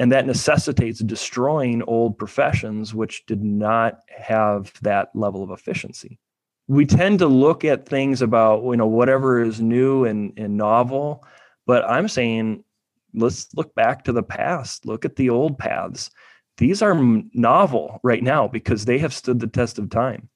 And 0.01 0.11
that 0.11 0.25
necessitates 0.25 0.97
destroying 1.01 1.83
old 1.83 2.17
professions 2.17 2.91
which 2.91 3.23
did 3.27 3.43
not 3.43 3.99
have 4.07 4.73
that 4.81 5.15
level 5.15 5.43
of 5.43 5.51
efficiency. 5.51 6.17
We 6.67 6.87
tend 6.87 7.19
to 7.19 7.27
look 7.27 7.63
at 7.63 7.87
things 7.87 8.23
about, 8.23 8.63
you 8.63 8.77
know, 8.77 8.87
whatever 8.87 9.43
is 9.43 9.61
new 9.61 10.05
and, 10.05 10.33
and 10.37 10.57
novel, 10.57 11.23
but 11.67 11.87
I'm 11.87 12.07
saying 12.07 12.63
let's 13.13 13.53
look 13.55 13.75
back 13.75 14.03
to 14.05 14.11
the 14.11 14.23
past, 14.23 14.87
look 14.87 15.05
at 15.05 15.17
the 15.17 15.29
old 15.29 15.59
paths. 15.59 16.09
These 16.57 16.81
are 16.81 16.99
novel 17.35 17.99
right 18.01 18.23
now 18.23 18.47
because 18.47 18.85
they 18.85 18.97
have 18.97 19.13
stood 19.13 19.39
the 19.39 19.45
test 19.45 19.77
of 19.77 19.91
time. 19.91 20.29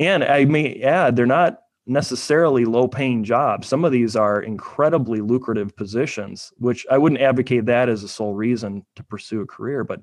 And 0.00 0.24
I 0.24 0.46
may 0.46 0.82
add, 0.82 1.14
they're 1.14 1.26
not 1.26 1.61
necessarily 1.86 2.64
low 2.64 2.86
paying 2.86 3.24
jobs. 3.24 3.66
Some 3.66 3.84
of 3.84 3.92
these 3.92 4.14
are 4.14 4.42
incredibly 4.42 5.20
lucrative 5.20 5.74
positions, 5.76 6.52
which 6.58 6.86
I 6.90 6.98
wouldn't 6.98 7.20
advocate 7.20 7.66
that 7.66 7.88
as 7.88 8.02
a 8.02 8.08
sole 8.08 8.34
reason 8.34 8.86
to 8.96 9.02
pursue 9.02 9.40
a 9.40 9.46
career. 9.46 9.82
But 9.82 10.00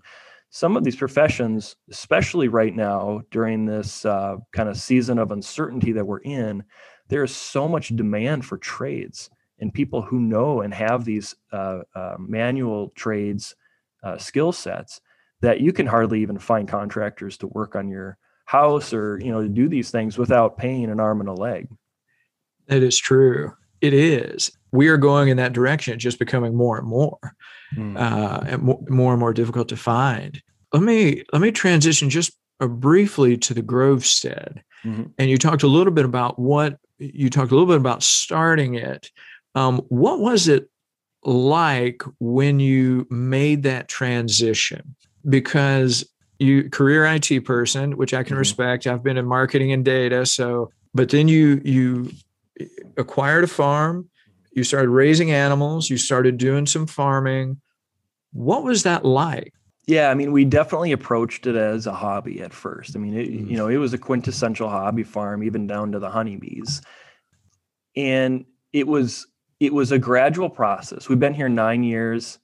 some 0.49 0.75
of 0.75 0.83
these 0.83 0.95
professions, 0.95 1.75
especially 1.89 2.47
right 2.47 2.75
now 2.75 3.21
during 3.31 3.65
this 3.65 4.03
uh, 4.03 4.37
kind 4.51 4.67
of 4.67 4.77
season 4.77 5.19
of 5.19 5.31
uncertainty 5.31 5.91
that 5.93 6.05
we're 6.05 6.19
in, 6.19 6.63
there 7.07 7.23
is 7.23 7.35
so 7.35 7.67
much 7.67 7.95
demand 7.95 8.45
for 8.45 8.57
trades 8.57 9.29
and 9.59 9.73
people 9.73 10.01
who 10.01 10.19
know 10.19 10.61
and 10.61 10.73
have 10.73 11.05
these 11.05 11.35
uh, 11.51 11.79
uh, 11.95 12.15
manual 12.19 12.89
trades 12.95 13.55
uh, 14.03 14.17
skill 14.17 14.51
sets 14.51 15.01
that 15.41 15.61
you 15.61 15.71
can 15.71 15.85
hardly 15.85 16.21
even 16.21 16.37
find 16.37 16.67
contractors 16.67 17.37
to 17.37 17.47
work 17.47 17.75
on 17.75 17.89
your 17.89 18.17
house 18.49 18.93
or 18.93 19.19
you 19.23 19.31
know 19.31 19.43
to 19.43 19.47
do 19.47 19.69
these 19.69 19.91
things 19.91 20.17
without 20.17 20.57
paying 20.57 20.85
an 20.89 20.99
arm 20.99 21.19
and 21.19 21.29
a 21.29 21.33
leg 21.33 21.67
It 22.67 22.81
is 22.81 22.97
true. 22.97 23.53
It 23.79 23.93
is. 23.93 24.51
We 24.71 24.87
are 24.87 24.97
going 24.97 25.29
in 25.29 25.37
that 25.37 25.53
direction. 25.53 25.93
It's 25.93 26.03
just 26.03 26.17
becoming 26.19 26.55
more 26.55 26.77
and 26.79 26.87
more, 26.87 27.19
uh, 27.77 28.39
and 28.47 28.61
mo- 28.63 28.83
more 28.89 29.11
and 29.13 29.19
more 29.19 29.33
difficult 29.33 29.69
to 29.69 29.77
find. 29.77 30.41
Let 30.73 30.81
me 30.83 31.23
let 31.31 31.41
me 31.43 31.51
transition 31.51 32.09
just 32.09 32.31
uh, 32.59 32.67
briefly 32.67 33.37
to 33.37 33.53
the 33.53 33.61
Grovestead, 33.63 34.61
Mhm. 34.83 35.11
and 35.19 35.29
you 35.29 35.37
talked 35.37 35.63
a 35.63 35.67
little 35.67 35.93
bit 35.93 36.05
about 36.05 36.39
what 36.39 36.77
you 36.97 37.29
talked 37.29 37.51
a 37.51 37.55
little 37.55 37.67
bit 37.73 37.77
about 37.77 38.01
starting 38.03 38.73
it. 38.75 39.11
Um, 39.55 39.77
what 39.89 40.19
was 40.19 40.47
it 40.47 40.69
like 41.23 42.01
when 42.19 42.59
you 42.59 43.05
made 43.09 43.63
that 43.63 43.87
transition? 43.87 44.95
Because 45.27 46.03
you 46.39 46.69
career 46.69 47.05
IT 47.05 47.41
person, 47.45 47.97
which 47.97 48.13
I 48.13 48.23
can 48.23 48.35
Mhm. 48.35 48.39
respect. 48.39 48.87
I've 48.87 49.03
been 49.03 49.17
in 49.17 49.25
marketing 49.25 49.71
and 49.71 49.83
data, 49.85 50.25
so 50.25 50.71
but 50.93 51.09
then 51.09 51.27
you 51.27 51.61
you 51.63 52.11
acquired 52.97 53.43
a 53.43 53.47
farm, 53.47 54.09
you 54.53 54.63
started 54.63 54.89
raising 54.89 55.31
animals, 55.31 55.89
you 55.89 55.97
started 55.97 56.37
doing 56.37 56.65
some 56.65 56.87
farming. 56.87 57.61
What 58.31 58.63
was 58.63 58.83
that 58.83 59.05
like? 59.05 59.53
Yeah, 59.85 60.09
I 60.11 60.13
mean, 60.13 60.31
we 60.31 60.45
definitely 60.45 60.91
approached 60.91 61.47
it 61.47 61.55
as 61.55 61.87
a 61.87 61.93
hobby 61.93 62.41
at 62.41 62.53
first. 62.53 62.95
I 62.95 62.99
mean, 62.99 63.13
it, 63.15 63.27
Mm. 63.29 63.49
you 63.49 63.57
know, 63.57 63.67
it 63.67 63.77
was 63.77 63.91
a 63.93 63.97
quintessential 63.97 64.69
hobby 64.69 65.03
farm, 65.03 65.43
even 65.43 65.65
down 65.67 65.91
to 65.93 65.99
the 65.99 66.09
honeybees. 66.11 66.81
And 67.95 68.45
it 68.73 68.87
was 68.87 69.25
it 69.59 69.73
was 69.73 69.91
a 69.91 69.99
gradual 69.99 70.49
process. 70.49 71.09
We've 71.09 71.19
been 71.19 71.33
here 71.33 71.49
nine 71.49 71.83
years, 71.83 72.39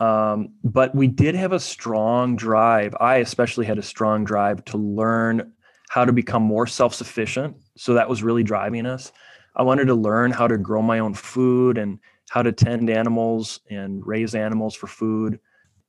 um, 0.00 0.48
but 0.64 0.94
we 0.94 1.06
did 1.06 1.34
have 1.34 1.52
a 1.52 1.60
strong 1.60 2.36
drive. 2.36 2.94
I 3.00 3.16
especially 3.16 3.66
had 3.66 3.78
a 3.78 3.82
strong 3.82 4.24
drive 4.24 4.64
to 4.66 4.78
learn 4.78 5.52
how 5.88 6.04
to 6.04 6.12
become 6.12 6.42
more 6.42 6.66
self 6.66 6.94
sufficient. 6.94 7.56
So 7.76 7.94
that 7.94 8.08
was 8.08 8.22
really 8.22 8.42
driving 8.42 8.86
us. 8.86 9.12
I 9.56 9.62
wanted 9.62 9.86
to 9.86 9.94
learn 9.94 10.32
how 10.32 10.48
to 10.48 10.58
grow 10.58 10.82
my 10.82 10.98
own 10.98 11.14
food 11.14 11.78
and 11.78 11.98
how 12.30 12.42
to 12.42 12.52
tend 12.52 12.90
animals 12.90 13.60
and 13.70 14.04
raise 14.04 14.34
animals 14.34 14.74
for 14.74 14.88
food 14.88 15.38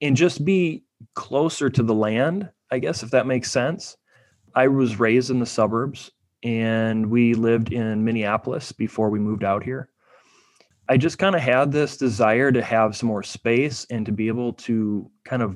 and 0.01 0.15
just 0.15 0.45
be 0.45 0.83
closer 1.15 1.69
to 1.69 1.81
the 1.81 1.93
land, 1.93 2.49
I 2.71 2.79
guess, 2.79 3.01
if 3.01 3.11
that 3.11 3.25
makes 3.25 3.51
sense. 3.51 3.97
I 4.53 4.67
was 4.67 4.99
raised 4.99 5.31
in 5.31 5.39
the 5.39 5.45
suburbs 5.45 6.11
and 6.43 7.09
we 7.09 7.33
lived 7.33 7.73
in 7.73 8.03
Minneapolis 8.03 8.71
before 8.71 9.09
we 9.09 9.19
moved 9.19 9.43
out 9.43 9.63
here. 9.63 9.89
I 10.88 10.97
just 10.97 11.17
kind 11.17 11.36
of 11.36 11.41
had 11.41 11.71
this 11.71 11.97
desire 11.97 12.51
to 12.51 12.61
have 12.61 12.95
some 12.95 13.09
more 13.09 13.23
space 13.23 13.86
and 13.89 14.05
to 14.05 14.11
be 14.11 14.27
able 14.27 14.53
to 14.53 15.09
kind 15.23 15.41
of 15.41 15.55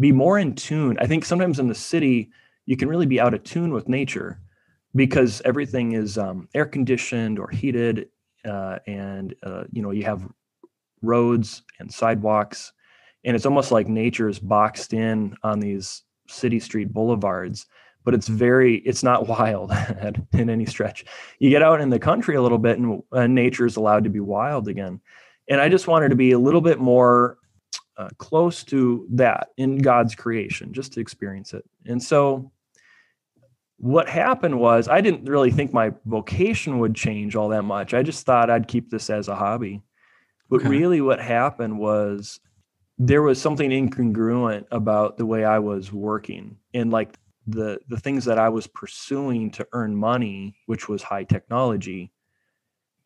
be 0.00 0.12
more 0.12 0.38
in 0.38 0.54
tune. 0.54 0.96
I 1.00 1.06
think 1.06 1.24
sometimes 1.24 1.58
in 1.58 1.68
the 1.68 1.74
city, 1.74 2.30
you 2.66 2.76
can 2.76 2.88
really 2.88 3.06
be 3.06 3.20
out 3.20 3.34
of 3.34 3.44
tune 3.44 3.72
with 3.72 3.88
nature 3.88 4.40
because 4.94 5.40
everything 5.44 5.92
is 5.92 6.18
um, 6.18 6.48
air 6.54 6.66
conditioned 6.66 7.38
or 7.38 7.48
heated, 7.48 8.08
uh, 8.44 8.78
and 8.86 9.34
uh, 9.42 9.64
you 9.72 9.82
know 9.82 9.90
you 9.90 10.04
have 10.04 10.28
roads 11.02 11.62
and 11.78 11.92
sidewalks, 11.92 12.72
and 13.24 13.36
it's 13.36 13.46
almost 13.46 13.70
like 13.70 13.88
nature 13.88 14.28
is 14.28 14.38
boxed 14.38 14.92
in 14.92 15.36
on 15.42 15.60
these 15.60 16.02
city 16.28 16.58
street 16.58 16.92
boulevards. 16.92 17.66
But 18.06 18.14
it's 18.14 18.28
very, 18.28 18.76
it's 18.76 19.02
not 19.02 19.28
wild 19.28 19.70
in 20.32 20.48
any 20.48 20.64
stretch. 20.64 21.04
You 21.38 21.50
get 21.50 21.62
out 21.62 21.82
in 21.82 21.90
the 21.90 21.98
country 21.98 22.36
a 22.36 22.42
little 22.42 22.56
bit, 22.56 22.78
and 22.78 23.02
uh, 23.12 23.26
nature 23.26 23.66
is 23.66 23.76
allowed 23.76 24.04
to 24.04 24.10
be 24.10 24.20
wild 24.20 24.68
again. 24.68 25.00
And 25.48 25.60
I 25.60 25.68
just 25.68 25.86
wanted 25.86 26.08
to 26.08 26.16
be 26.16 26.32
a 26.32 26.38
little 26.38 26.62
bit 26.62 26.78
more 26.78 27.36
uh, 27.98 28.08
close 28.16 28.64
to 28.64 29.06
that 29.10 29.48
in 29.58 29.78
God's 29.78 30.14
creation, 30.14 30.72
just 30.72 30.94
to 30.94 31.00
experience 31.00 31.52
it. 31.52 31.64
And 31.84 32.02
so 32.02 32.50
what 33.78 34.08
happened 34.08 34.58
was 34.58 34.88
I 34.88 35.00
didn't 35.00 35.28
really 35.28 35.50
think 35.50 35.72
my 35.72 35.92
vocation 36.06 36.78
would 36.78 36.94
change 36.94 37.36
all 37.36 37.48
that 37.50 37.62
much. 37.62 37.94
I 37.94 38.02
just 38.02 38.24
thought 38.24 38.50
I'd 38.50 38.68
keep 38.68 38.90
this 38.90 39.10
as 39.10 39.28
a 39.28 39.34
hobby. 39.34 39.82
But 40.48 40.60
okay. 40.60 40.68
really, 40.68 41.00
what 41.00 41.20
happened 41.20 41.78
was 41.78 42.40
there 42.98 43.22
was 43.22 43.40
something 43.40 43.70
incongruent 43.70 44.64
about 44.70 45.18
the 45.18 45.26
way 45.26 45.44
I 45.44 45.58
was 45.58 45.92
working 45.92 46.56
and 46.72 46.90
like 46.90 47.18
the 47.46 47.80
the 47.88 47.98
things 47.98 48.24
that 48.24 48.38
I 48.38 48.48
was 48.48 48.66
pursuing 48.66 49.50
to 49.52 49.66
earn 49.72 49.96
money, 49.96 50.56
which 50.66 50.88
was 50.88 51.02
high 51.02 51.24
technology, 51.24 52.12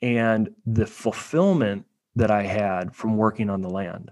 and 0.03 0.51
the 0.67 0.87
fulfillment 0.87 1.87
that 2.17 2.31
I 2.31 2.43
had 2.43 2.95
from 2.95 3.17
working 3.17 3.51
on 3.51 3.61
the 3.61 3.71
land. 3.71 4.11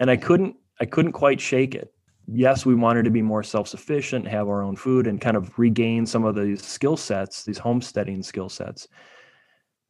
And 0.00 0.10
I 0.10 0.16
mm-hmm. 0.16 0.26
couldn't 0.26 0.56
I 0.80 0.84
couldn't 0.84 1.12
quite 1.12 1.40
shake 1.40 1.74
it 1.74 1.92
yes, 2.28 2.66
we 2.66 2.74
wanted 2.74 3.04
to 3.04 3.10
be 3.10 3.22
more 3.22 3.42
self 3.42 3.68
sufficient, 3.68 4.26
have 4.28 4.48
our 4.48 4.62
own 4.62 4.76
food, 4.76 5.06
and 5.06 5.20
kind 5.20 5.36
of 5.36 5.56
regain 5.58 6.06
some 6.06 6.24
of 6.24 6.34
these 6.34 6.64
skill 6.64 6.96
sets, 6.96 7.44
these 7.44 7.58
homesteading 7.58 8.22
skill 8.22 8.48
sets. 8.48 8.88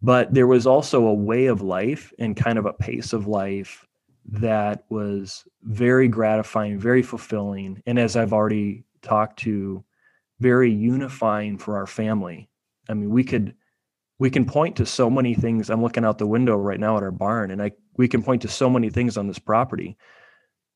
But 0.03 0.33
there 0.35 0.47
was 0.47 0.67
also 0.67 1.07
a 1.07 1.15
way 1.15 1.47
of 1.47 1.63
life 1.63 2.13
and 2.19 2.37
kind 2.37 2.59
of 2.59 2.67
a 2.67 2.73
pace 2.73 3.13
of 3.13 3.27
life 3.27 3.87
that 4.29 4.85
was 4.91 5.45
very 5.63 6.09
gratifying, 6.09 6.79
very 6.79 7.03
fulfilling. 7.03 7.83
And 7.87 7.99
as 7.99 8.17
I've 8.17 8.33
already 8.33 8.85
talked 9.03 9.39
to, 9.41 9.85
very 10.41 10.73
unifying 10.73 11.59
for 11.59 11.77
our 11.77 11.87
family. 11.87 12.49
I 12.89 12.95
mean, 12.95 13.11
we 13.11 13.25
could 13.25 13.55
we 14.19 14.31
can 14.31 14.47
point 14.47 14.77
to 14.77 14.87
so 14.87 15.11
many 15.11 15.35
things. 15.35 15.71
I'm 15.71 15.83
looking 15.83 16.05
out 16.05 16.19
the 16.19 16.27
window 16.27 16.57
right 16.57 16.81
now 16.81 16.97
at 16.97 17.03
our 17.03 17.11
barn, 17.11 17.51
and 17.51 17.63
I 17.63 17.73
we 17.97 18.09
can 18.09 18.23
point 18.23 18.43
to 18.43 18.49
so 18.49 18.71
many 18.71 18.91
things 18.91 19.17
on 19.17 19.27
this 19.27 19.39
property 19.39 19.97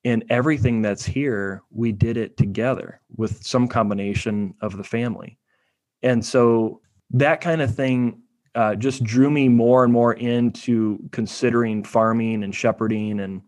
And 0.04 0.24
everything 0.30 0.80
that's 0.80 1.04
here, 1.04 1.62
we 1.70 1.92
did 1.92 2.16
it 2.16 2.36
together 2.36 3.00
with 3.16 3.44
some 3.44 3.68
combination 3.68 4.54
of 4.62 4.76
the 4.76 4.84
family. 4.84 5.38
And 6.02 6.24
so 6.24 6.80
that 7.10 7.42
kind 7.42 7.60
of 7.60 7.74
thing 7.74 8.22
uh, 8.54 8.76
just 8.76 9.04
drew 9.04 9.30
me 9.30 9.48
more 9.48 9.84
and 9.84 9.92
more 9.92 10.14
into 10.14 10.98
considering 11.12 11.84
farming 11.84 12.42
and 12.42 12.54
shepherding 12.54 13.20
and 13.20 13.42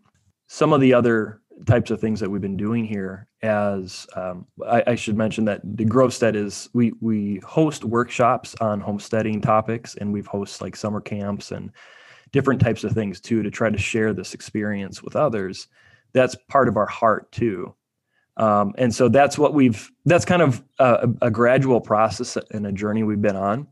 some 0.47 0.73
of 0.73 0.81
the 0.81 0.93
other 0.93 1.41
types 1.65 1.91
of 1.91 2.01
things 2.01 2.19
that 2.19 2.29
we've 2.29 2.41
been 2.41 2.57
doing 2.57 2.85
here 2.85 3.27
as 3.41 4.07
um, 4.15 4.45
I, 4.65 4.83
I, 4.87 4.95
should 4.95 5.17
mention 5.17 5.45
that 5.45 5.61
the 5.63 5.85
Grovestead 5.85 6.35
is 6.35 6.69
we 6.73 6.93
we 6.99 7.39
host 7.45 7.83
workshops 7.83 8.55
on 8.59 8.79
homesteading 8.79 9.41
topics 9.41 9.95
and 9.95 10.11
we've 10.11 10.27
host 10.27 10.61
like 10.61 10.75
summer 10.75 11.01
camps 11.01 11.51
and 11.51 11.71
different 12.31 12.59
types 12.59 12.83
of 12.83 12.91
things 12.91 13.21
too 13.21 13.43
to 13.43 13.51
try 13.51 13.69
to 13.69 13.77
share 13.77 14.13
this 14.13 14.33
experience 14.33 15.03
with 15.03 15.15
others. 15.15 15.67
That's 16.13 16.35
part 16.49 16.67
of 16.67 16.77
our 16.77 16.85
heart 16.85 17.31
too. 17.31 17.73
Um, 18.37 18.73
and 18.77 18.93
so 18.93 19.09
that's 19.09 19.37
what 19.37 19.53
we've 19.53 19.91
that's 20.05 20.25
kind 20.25 20.41
of 20.41 20.63
a, 20.79 21.07
a, 21.21 21.31
gradual 21.31 21.79
process 21.79 22.35
and 22.51 22.65
a 22.65 22.71
journey 22.71 23.03
we've 23.03 23.21
been 23.21 23.35
on. 23.35 23.67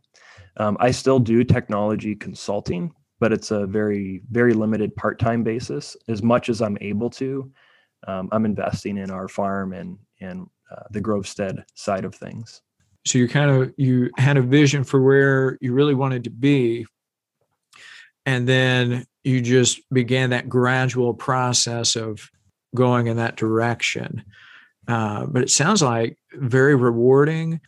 Um, 0.57 0.77
i 0.79 0.91
still 0.91 1.19
do 1.19 1.43
technology 1.43 2.15
consulting 2.15 2.93
but 3.19 3.31
it's 3.31 3.51
a 3.51 3.65
very 3.65 4.21
very 4.29 4.53
limited 4.53 4.95
part-time 4.95 5.43
basis. 5.43 5.97
As 6.07 6.21
much 6.21 6.49
as 6.49 6.61
i'm 6.61 6.77
able 6.81 7.09
to 7.11 7.51
um, 8.07 8.29
i'm 8.31 8.45
investing 8.45 8.97
in 8.97 9.11
our 9.11 9.27
farm 9.27 9.73
and 9.73 9.97
and 10.19 10.47
uh, 10.71 10.83
the 10.91 11.01
grovestead 11.01 11.63
side 11.75 12.05
of 12.05 12.15
things 12.15 12.61
so 13.05 13.17
you 13.17 13.27
kind 13.27 13.49
of 13.49 13.73
you 13.77 14.09
had 14.17 14.37
a 14.37 14.41
vision 14.41 14.83
for 14.83 15.01
where 15.01 15.57
you 15.61 15.73
really 15.73 15.95
wanted 15.95 16.23
to 16.23 16.29
be 16.29 16.85
and 18.25 18.47
then 18.47 19.05
you 19.23 19.41
just 19.41 19.81
began 19.89 20.31
that 20.31 20.49
gradual 20.49 21.13
process 21.13 21.95
of 21.95 22.29
going 22.75 23.07
in 23.07 23.17
that 23.17 23.35
direction. 23.35 24.23
Uh, 24.87 25.25
but 25.25 25.43
it 25.43 25.49
sounds 25.49 25.81
like 25.81 26.17
very 26.33 26.75
rewarding, 26.75 27.61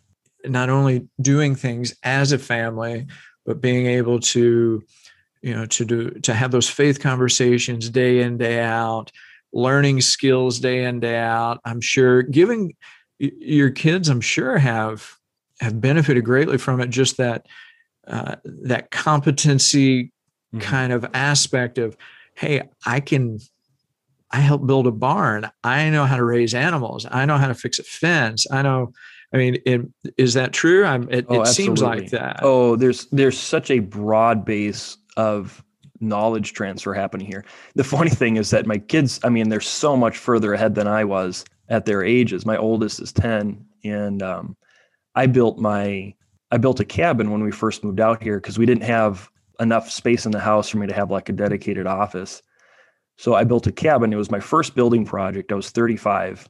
not 0.46 0.70
only 0.70 1.08
doing 1.22 1.56
things 1.56 1.96
as 2.04 2.32
a 2.32 2.40
family, 2.40 3.06
but 3.46 3.62
being 3.62 3.86
able 3.86 4.20
to, 4.20 4.84
you 5.42 5.54
know, 5.54 5.66
to 5.68 5.86
do 5.86 6.10
to 6.12 6.34
have 6.34 6.52
those 6.52 6.70
faith 6.70 7.00
conversations 7.00 7.90
day 7.90 8.22
in 8.22 8.38
day 8.38 8.62
out, 8.62 9.12
learning 9.54 10.02
skills 10.02 10.60
day 10.60 10.84
in 10.84 11.00
day 11.00 11.18
out. 11.18 11.60
I'm 11.64 11.82
sure 11.82 12.24
giving 12.24 12.76
your 13.20 13.70
kids, 13.70 14.10
I'm 14.10 14.22
sure 14.22 14.58
have 14.58 15.18
have 15.62 15.80
benefited 15.80 16.26
greatly 16.26 16.58
from 16.58 16.82
it. 16.82 16.90
Just 16.90 17.18
that 17.18 17.46
uh, 18.08 18.36
that 18.44 18.92
competency 18.92 20.06
mm-hmm. 20.06 20.60
kind 20.60 20.92
of 20.92 21.06
aspect 21.14 21.78
of, 21.78 21.96
hey, 22.36 22.64
I 22.86 23.00
can 23.00 23.40
I 24.32 24.40
helped 24.40 24.66
build 24.66 24.88
a 24.88 24.92
barn. 24.92 25.50
I 25.64 25.90
know 25.92 26.06
how 26.06 26.18
to 26.18 26.24
raise 26.24 26.56
animals. 26.56 27.06
I 27.10 27.26
know 27.26 27.38
how 27.38 27.48
to 27.48 27.54
fix 27.54 27.78
a 27.78 27.84
fence. 27.84 28.48
I 28.52 28.64
know. 28.64 28.92
I 29.32 29.38
mean, 29.38 29.58
it, 29.66 29.82
is 30.18 30.34
that 30.34 30.54
true? 30.54 30.86
I'm, 30.86 31.10
it, 31.12 31.26
oh, 31.30 31.42
it 31.42 31.48
seems 31.48 31.82
like 31.82 32.10
that. 32.10 32.40
Oh, 32.42 32.76
there's 32.76 33.06
there's 33.08 33.38
such 33.38 33.70
a 33.72 33.80
broad 33.80 34.44
base 34.44 34.98
of 35.18 35.64
knowledge 36.04 36.54
transfer 36.54 36.94
happening 36.94 37.26
here. 37.26 37.46
The 37.76 37.84
funny 37.84 38.10
thing 38.22 38.38
is 38.38 38.50
that 38.52 38.68
my 38.68 38.78
kids, 38.78 39.20
I 39.24 39.30
mean, 39.30 39.50
they're 39.50 39.62
so 39.62 39.98
much 39.98 40.18
further 40.18 40.54
ahead 40.54 40.76
than 40.76 40.88
I 40.88 41.04
was 41.04 41.46
at 41.70 41.86
their 41.86 42.04
ages. 42.04 42.46
My 42.46 42.58
oldest 42.58 43.00
is 43.00 43.12
ten, 43.12 43.66
and 43.84 44.22
um, 44.22 44.56
I 45.16 45.28
built 45.28 45.60
my 45.60 46.14
I 46.52 46.58
built 46.58 46.80
a 46.80 46.86
cabin 46.86 47.32
when 47.32 47.44
we 47.44 47.52
first 47.52 47.84
moved 47.84 48.00
out 48.00 48.22
here 48.22 48.40
because 48.40 48.60
we 48.60 48.68
didn't 48.68 48.84
have 48.84 49.30
enough 49.60 49.90
space 49.90 50.26
in 50.26 50.32
the 50.32 50.40
house 50.40 50.70
for 50.70 50.78
me 50.78 50.86
to 50.86 50.94
have 50.94 51.10
like 51.10 51.30
a 51.30 51.34
dedicated 51.34 51.88
office. 51.88 52.44
So 53.18 53.34
I 53.36 53.44
built 53.44 53.68
a 53.68 53.72
cabin. 53.72 54.14
It 54.14 54.18
was 54.18 54.32
my 54.32 54.40
first 54.40 54.76
building 54.76 55.06
project. 55.06 55.52
I 55.52 55.56
was 55.56 55.72
35. 55.72 56.48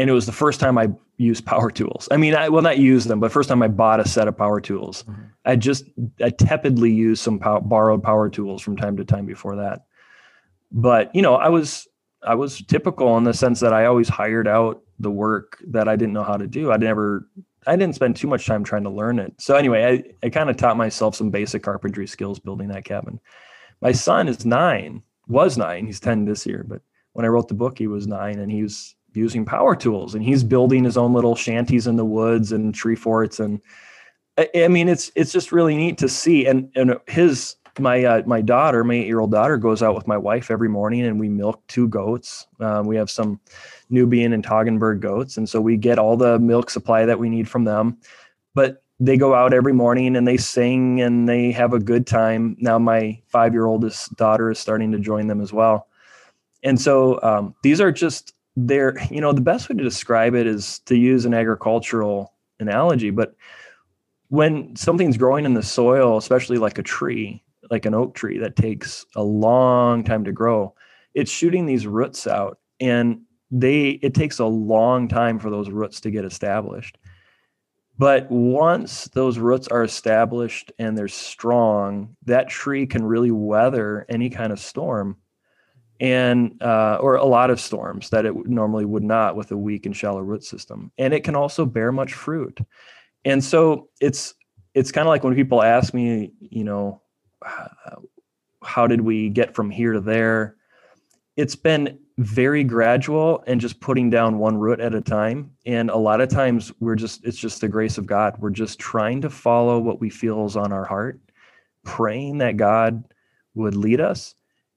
And 0.00 0.08
it 0.08 0.14
was 0.14 0.24
the 0.24 0.32
first 0.32 0.60
time 0.60 0.78
I 0.78 0.88
used 1.18 1.44
power 1.44 1.70
tools. 1.70 2.08
I 2.10 2.16
mean, 2.16 2.34
I 2.34 2.48
will 2.48 2.62
not 2.62 2.78
use 2.78 3.04
them, 3.04 3.20
but 3.20 3.30
first 3.30 3.50
time 3.50 3.62
I 3.62 3.68
bought 3.68 4.00
a 4.00 4.08
set 4.08 4.28
of 4.28 4.36
power 4.38 4.58
tools. 4.58 5.02
Mm-hmm. 5.02 5.22
I 5.44 5.56
just 5.56 5.84
I 6.22 6.30
tepidly 6.30 6.90
used 6.90 7.22
some 7.22 7.38
pow- 7.38 7.60
borrowed 7.60 8.02
power 8.02 8.30
tools 8.30 8.62
from 8.62 8.76
time 8.76 8.96
to 8.96 9.04
time 9.04 9.26
before 9.26 9.56
that. 9.56 9.84
But 10.72 11.14
you 11.14 11.20
know, 11.20 11.34
I 11.34 11.50
was 11.50 11.86
I 12.22 12.34
was 12.34 12.62
typical 12.62 13.18
in 13.18 13.24
the 13.24 13.34
sense 13.34 13.60
that 13.60 13.74
I 13.74 13.84
always 13.84 14.08
hired 14.08 14.48
out 14.48 14.82
the 14.98 15.10
work 15.10 15.62
that 15.68 15.86
I 15.86 15.96
didn't 15.96 16.14
know 16.14 16.24
how 16.24 16.38
to 16.38 16.46
do. 16.46 16.72
I 16.72 16.78
never 16.78 17.28
I 17.66 17.76
didn't 17.76 17.94
spend 17.94 18.16
too 18.16 18.26
much 18.26 18.46
time 18.46 18.64
trying 18.64 18.84
to 18.84 18.90
learn 18.90 19.18
it. 19.18 19.34
So 19.38 19.54
anyway, 19.54 19.84
I, 20.22 20.26
I 20.26 20.30
kind 20.30 20.48
of 20.48 20.56
taught 20.56 20.78
myself 20.78 21.14
some 21.14 21.28
basic 21.28 21.62
carpentry 21.62 22.06
skills 22.06 22.38
building 22.38 22.68
that 22.68 22.86
cabin. 22.86 23.20
My 23.82 23.92
son 23.92 24.28
is 24.28 24.46
nine 24.46 25.02
was 25.28 25.56
nine. 25.56 25.86
He's 25.86 26.00
10 26.00 26.24
this 26.24 26.44
year. 26.44 26.64
But 26.66 26.82
when 27.12 27.24
I 27.24 27.28
wrote 27.28 27.48
the 27.48 27.54
book, 27.54 27.78
he 27.78 27.86
was 27.86 28.06
nine 28.06 28.38
and 28.38 28.50
he 28.50 28.62
was 28.62 28.94
using 29.14 29.44
power 29.44 29.74
tools 29.74 30.14
and 30.14 30.24
he's 30.24 30.44
building 30.44 30.84
his 30.84 30.96
own 30.96 31.12
little 31.12 31.34
shanties 31.34 31.86
in 31.86 31.96
the 31.96 32.04
woods 32.04 32.52
and 32.52 32.74
tree 32.74 32.96
forts. 32.96 33.40
And 33.40 33.60
I, 34.38 34.48
I 34.54 34.68
mean, 34.68 34.88
it's, 34.88 35.10
it's 35.14 35.32
just 35.32 35.52
really 35.52 35.76
neat 35.76 35.98
to 35.98 36.08
see. 36.08 36.46
And, 36.46 36.70
and 36.74 36.98
his, 37.08 37.56
my, 37.78 38.04
uh, 38.04 38.22
my 38.26 38.40
daughter, 38.40 38.84
my 38.84 38.94
eight 38.94 39.06
year 39.06 39.20
old 39.20 39.30
daughter 39.30 39.56
goes 39.56 39.82
out 39.82 39.94
with 39.94 40.06
my 40.06 40.16
wife 40.16 40.50
every 40.50 40.68
morning 40.68 41.02
and 41.02 41.20
we 41.20 41.28
milk 41.28 41.62
two 41.68 41.88
goats. 41.88 42.46
Um, 42.60 42.86
we 42.86 42.96
have 42.96 43.10
some 43.10 43.40
Nubian 43.88 44.32
and 44.32 44.44
Toggenburg 44.44 45.00
goats. 45.00 45.36
And 45.36 45.48
so 45.48 45.60
we 45.60 45.76
get 45.76 45.98
all 45.98 46.16
the 46.16 46.38
milk 46.38 46.70
supply 46.70 47.04
that 47.06 47.18
we 47.18 47.28
need 47.28 47.48
from 47.48 47.64
them. 47.64 47.98
But 48.54 48.82
they 49.00 49.16
go 49.16 49.34
out 49.34 49.54
every 49.54 49.72
morning 49.72 50.14
and 50.14 50.28
they 50.28 50.36
sing 50.36 51.00
and 51.00 51.28
they 51.28 51.50
have 51.52 51.72
a 51.72 51.80
good 51.80 52.06
time. 52.06 52.56
Now 52.60 52.78
my 52.78 53.20
five 53.28 53.54
year 53.54 53.64
oldest 53.64 54.14
daughter 54.16 54.50
is 54.50 54.58
starting 54.58 54.92
to 54.92 54.98
join 54.98 55.26
them 55.26 55.40
as 55.40 55.52
well. 55.52 55.88
And 56.62 56.78
so 56.78 57.20
um, 57.22 57.54
these 57.62 57.80
are 57.80 57.90
just 57.90 58.34
they're 58.56 58.96
you 59.10 59.20
know 59.20 59.32
the 59.32 59.40
best 59.40 59.68
way 59.68 59.76
to 59.76 59.82
describe 59.82 60.34
it 60.34 60.46
is 60.46 60.80
to 60.80 60.96
use 60.96 61.24
an 61.24 61.34
agricultural 61.34 62.34
analogy, 62.58 63.10
but 63.10 63.34
when 64.28 64.74
something's 64.76 65.16
growing 65.16 65.44
in 65.44 65.54
the 65.54 65.62
soil, 65.62 66.16
especially 66.16 66.58
like 66.58 66.78
a 66.78 66.82
tree, 66.82 67.42
like 67.70 67.84
an 67.84 67.94
oak 67.94 68.14
tree 68.14 68.38
that 68.38 68.54
takes 68.54 69.04
a 69.16 69.22
long 69.22 70.04
time 70.04 70.24
to 70.24 70.32
grow, 70.32 70.72
it's 71.14 71.30
shooting 71.30 71.66
these 71.66 71.86
roots 71.86 72.26
out 72.26 72.58
and 72.78 73.22
they 73.50 73.90
it 74.02 74.14
takes 74.14 74.38
a 74.38 74.46
long 74.46 75.08
time 75.08 75.38
for 75.38 75.50
those 75.50 75.70
roots 75.70 76.00
to 76.00 76.10
get 76.10 76.24
established. 76.24 76.98
But 77.98 78.30
once 78.30 79.08
those 79.08 79.38
roots 79.38 79.68
are 79.68 79.82
established 79.82 80.72
and 80.78 80.96
they're 80.96 81.08
strong 81.08 82.16
that 82.24 82.48
tree 82.48 82.86
can 82.86 83.04
really 83.04 83.30
weather 83.30 84.06
any 84.08 84.30
kind 84.30 84.52
of 84.52 84.60
storm 84.60 85.16
and 86.00 86.60
uh, 86.62 86.98
or 87.00 87.16
a 87.16 87.24
lot 87.24 87.50
of 87.50 87.60
storms 87.60 88.08
that 88.10 88.24
it 88.24 88.34
normally 88.46 88.86
would 88.86 89.02
not 89.02 89.36
with 89.36 89.52
a 89.52 89.56
weak 89.56 89.84
and 89.84 89.94
shallow 89.94 90.20
root 90.20 90.42
system. 90.42 90.90
And 90.98 91.12
it 91.12 91.24
can 91.24 91.36
also 91.36 91.66
bear 91.66 91.92
much 91.92 92.14
fruit. 92.14 92.58
And 93.24 93.44
so 93.44 93.90
it's 94.00 94.34
it's 94.74 94.90
kind 94.90 95.06
of 95.06 95.10
like 95.10 95.22
when 95.22 95.34
people 95.34 95.62
ask 95.62 95.92
me 95.92 96.32
you 96.40 96.64
know 96.64 97.02
how 98.62 98.86
did 98.86 99.02
we 99.02 99.28
get 99.28 99.54
from 99.54 99.70
here 99.70 99.92
to 99.92 100.00
there? 100.00 100.56
It's 101.36 101.56
been 101.56 101.98
very 102.18 102.64
gradual 102.64 103.42
and 103.46 103.60
just 103.60 103.80
putting 103.80 104.10
down 104.10 104.38
one 104.38 104.58
root 104.58 104.80
at 104.80 104.94
a 104.94 105.00
time. 105.00 105.52
And 105.64 105.88
a 105.88 105.96
lot 105.96 106.20
of 106.20 106.28
times 106.28 106.72
we're 106.80 106.96
just 106.96 107.24
it's 107.24 107.38
just 107.38 107.60
the 107.60 107.68
grace 107.68 107.98
of 107.98 108.06
god. 108.06 108.36
We're 108.38 108.50
just 108.50 108.78
trying 108.78 109.20
to 109.22 109.30
follow 109.30 109.78
what 109.78 110.00
we 110.00 110.08
feel 110.08 110.46
is 110.46 110.56
on 110.56 110.72
our 110.72 110.84
heart 110.84 111.20
praying 111.84 112.38
that 112.38 112.58
god 112.58 113.04
would 113.54 113.74
lead 113.74 114.00
us 114.00 114.34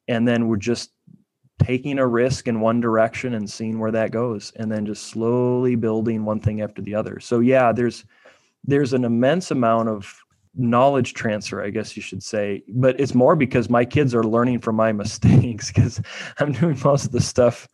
and 0.07 0.27
then 0.27 0.47
we're 0.47 0.57
just 0.57 0.91
taking 1.63 1.99
a 1.99 2.07
risk 2.07 2.47
in 2.47 2.59
one 2.59 2.79
direction 2.79 3.33
and 3.33 3.49
seeing 3.49 3.79
where 3.79 3.91
that 3.91 4.11
goes 4.11 4.51
and 4.57 4.71
then 4.71 4.85
just 4.85 5.07
slowly 5.07 5.75
building 5.75 6.25
one 6.25 6.39
thing 6.39 6.61
after 6.61 6.81
the 6.81 6.93
other 6.93 7.19
so 7.19 7.39
yeah 7.39 7.71
there's 7.71 8.05
there's 8.65 8.93
an 8.93 9.03
immense 9.03 9.51
amount 9.51 9.89
of 9.89 10.23
knowledge 10.55 11.13
transfer, 11.13 11.63
I 11.63 11.69
guess 11.69 11.95
you 11.95 12.01
should 12.01 12.23
say. 12.23 12.63
But 12.69 12.99
it's 12.99 13.15
more 13.15 13.35
because 13.35 13.69
my 13.69 13.85
kids 13.85 14.13
are 14.13 14.23
learning 14.23 14.59
from 14.59 14.75
my 14.75 14.91
mistakes 15.03 15.71
because 15.71 16.01
I'm 16.39 16.51
doing 16.51 16.79
most 16.83 17.05
of 17.05 17.11
the 17.11 17.21
stuff 17.21 17.67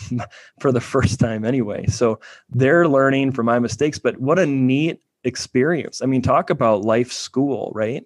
for 0.60 0.72
the 0.72 0.80
first 0.80 1.18
time 1.18 1.44
anyway. 1.44 1.86
So 1.86 2.20
they're 2.50 2.88
learning 2.88 3.32
from 3.32 3.46
my 3.46 3.58
mistakes. 3.58 3.98
But 3.98 4.20
what 4.20 4.38
a 4.38 4.46
neat 4.46 5.00
experience. 5.24 6.02
I 6.02 6.06
mean, 6.06 6.22
talk 6.22 6.50
about 6.50 6.82
life 6.82 7.12
school, 7.12 7.72
right? 7.74 8.04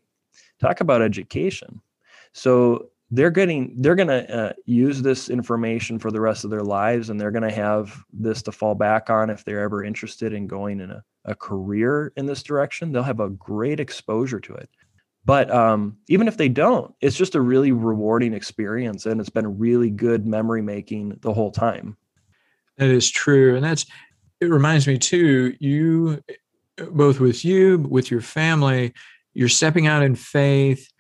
Talk 0.61 0.81
about 0.81 1.03
education. 1.03 1.81
So 2.33 2.89
they're 3.13 3.31
getting 3.31 3.75
they're 3.81 3.95
going 3.95 4.09
to 4.09 4.37
uh, 4.37 4.53
use 4.67 5.03
this 5.03 5.29
information 5.29 5.99
for 5.99 6.11
the 6.11 6.21
rest 6.21 6.45
of 6.45 6.51
their 6.51 6.63
lives 6.63 7.11
and 7.11 7.21
they're 7.21 7.31
going 7.31 7.49
to 7.49 7.55
have 7.55 8.03
this 8.13 8.43
to 8.43 8.51
fall 8.51 8.75
back 8.75 9.11
on 9.11 9.31
if 9.31 9.45
they're 9.45 9.63
ever 9.63 9.85
interested 9.85 10.33
in 10.33 10.47
going 10.47 10.81
in 10.81 10.91
a 10.91 11.05
a 11.25 11.35
career 11.35 12.13
in 12.17 12.27
this 12.27 12.43
direction, 12.43 12.93
they'll 12.93 13.03
have 13.03 13.21
a 13.21 13.31
great 13.31 13.81
exposure 13.81 14.41
to 14.41 14.55
it. 14.55 14.69
But 15.25 15.51
um, 15.53 15.99
even 16.09 16.27
if 16.27 16.37
they 16.37 16.49
don't, 16.49 16.93
it's 17.01 17.17
just 17.17 17.37
a 17.37 17.41
really 17.41 17.71
rewarding 17.71 18.35
experience, 18.35 19.07
and 19.07 19.21
it's 19.21 19.31
been 19.31 19.59
really 19.59 19.91
good 19.91 20.27
memory 20.27 20.63
making 20.63 21.19
the 21.21 21.33
whole 21.33 21.53
time. 21.53 21.97
That 22.79 22.89
is 22.89 23.09
true, 23.09 23.55
and 23.55 23.65
that's 23.65 23.87
it. 24.41 24.47
Reminds 24.47 24.89
me 24.89 24.99
too. 24.99 25.55
You, 25.61 26.23
both 26.91 27.21
with 27.21 27.45
you, 27.45 27.79
with 27.79 28.11
your 28.11 28.21
family, 28.21 28.95
you're 29.33 29.49
stepping 29.49 29.87
out 29.87 30.03
in 30.03 30.17
faith. 30.17 30.92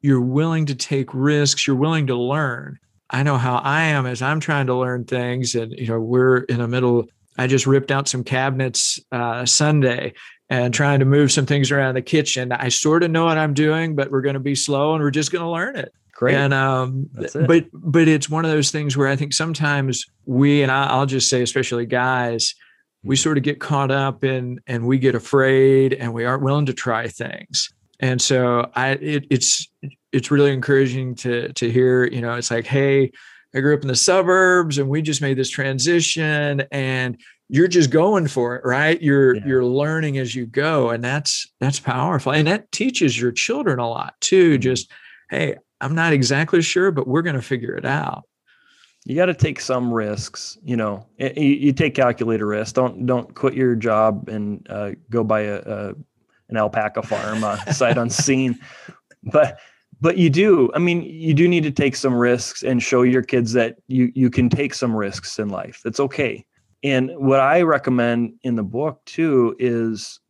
You're 0.00 0.20
willing 0.20 0.66
to 0.66 0.74
take 0.74 1.12
risks. 1.12 1.66
You're 1.66 1.76
willing 1.76 2.06
to 2.08 2.16
learn. 2.16 2.78
I 3.10 3.22
know 3.22 3.38
how 3.38 3.56
I 3.56 3.82
am 3.84 4.06
as 4.06 4.20
I'm 4.22 4.38
trying 4.38 4.66
to 4.66 4.74
learn 4.74 5.04
things, 5.04 5.54
and 5.54 5.72
you 5.72 5.86
know 5.86 6.00
we're 6.00 6.38
in 6.38 6.58
the 6.58 6.68
middle 6.68 7.08
I 7.38 7.46
just 7.46 7.66
ripped 7.66 7.92
out 7.92 8.08
some 8.08 8.24
cabinets 8.24 8.98
uh, 9.12 9.46
Sunday 9.46 10.12
and 10.50 10.74
trying 10.74 10.98
to 10.98 11.04
move 11.04 11.30
some 11.30 11.46
things 11.46 11.70
around 11.70 11.94
the 11.94 12.02
kitchen. 12.02 12.50
I 12.52 12.68
sort 12.68 13.04
of 13.04 13.12
know 13.12 13.26
what 13.26 13.38
I'm 13.38 13.54
doing, 13.54 13.94
but 13.94 14.10
we're 14.10 14.22
going 14.22 14.34
to 14.34 14.40
be 14.40 14.56
slow 14.56 14.94
and 14.94 15.02
we're 15.02 15.12
just 15.12 15.30
going 15.30 15.44
to 15.44 15.50
learn 15.50 15.76
it. 15.76 15.92
Great. 16.12 16.34
And 16.34 16.52
um, 16.52 17.08
but 17.46 17.66
but 17.72 18.08
it's 18.08 18.28
one 18.28 18.44
of 18.44 18.50
those 18.50 18.72
things 18.72 18.96
where 18.96 19.06
I 19.06 19.14
think 19.14 19.32
sometimes 19.32 20.04
we 20.26 20.62
and 20.62 20.72
I, 20.72 20.98
will 20.98 21.06
just 21.06 21.30
say, 21.30 21.42
especially 21.42 21.86
guys, 21.86 22.56
we 23.04 23.14
mm-hmm. 23.14 23.22
sort 23.22 23.38
of 23.38 23.44
get 23.44 23.60
caught 23.60 23.92
up 23.92 24.24
in 24.24 24.58
and 24.66 24.84
we 24.88 24.98
get 24.98 25.14
afraid 25.14 25.92
and 25.92 26.12
we 26.12 26.24
aren't 26.24 26.42
willing 26.42 26.66
to 26.66 26.74
try 26.74 27.06
things. 27.06 27.72
And 28.00 28.20
so 28.20 28.70
I 28.74 28.90
it, 28.90 29.26
it's 29.30 29.68
it's 30.12 30.30
really 30.30 30.52
encouraging 30.52 31.14
to 31.16 31.52
to 31.54 31.70
hear. 31.70 32.04
You 32.04 32.20
know, 32.20 32.34
it's 32.34 32.50
like, 32.50 32.66
hey, 32.66 33.10
I 33.54 33.60
grew 33.60 33.74
up 33.74 33.82
in 33.82 33.88
the 33.88 33.96
suburbs 33.96 34.78
and 34.78 34.88
we 34.88 35.02
just 35.02 35.22
made 35.22 35.38
this 35.38 35.50
transition 35.50 36.62
and 36.70 37.18
you're 37.48 37.68
just 37.68 37.90
going 37.90 38.28
for 38.28 38.56
it, 38.56 38.62
right? 38.64 39.00
You're 39.00 39.36
yeah. 39.36 39.46
you're 39.46 39.64
learning 39.64 40.18
as 40.18 40.34
you 40.34 40.46
go 40.46 40.90
and 40.90 41.02
that's 41.02 41.50
that's 41.60 41.80
powerful. 41.80 42.32
And 42.32 42.46
that 42.46 42.70
teaches 42.72 43.18
your 43.18 43.32
children 43.32 43.78
a 43.78 43.88
lot 43.88 44.14
too. 44.20 44.54
Mm-hmm. 44.54 44.62
Just 44.62 44.92
hey, 45.30 45.56
I'm 45.80 45.94
not 45.94 46.12
exactly 46.12 46.62
sure, 46.62 46.90
but 46.90 47.06
we're 47.06 47.22
going 47.22 47.36
to 47.36 47.42
figure 47.42 47.74
it 47.74 47.84
out. 47.84 48.24
You 49.04 49.14
got 49.14 49.26
to 49.26 49.34
take 49.34 49.60
some 49.60 49.92
risks, 49.92 50.58
you 50.62 50.76
know. 50.76 51.06
You, 51.18 51.30
you, 51.34 51.72
take 51.72 51.94
calculated 51.94 52.44
risks. 52.44 52.72
Don't 52.72 53.06
don't 53.06 53.34
quit 53.34 53.54
your 53.54 53.74
job 53.74 54.28
and 54.28 54.66
uh, 54.68 54.90
go 55.08 55.24
buy 55.24 55.42
a, 55.42 55.62
a 55.64 55.94
an 56.48 56.56
alpaca 56.56 57.02
farm 57.02 57.44
uh, 57.44 57.56
sight 57.66 57.98
unseen. 57.98 58.58
But 59.22 59.58
but 60.00 60.16
you 60.16 60.30
do 60.30 60.70
i 60.74 60.78
mean 60.78 61.02
you 61.02 61.34
do 61.34 61.48
need 61.48 61.64
to 61.64 61.70
take 61.70 61.96
some 61.96 62.14
risks 62.14 62.62
and 62.62 62.82
show 62.82 63.02
your 63.02 63.22
kids 63.22 63.52
that 63.52 63.78
you 63.88 64.12
you 64.14 64.30
can 64.30 64.48
take 64.48 64.74
some 64.74 64.94
risks 64.94 65.38
in 65.38 65.48
life. 65.48 65.80
That's 65.84 66.00
okay. 66.00 66.44
And 66.82 67.10
what 67.16 67.40
i 67.40 67.62
recommend 67.62 68.34
in 68.42 68.54
the 68.54 68.62
book 68.62 69.04
too 69.04 69.56
is 69.58 70.20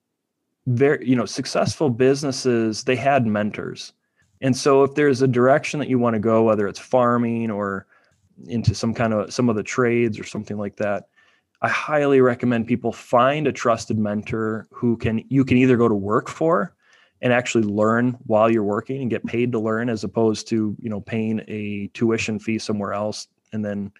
very 0.66 1.06
you 1.08 1.16
know 1.16 1.26
successful 1.26 1.90
businesses 1.90 2.84
they 2.84 2.96
had 2.96 3.26
mentors. 3.26 3.92
And 4.40 4.56
so 4.56 4.84
if 4.84 4.94
there's 4.94 5.20
a 5.20 5.28
direction 5.28 5.80
that 5.80 5.88
you 5.88 5.98
want 5.98 6.14
to 6.14 6.20
go 6.20 6.44
whether 6.44 6.66
it's 6.68 6.78
farming 6.78 7.50
or 7.50 7.86
into 8.46 8.74
some 8.74 8.94
kind 8.94 9.12
of 9.12 9.32
some 9.32 9.48
of 9.48 9.56
the 9.56 9.62
trades 9.62 10.18
or 10.18 10.24
something 10.24 10.56
like 10.56 10.76
that 10.76 11.08
i 11.62 11.68
highly 11.68 12.20
recommend 12.20 12.66
people 12.66 12.92
find 12.92 13.46
a 13.46 13.52
trusted 13.52 13.98
mentor 13.98 14.66
who 14.70 14.96
can 14.96 15.24
you 15.28 15.44
can 15.44 15.56
either 15.56 15.76
go 15.76 15.88
to 15.88 15.94
work 15.94 16.28
for 16.28 16.74
and 17.20 17.32
actually 17.32 17.64
learn 17.64 18.16
while 18.26 18.50
you're 18.50 18.62
working 18.62 19.00
and 19.00 19.10
get 19.10 19.24
paid 19.24 19.52
to 19.52 19.58
learn 19.58 19.88
as 19.88 20.04
opposed 20.04 20.48
to 20.48 20.76
you 20.80 20.88
know 20.88 21.00
paying 21.00 21.40
a 21.48 21.88
tuition 21.94 22.38
fee 22.38 22.58
somewhere 22.58 22.92
else 22.92 23.28
and 23.52 23.64
then 23.64 23.90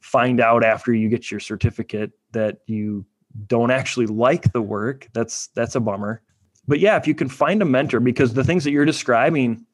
find 0.00 0.40
out 0.40 0.64
after 0.64 0.92
you 0.92 1.08
get 1.08 1.30
your 1.30 1.40
certificate 1.40 2.12
that 2.32 2.58
you 2.66 3.04
don't 3.48 3.70
actually 3.70 4.06
like 4.06 4.52
the 4.52 4.62
work. 4.62 5.08
That's 5.12 5.48
that's 5.48 5.74
a 5.74 5.80
bummer. 5.80 6.22
But 6.68 6.80
yeah 6.80 6.96
if 6.96 7.06
you 7.06 7.14
can 7.14 7.28
find 7.28 7.62
a 7.62 7.64
mentor 7.64 8.00
because 8.00 8.34
the 8.34 8.44
things 8.44 8.64
that 8.64 8.72
you're 8.72 8.84
describing 8.84 9.64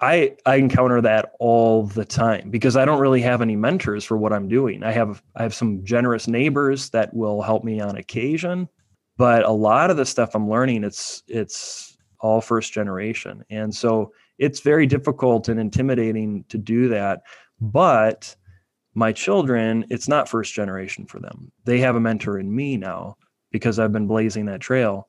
i 0.00 0.34
i 0.46 0.56
encounter 0.56 1.00
that 1.00 1.32
all 1.38 1.84
the 1.86 2.04
time 2.04 2.50
because 2.50 2.76
i 2.76 2.84
don't 2.84 3.00
really 3.00 3.20
have 3.20 3.42
any 3.42 3.56
mentors 3.56 4.04
for 4.04 4.16
what 4.16 4.32
i'm 4.32 4.48
doing 4.48 4.82
i 4.82 4.92
have 4.92 5.22
i 5.36 5.42
have 5.42 5.54
some 5.54 5.84
generous 5.84 6.28
neighbors 6.28 6.90
that 6.90 7.12
will 7.14 7.42
help 7.42 7.64
me 7.64 7.80
on 7.80 7.96
occasion 7.96 8.68
but 9.16 9.44
a 9.44 9.50
lot 9.50 9.90
of 9.90 9.96
the 9.96 10.06
stuff 10.06 10.34
i'm 10.34 10.48
learning 10.48 10.84
it's 10.84 11.22
it's 11.28 11.90
all 12.20 12.40
first 12.40 12.72
generation. 12.72 13.44
And 13.50 13.74
so 13.74 14.12
it's 14.38 14.60
very 14.60 14.86
difficult 14.86 15.48
and 15.48 15.58
intimidating 15.58 16.44
to 16.48 16.58
do 16.58 16.88
that. 16.88 17.22
But 17.60 18.34
my 18.94 19.12
children, 19.12 19.84
it's 19.90 20.08
not 20.08 20.28
first 20.28 20.54
generation 20.54 21.06
for 21.06 21.18
them. 21.18 21.50
They 21.64 21.78
have 21.80 21.96
a 21.96 22.00
mentor 22.00 22.38
in 22.38 22.54
me 22.54 22.76
now 22.76 23.16
because 23.50 23.78
I've 23.78 23.92
been 23.92 24.06
blazing 24.06 24.46
that 24.46 24.60
trail. 24.60 25.08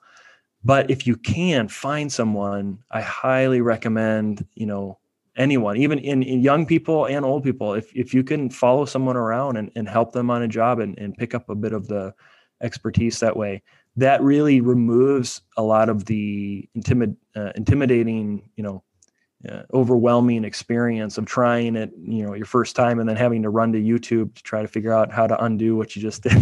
But 0.63 0.91
if 0.91 1.07
you 1.07 1.15
can 1.15 1.67
find 1.67 2.11
someone, 2.11 2.79
I 2.91 3.01
highly 3.01 3.61
recommend, 3.61 4.45
you 4.53 4.67
know, 4.67 4.99
anyone, 5.35 5.77
even 5.77 5.97
in, 5.99 6.21
in 6.23 6.41
young 6.41 6.65
people 6.65 7.05
and 7.05 7.25
old 7.25 7.43
people, 7.43 7.73
if, 7.73 7.91
if 7.95 8.13
you 8.13 8.23
can 8.23 8.49
follow 8.49 8.85
someone 8.85 9.17
around 9.17 9.57
and, 9.57 9.71
and 9.75 9.89
help 9.89 10.11
them 10.11 10.29
on 10.29 10.43
a 10.43 10.47
job 10.47 10.79
and, 10.79 10.97
and 10.99 11.17
pick 11.17 11.33
up 11.33 11.49
a 11.49 11.55
bit 11.55 11.73
of 11.73 11.87
the 11.87 12.13
expertise 12.61 13.19
that 13.19 13.35
way, 13.35 13.63
that 13.95 14.21
really 14.21 14.61
removes 14.61 15.41
a 15.57 15.63
lot 15.63 15.89
of 15.89 16.05
the 16.05 16.67
intimid, 16.75 17.15
uh, 17.35 17.51
intimidating, 17.55 18.49
you 18.55 18.63
know, 18.63 18.83
uh, 19.49 19.63
overwhelming 19.73 20.43
experience 20.43 21.17
of 21.17 21.25
trying 21.25 21.75
it, 21.75 21.91
you 21.99 22.23
know, 22.23 22.35
your 22.35 22.45
first 22.45 22.75
time 22.75 22.99
and 22.99 23.09
then 23.09 23.15
having 23.15 23.41
to 23.41 23.49
run 23.49 23.71
to 23.71 23.81
YouTube 23.81 24.35
to 24.35 24.43
try 24.43 24.61
to 24.61 24.67
figure 24.67 24.93
out 24.93 25.11
how 25.11 25.25
to 25.25 25.43
undo 25.43 25.75
what 25.75 25.95
you 25.95 26.01
just 26.01 26.21
did. 26.23 26.33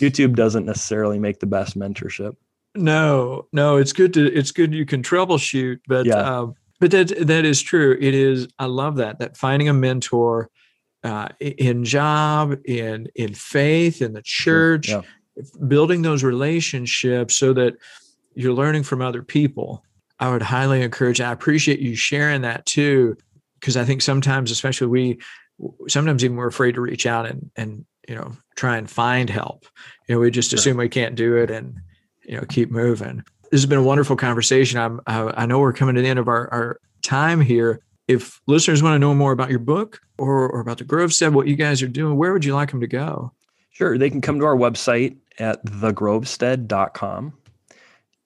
YouTube 0.00 0.34
doesn't 0.34 0.66
necessarily 0.66 1.18
make 1.18 1.38
the 1.38 1.46
best 1.46 1.78
mentorship. 1.78 2.34
No, 2.74 3.46
no, 3.52 3.76
it's 3.76 3.92
good 3.92 4.14
to 4.14 4.26
it's 4.32 4.52
good 4.52 4.72
you 4.74 4.86
can 4.86 5.02
troubleshoot, 5.02 5.80
but 5.86 6.06
yeah. 6.06 6.16
Uh, 6.16 6.46
but 6.80 6.90
that 6.92 7.26
that 7.26 7.44
is 7.44 7.60
true. 7.60 7.96
It 8.00 8.14
is. 8.14 8.48
I 8.58 8.66
love 8.66 8.96
that 8.96 9.18
that 9.18 9.36
finding 9.36 9.68
a 9.68 9.72
mentor 9.72 10.48
uh, 11.02 11.28
in 11.40 11.84
job, 11.84 12.56
in 12.64 13.08
in 13.14 13.34
faith, 13.34 14.00
in 14.00 14.12
the 14.12 14.22
church, 14.22 14.88
yeah 14.88 15.02
building 15.66 16.02
those 16.02 16.24
relationships 16.24 17.36
so 17.36 17.52
that 17.52 17.76
you're 18.34 18.52
learning 18.52 18.82
from 18.82 19.02
other 19.02 19.22
people. 19.22 19.84
I 20.20 20.30
would 20.30 20.42
highly 20.42 20.82
encourage, 20.82 21.20
I 21.20 21.32
appreciate 21.32 21.78
you 21.78 21.94
sharing 21.94 22.42
that 22.42 22.66
too, 22.66 23.16
because 23.60 23.76
I 23.76 23.84
think 23.84 24.02
sometimes, 24.02 24.50
especially 24.50 24.88
we, 24.88 25.18
sometimes 25.88 26.24
even 26.24 26.36
we're 26.36 26.48
afraid 26.48 26.74
to 26.74 26.80
reach 26.80 27.06
out 27.06 27.26
and, 27.26 27.50
and, 27.56 27.84
you 28.08 28.14
know, 28.14 28.32
try 28.56 28.78
and 28.78 28.90
find 28.90 29.30
help. 29.30 29.66
You 30.08 30.14
know, 30.14 30.20
we 30.20 30.30
just 30.30 30.52
assume 30.52 30.76
we 30.76 30.88
can't 30.88 31.14
do 31.14 31.36
it 31.36 31.50
and, 31.50 31.78
you 32.28 32.36
know, 32.36 32.44
keep 32.48 32.70
moving. 32.70 33.24
This 33.50 33.62
has 33.62 33.66
been 33.66 33.78
a 33.78 33.82
wonderful 33.82 34.16
conversation. 34.16 34.78
I'm, 34.78 35.00
I, 35.06 35.42
I 35.42 35.46
know 35.46 35.58
we're 35.58 35.72
coming 35.72 35.94
to 35.94 36.02
the 36.02 36.08
end 36.08 36.18
of 36.18 36.28
our, 36.28 36.52
our 36.52 36.80
time 37.02 37.40
here. 37.40 37.80
If 38.06 38.40
listeners 38.46 38.82
want 38.82 38.94
to 38.94 38.98
know 38.98 39.14
more 39.14 39.32
about 39.32 39.50
your 39.50 39.58
book 39.58 40.00
or, 40.18 40.48
or 40.48 40.60
about 40.60 40.78
the 40.78 40.84
Grovestead, 40.84 41.32
what 41.32 41.48
you 41.48 41.56
guys 41.56 41.82
are 41.82 41.88
doing, 41.88 42.16
where 42.16 42.32
would 42.32 42.44
you 42.44 42.54
like 42.54 42.70
them 42.70 42.80
to 42.80 42.86
go? 42.86 43.32
Sure. 43.70 43.96
They 43.96 44.10
can 44.10 44.20
come 44.20 44.38
to 44.40 44.44
our 44.44 44.56
website 44.56 45.16
at 45.38 45.64
thegrovestead.com. 45.64 47.32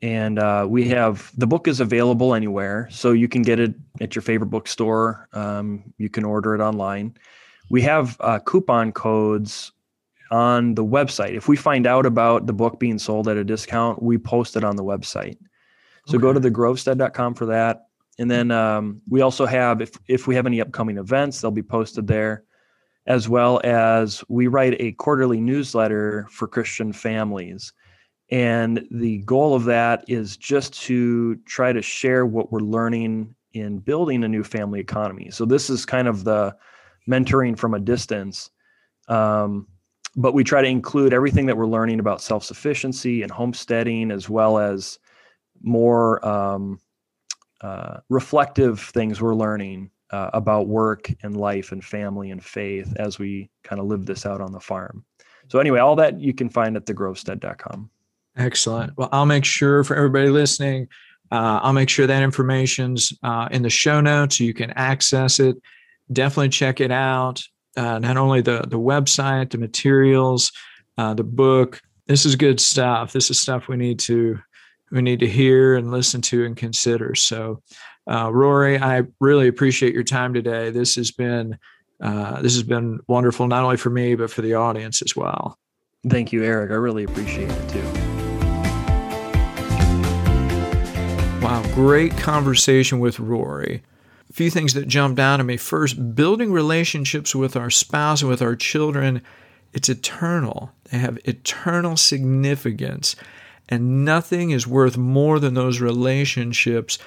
And 0.01 0.39
uh, 0.41 0.67
we 0.69 0.89
have 0.89 1.31
the 1.37 1.47
book 1.47 1.69
is 1.69 1.79
available 1.79 2.35
anywhere. 2.35 2.89
So 2.91 3.13
you 3.13 3.29
can 3.29 3.43
get 3.43 3.61
it 3.61 3.75
at 4.01 4.17
your 4.17 4.23
favorite 4.23 4.49
bookstore. 4.49 5.29
Um, 5.33 5.95
you 5.99 6.09
can 6.09 6.25
order 6.25 6.57
it 6.57 6.61
online. 6.61 7.17
We 7.71 7.83
have 7.83 8.17
uh, 8.19 8.41
coupon 8.41 8.91
codes 8.91 9.71
on 10.33 10.75
the 10.75 10.85
website. 10.85 11.37
If 11.37 11.47
we 11.47 11.57
find 11.57 11.87
out 11.87 12.07
about 12.07 12.47
the 12.47 12.55
book 12.55 12.81
being 12.81 12.99
sold 12.99 13.29
at 13.29 13.37
a 13.37 13.45
discount, 13.45 14.03
we 14.03 14.17
post 14.17 14.57
it 14.57 14.65
on 14.65 14.77
the 14.77 14.83
website. 14.83 15.37
So 16.07 16.17
okay. 16.17 16.23
go 16.23 16.33
to 16.33 16.41
thegrovestead.com 16.41 17.35
for 17.35 17.47
that. 17.47 17.87
And 18.19 18.31
then 18.31 18.51
um, 18.51 19.03
we 19.09 19.21
also 19.21 19.47
have, 19.47 19.81
if, 19.83 19.93
if 20.09 20.27
we 20.27 20.35
have 20.35 20.47
any 20.47 20.61
upcoming 20.61 20.97
events, 20.97 21.41
they'll 21.41 21.51
be 21.51 21.63
posted 21.63 22.07
there, 22.07 22.45
as 23.07 23.29
well 23.29 23.61
as 23.63 24.25
we 24.29 24.47
write 24.47 24.77
a 24.81 24.93
quarterly 24.93 25.41
newsletter 25.41 26.27
for 26.31 26.49
Christian 26.49 26.93
families. 26.93 27.73
And 28.31 28.87
the 28.91 29.19
goal 29.19 29.55
of 29.55 29.65
that 29.65 30.05
is 30.09 30.39
just 30.39 30.73
to 30.85 31.37
try 31.45 31.75
to 31.75 31.83
share 31.83 32.25
what 32.25 32.51
we're 32.51 32.61
learning 32.61 33.35
in 33.53 33.79
building 33.79 34.25
a 34.25 34.29
new 34.29 34.45
family 34.45 34.81
economy. 34.81 35.31
So 35.31 35.45
this 35.45 35.69
is 35.69 35.85
kind 35.85 36.09
of 36.09 36.25
the 36.25 36.57
mentoring 37.07 37.59
from 37.59 37.75
a 37.75 37.81
distance. 37.81 38.49
Um, 39.09 39.67
but 40.17 40.35
we 40.35 40.45
try 40.45 40.61
to 40.61 40.69
include 40.69 41.13
everything 41.13 41.47
that 41.47 41.57
we're 41.57 41.67
learning 41.67 42.01
about 42.01 42.21
self-sufficiency 42.21 43.23
and 43.23 43.31
homesteading 43.31 44.11
as 44.11 44.29
well 44.29 44.59
as 44.59 44.99
more 45.63 46.27
um, 46.27 46.81
uh, 47.63 47.99
reflective 48.09 48.81
things 48.81 49.21
we're 49.21 49.35
learning 49.35 49.91
uh, 50.11 50.31
about 50.35 50.69
work 50.69 51.11
and 51.23 51.37
life 51.37 51.73
and 51.73 51.85
family 51.85 52.31
and 52.31 52.45
faith 52.45 52.93
as 52.97 53.19
we 53.19 53.49
kind 53.63 53.81
of 53.81 53.87
live 53.87 54.05
this 54.05 54.27
out 54.27 54.41
on 54.41 54.53
the 54.53 54.61
farm. 54.61 55.05
So 55.49 55.59
anyway 55.59 55.81
all 55.81 55.97
that 55.97 56.21
you 56.21 56.35
can 56.35 56.49
find 56.49 56.77
at 56.77 56.87
thegrovestead.com 56.87 57.91
excellent. 58.37 58.97
Well 58.97 59.09
i'll 59.13 59.27
make 59.27 59.45
sure 59.45 59.85
for 59.85 59.97
everybody 59.97 60.29
listening 60.29 60.89
uh, 61.31 61.61
i'll 61.63 61.73
make 61.73 61.89
sure 61.89 62.07
that 62.07 62.23
information's 62.23 63.13
uh, 63.23 63.49
in 63.51 63.63
the 63.63 63.71
show 63.71 64.01
notes 64.01 64.39
so 64.39 64.45
you 64.45 64.55
can 64.55 64.71
access 64.73 65.41
it. 65.41 65.57
Definitely 66.13 66.51
check 66.51 66.81
it 66.81 66.91
out 66.91 67.43
uh, 67.77 67.99
not 67.99 68.17
only 68.17 68.41
the 68.41 68.65
the 68.69 68.79
website, 68.79 69.51
the 69.51 69.59
materials, 69.59 70.53
uh, 70.99 71.15
the 71.15 71.25
book. 71.25 71.81
This 72.07 72.27
is 72.27 72.37
good 72.37 72.61
stuff. 72.61 73.13
This 73.13 73.31
is 73.31 73.41
stuff 73.41 73.69
we 73.69 73.77
need 73.77 73.99
to 74.01 74.39
we 74.91 75.03
need 75.03 75.21
to 75.21 75.29
hear 75.29 75.77
and 75.77 75.91
listen 75.91 76.21
to 76.21 76.45
and 76.45 76.57
consider. 76.57 77.15
So, 77.15 77.63
uh, 78.11 78.31
Rory, 78.33 78.79
I 78.79 79.05
really 79.21 79.49
appreciate 79.49 79.95
your 79.95 80.05
time 80.05 80.35
today. 80.35 80.71
This 80.71 80.97
has 80.97 81.11
been 81.11 81.59
uh, 82.03 82.43
this 82.43 82.55
has 82.55 82.65
been 82.65 83.01
wonderful, 83.09 83.47
not 83.47 83.65
only 83.65 83.77
for 83.77 83.91
me 83.91 84.15
but 84.15 84.31
for 84.31 84.43
the 84.43 84.55
audience 84.55 85.03
as 85.03 85.17
well. 85.17 85.59
Thank 86.09 86.33
you, 86.33 86.43
Eric. 86.43 86.73
I 86.73 86.75
really 86.75 87.05
appreciate 87.05 87.51
it 87.51 87.69
too. 87.69 87.83
Wow, 91.41 91.63
great 91.75 92.17
conversation 92.17 93.01
with 93.01 93.19
Rory 93.19 93.83
a 94.33 94.35
few 94.35 94.49
things 94.49 94.73
that 94.73 94.89
jumped 94.89 95.21
out 95.21 95.41
at 95.41 95.47
me. 95.47 95.59
First, 95.59 96.15
building 96.15 96.53
relationships 96.53 97.35
with 97.35 97.55
our 97.55 97.69
spouse 97.69 98.23
and 98.23 98.31
with 98.31 98.41
our 98.41 98.57
children, 98.57 99.21
it's 99.75 99.91
eternal. 99.91 100.73
They 100.85 100.97
have 100.97 101.19
eternal 101.27 101.99
significance. 101.99 103.15
And 103.69 104.07
nothing 104.07 104.51
is 104.51 104.67
worth 104.67 104.97
more 104.97 105.39
than 105.39 105.53
those 105.53 105.83
relationships, 105.83 106.99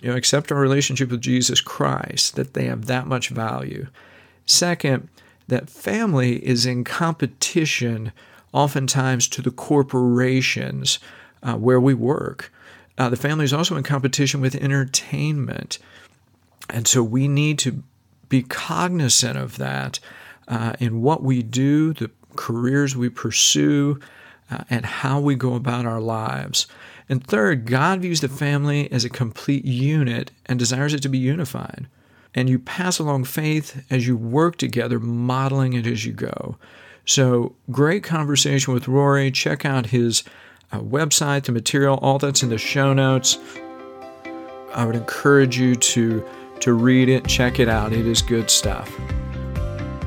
you 0.00 0.10
know, 0.10 0.16
except 0.16 0.52
our 0.52 0.60
relationship 0.60 1.10
with 1.10 1.20
Jesus 1.20 1.60
Christ, 1.60 2.36
that 2.36 2.54
they 2.54 2.66
have 2.66 2.86
that 2.86 3.08
much 3.08 3.30
value. 3.30 3.88
Second, 4.46 5.08
that 5.48 5.68
family 5.68 6.36
is 6.46 6.64
in 6.64 6.84
competition 6.84 8.12
oftentimes 8.52 9.26
to 9.28 9.42
the 9.42 9.50
corporations 9.50 11.00
uh, 11.42 11.54
where 11.54 11.80
we 11.80 11.94
work. 11.94 12.52
Uh, 12.96 13.08
the 13.08 13.16
family 13.16 13.44
is 13.44 13.52
also 13.52 13.76
in 13.76 13.82
competition 13.82 14.40
with 14.40 14.54
entertainment. 14.54 15.80
And 16.70 16.86
so 16.86 17.02
we 17.02 17.28
need 17.28 17.58
to 17.60 17.82
be 18.28 18.42
cognizant 18.42 19.38
of 19.38 19.56
that 19.58 20.00
uh, 20.46 20.74
in 20.78 21.02
what 21.02 21.22
we 21.22 21.42
do, 21.42 21.92
the 21.94 22.10
careers 22.36 22.96
we 22.96 23.08
pursue, 23.08 23.98
uh, 24.50 24.64
and 24.70 24.84
how 24.84 25.20
we 25.20 25.34
go 25.34 25.54
about 25.54 25.86
our 25.86 26.00
lives. 26.00 26.66
And 27.08 27.26
third, 27.26 27.66
God 27.66 28.00
views 28.00 28.20
the 28.20 28.28
family 28.28 28.90
as 28.92 29.04
a 29.04 29.10
complete 29.10 29.64
unit 29.64 30.30
and 30.46 30.58
desires 30.58 30.94
it 30.94 31.02
to 31.02 31.08
be 31.08 31.18
unified. 31.18 31.86
And 32.34 32.48
you 32.48 32.58
pass 32.58 32.98
along 32.98 33.24
faith 33.24 33.84
as 33.90 34.06
you 34.06 34.16
work 34.16 34.56
together, 34.56 35.00
modeling 35.00 35.72
it 35.72 35.86
as 35.86 36.04
you 36.04 36.12
go. 36.12 36.56
So, 37.06 37.54
great 37.70 38.02
conversation 38.02 38.74
with 38.74 38.86
Rory. 38.86 39.30
Check 39.30 39.64
out 39.64 39.86
his 39.86 40.24
uh, 40.70 40.80
website, 40.80 41.44
the 41.44 41.52
material, 41.52 41.98
all 42.02 42.18
that's 42.18 42.42
in 42.42 42.50
the 42.50 42.58
show 42.58 42.92
notes. 42.92 43.38
I 44.74 44.84
would 44.84 44.94
encourage 44.94 45.58
you 45.58 45.74
to 45.74 46.24
to 46.68 46.74
read 46.74 47.08
it, 47.08 47.26
check 47.26 47.60
it 47.60 47.68
out. 47.68 47.94
It 47.94 48.06
is 48.06 48.20
good 48.20 48.50
stuff. 48.50 48.94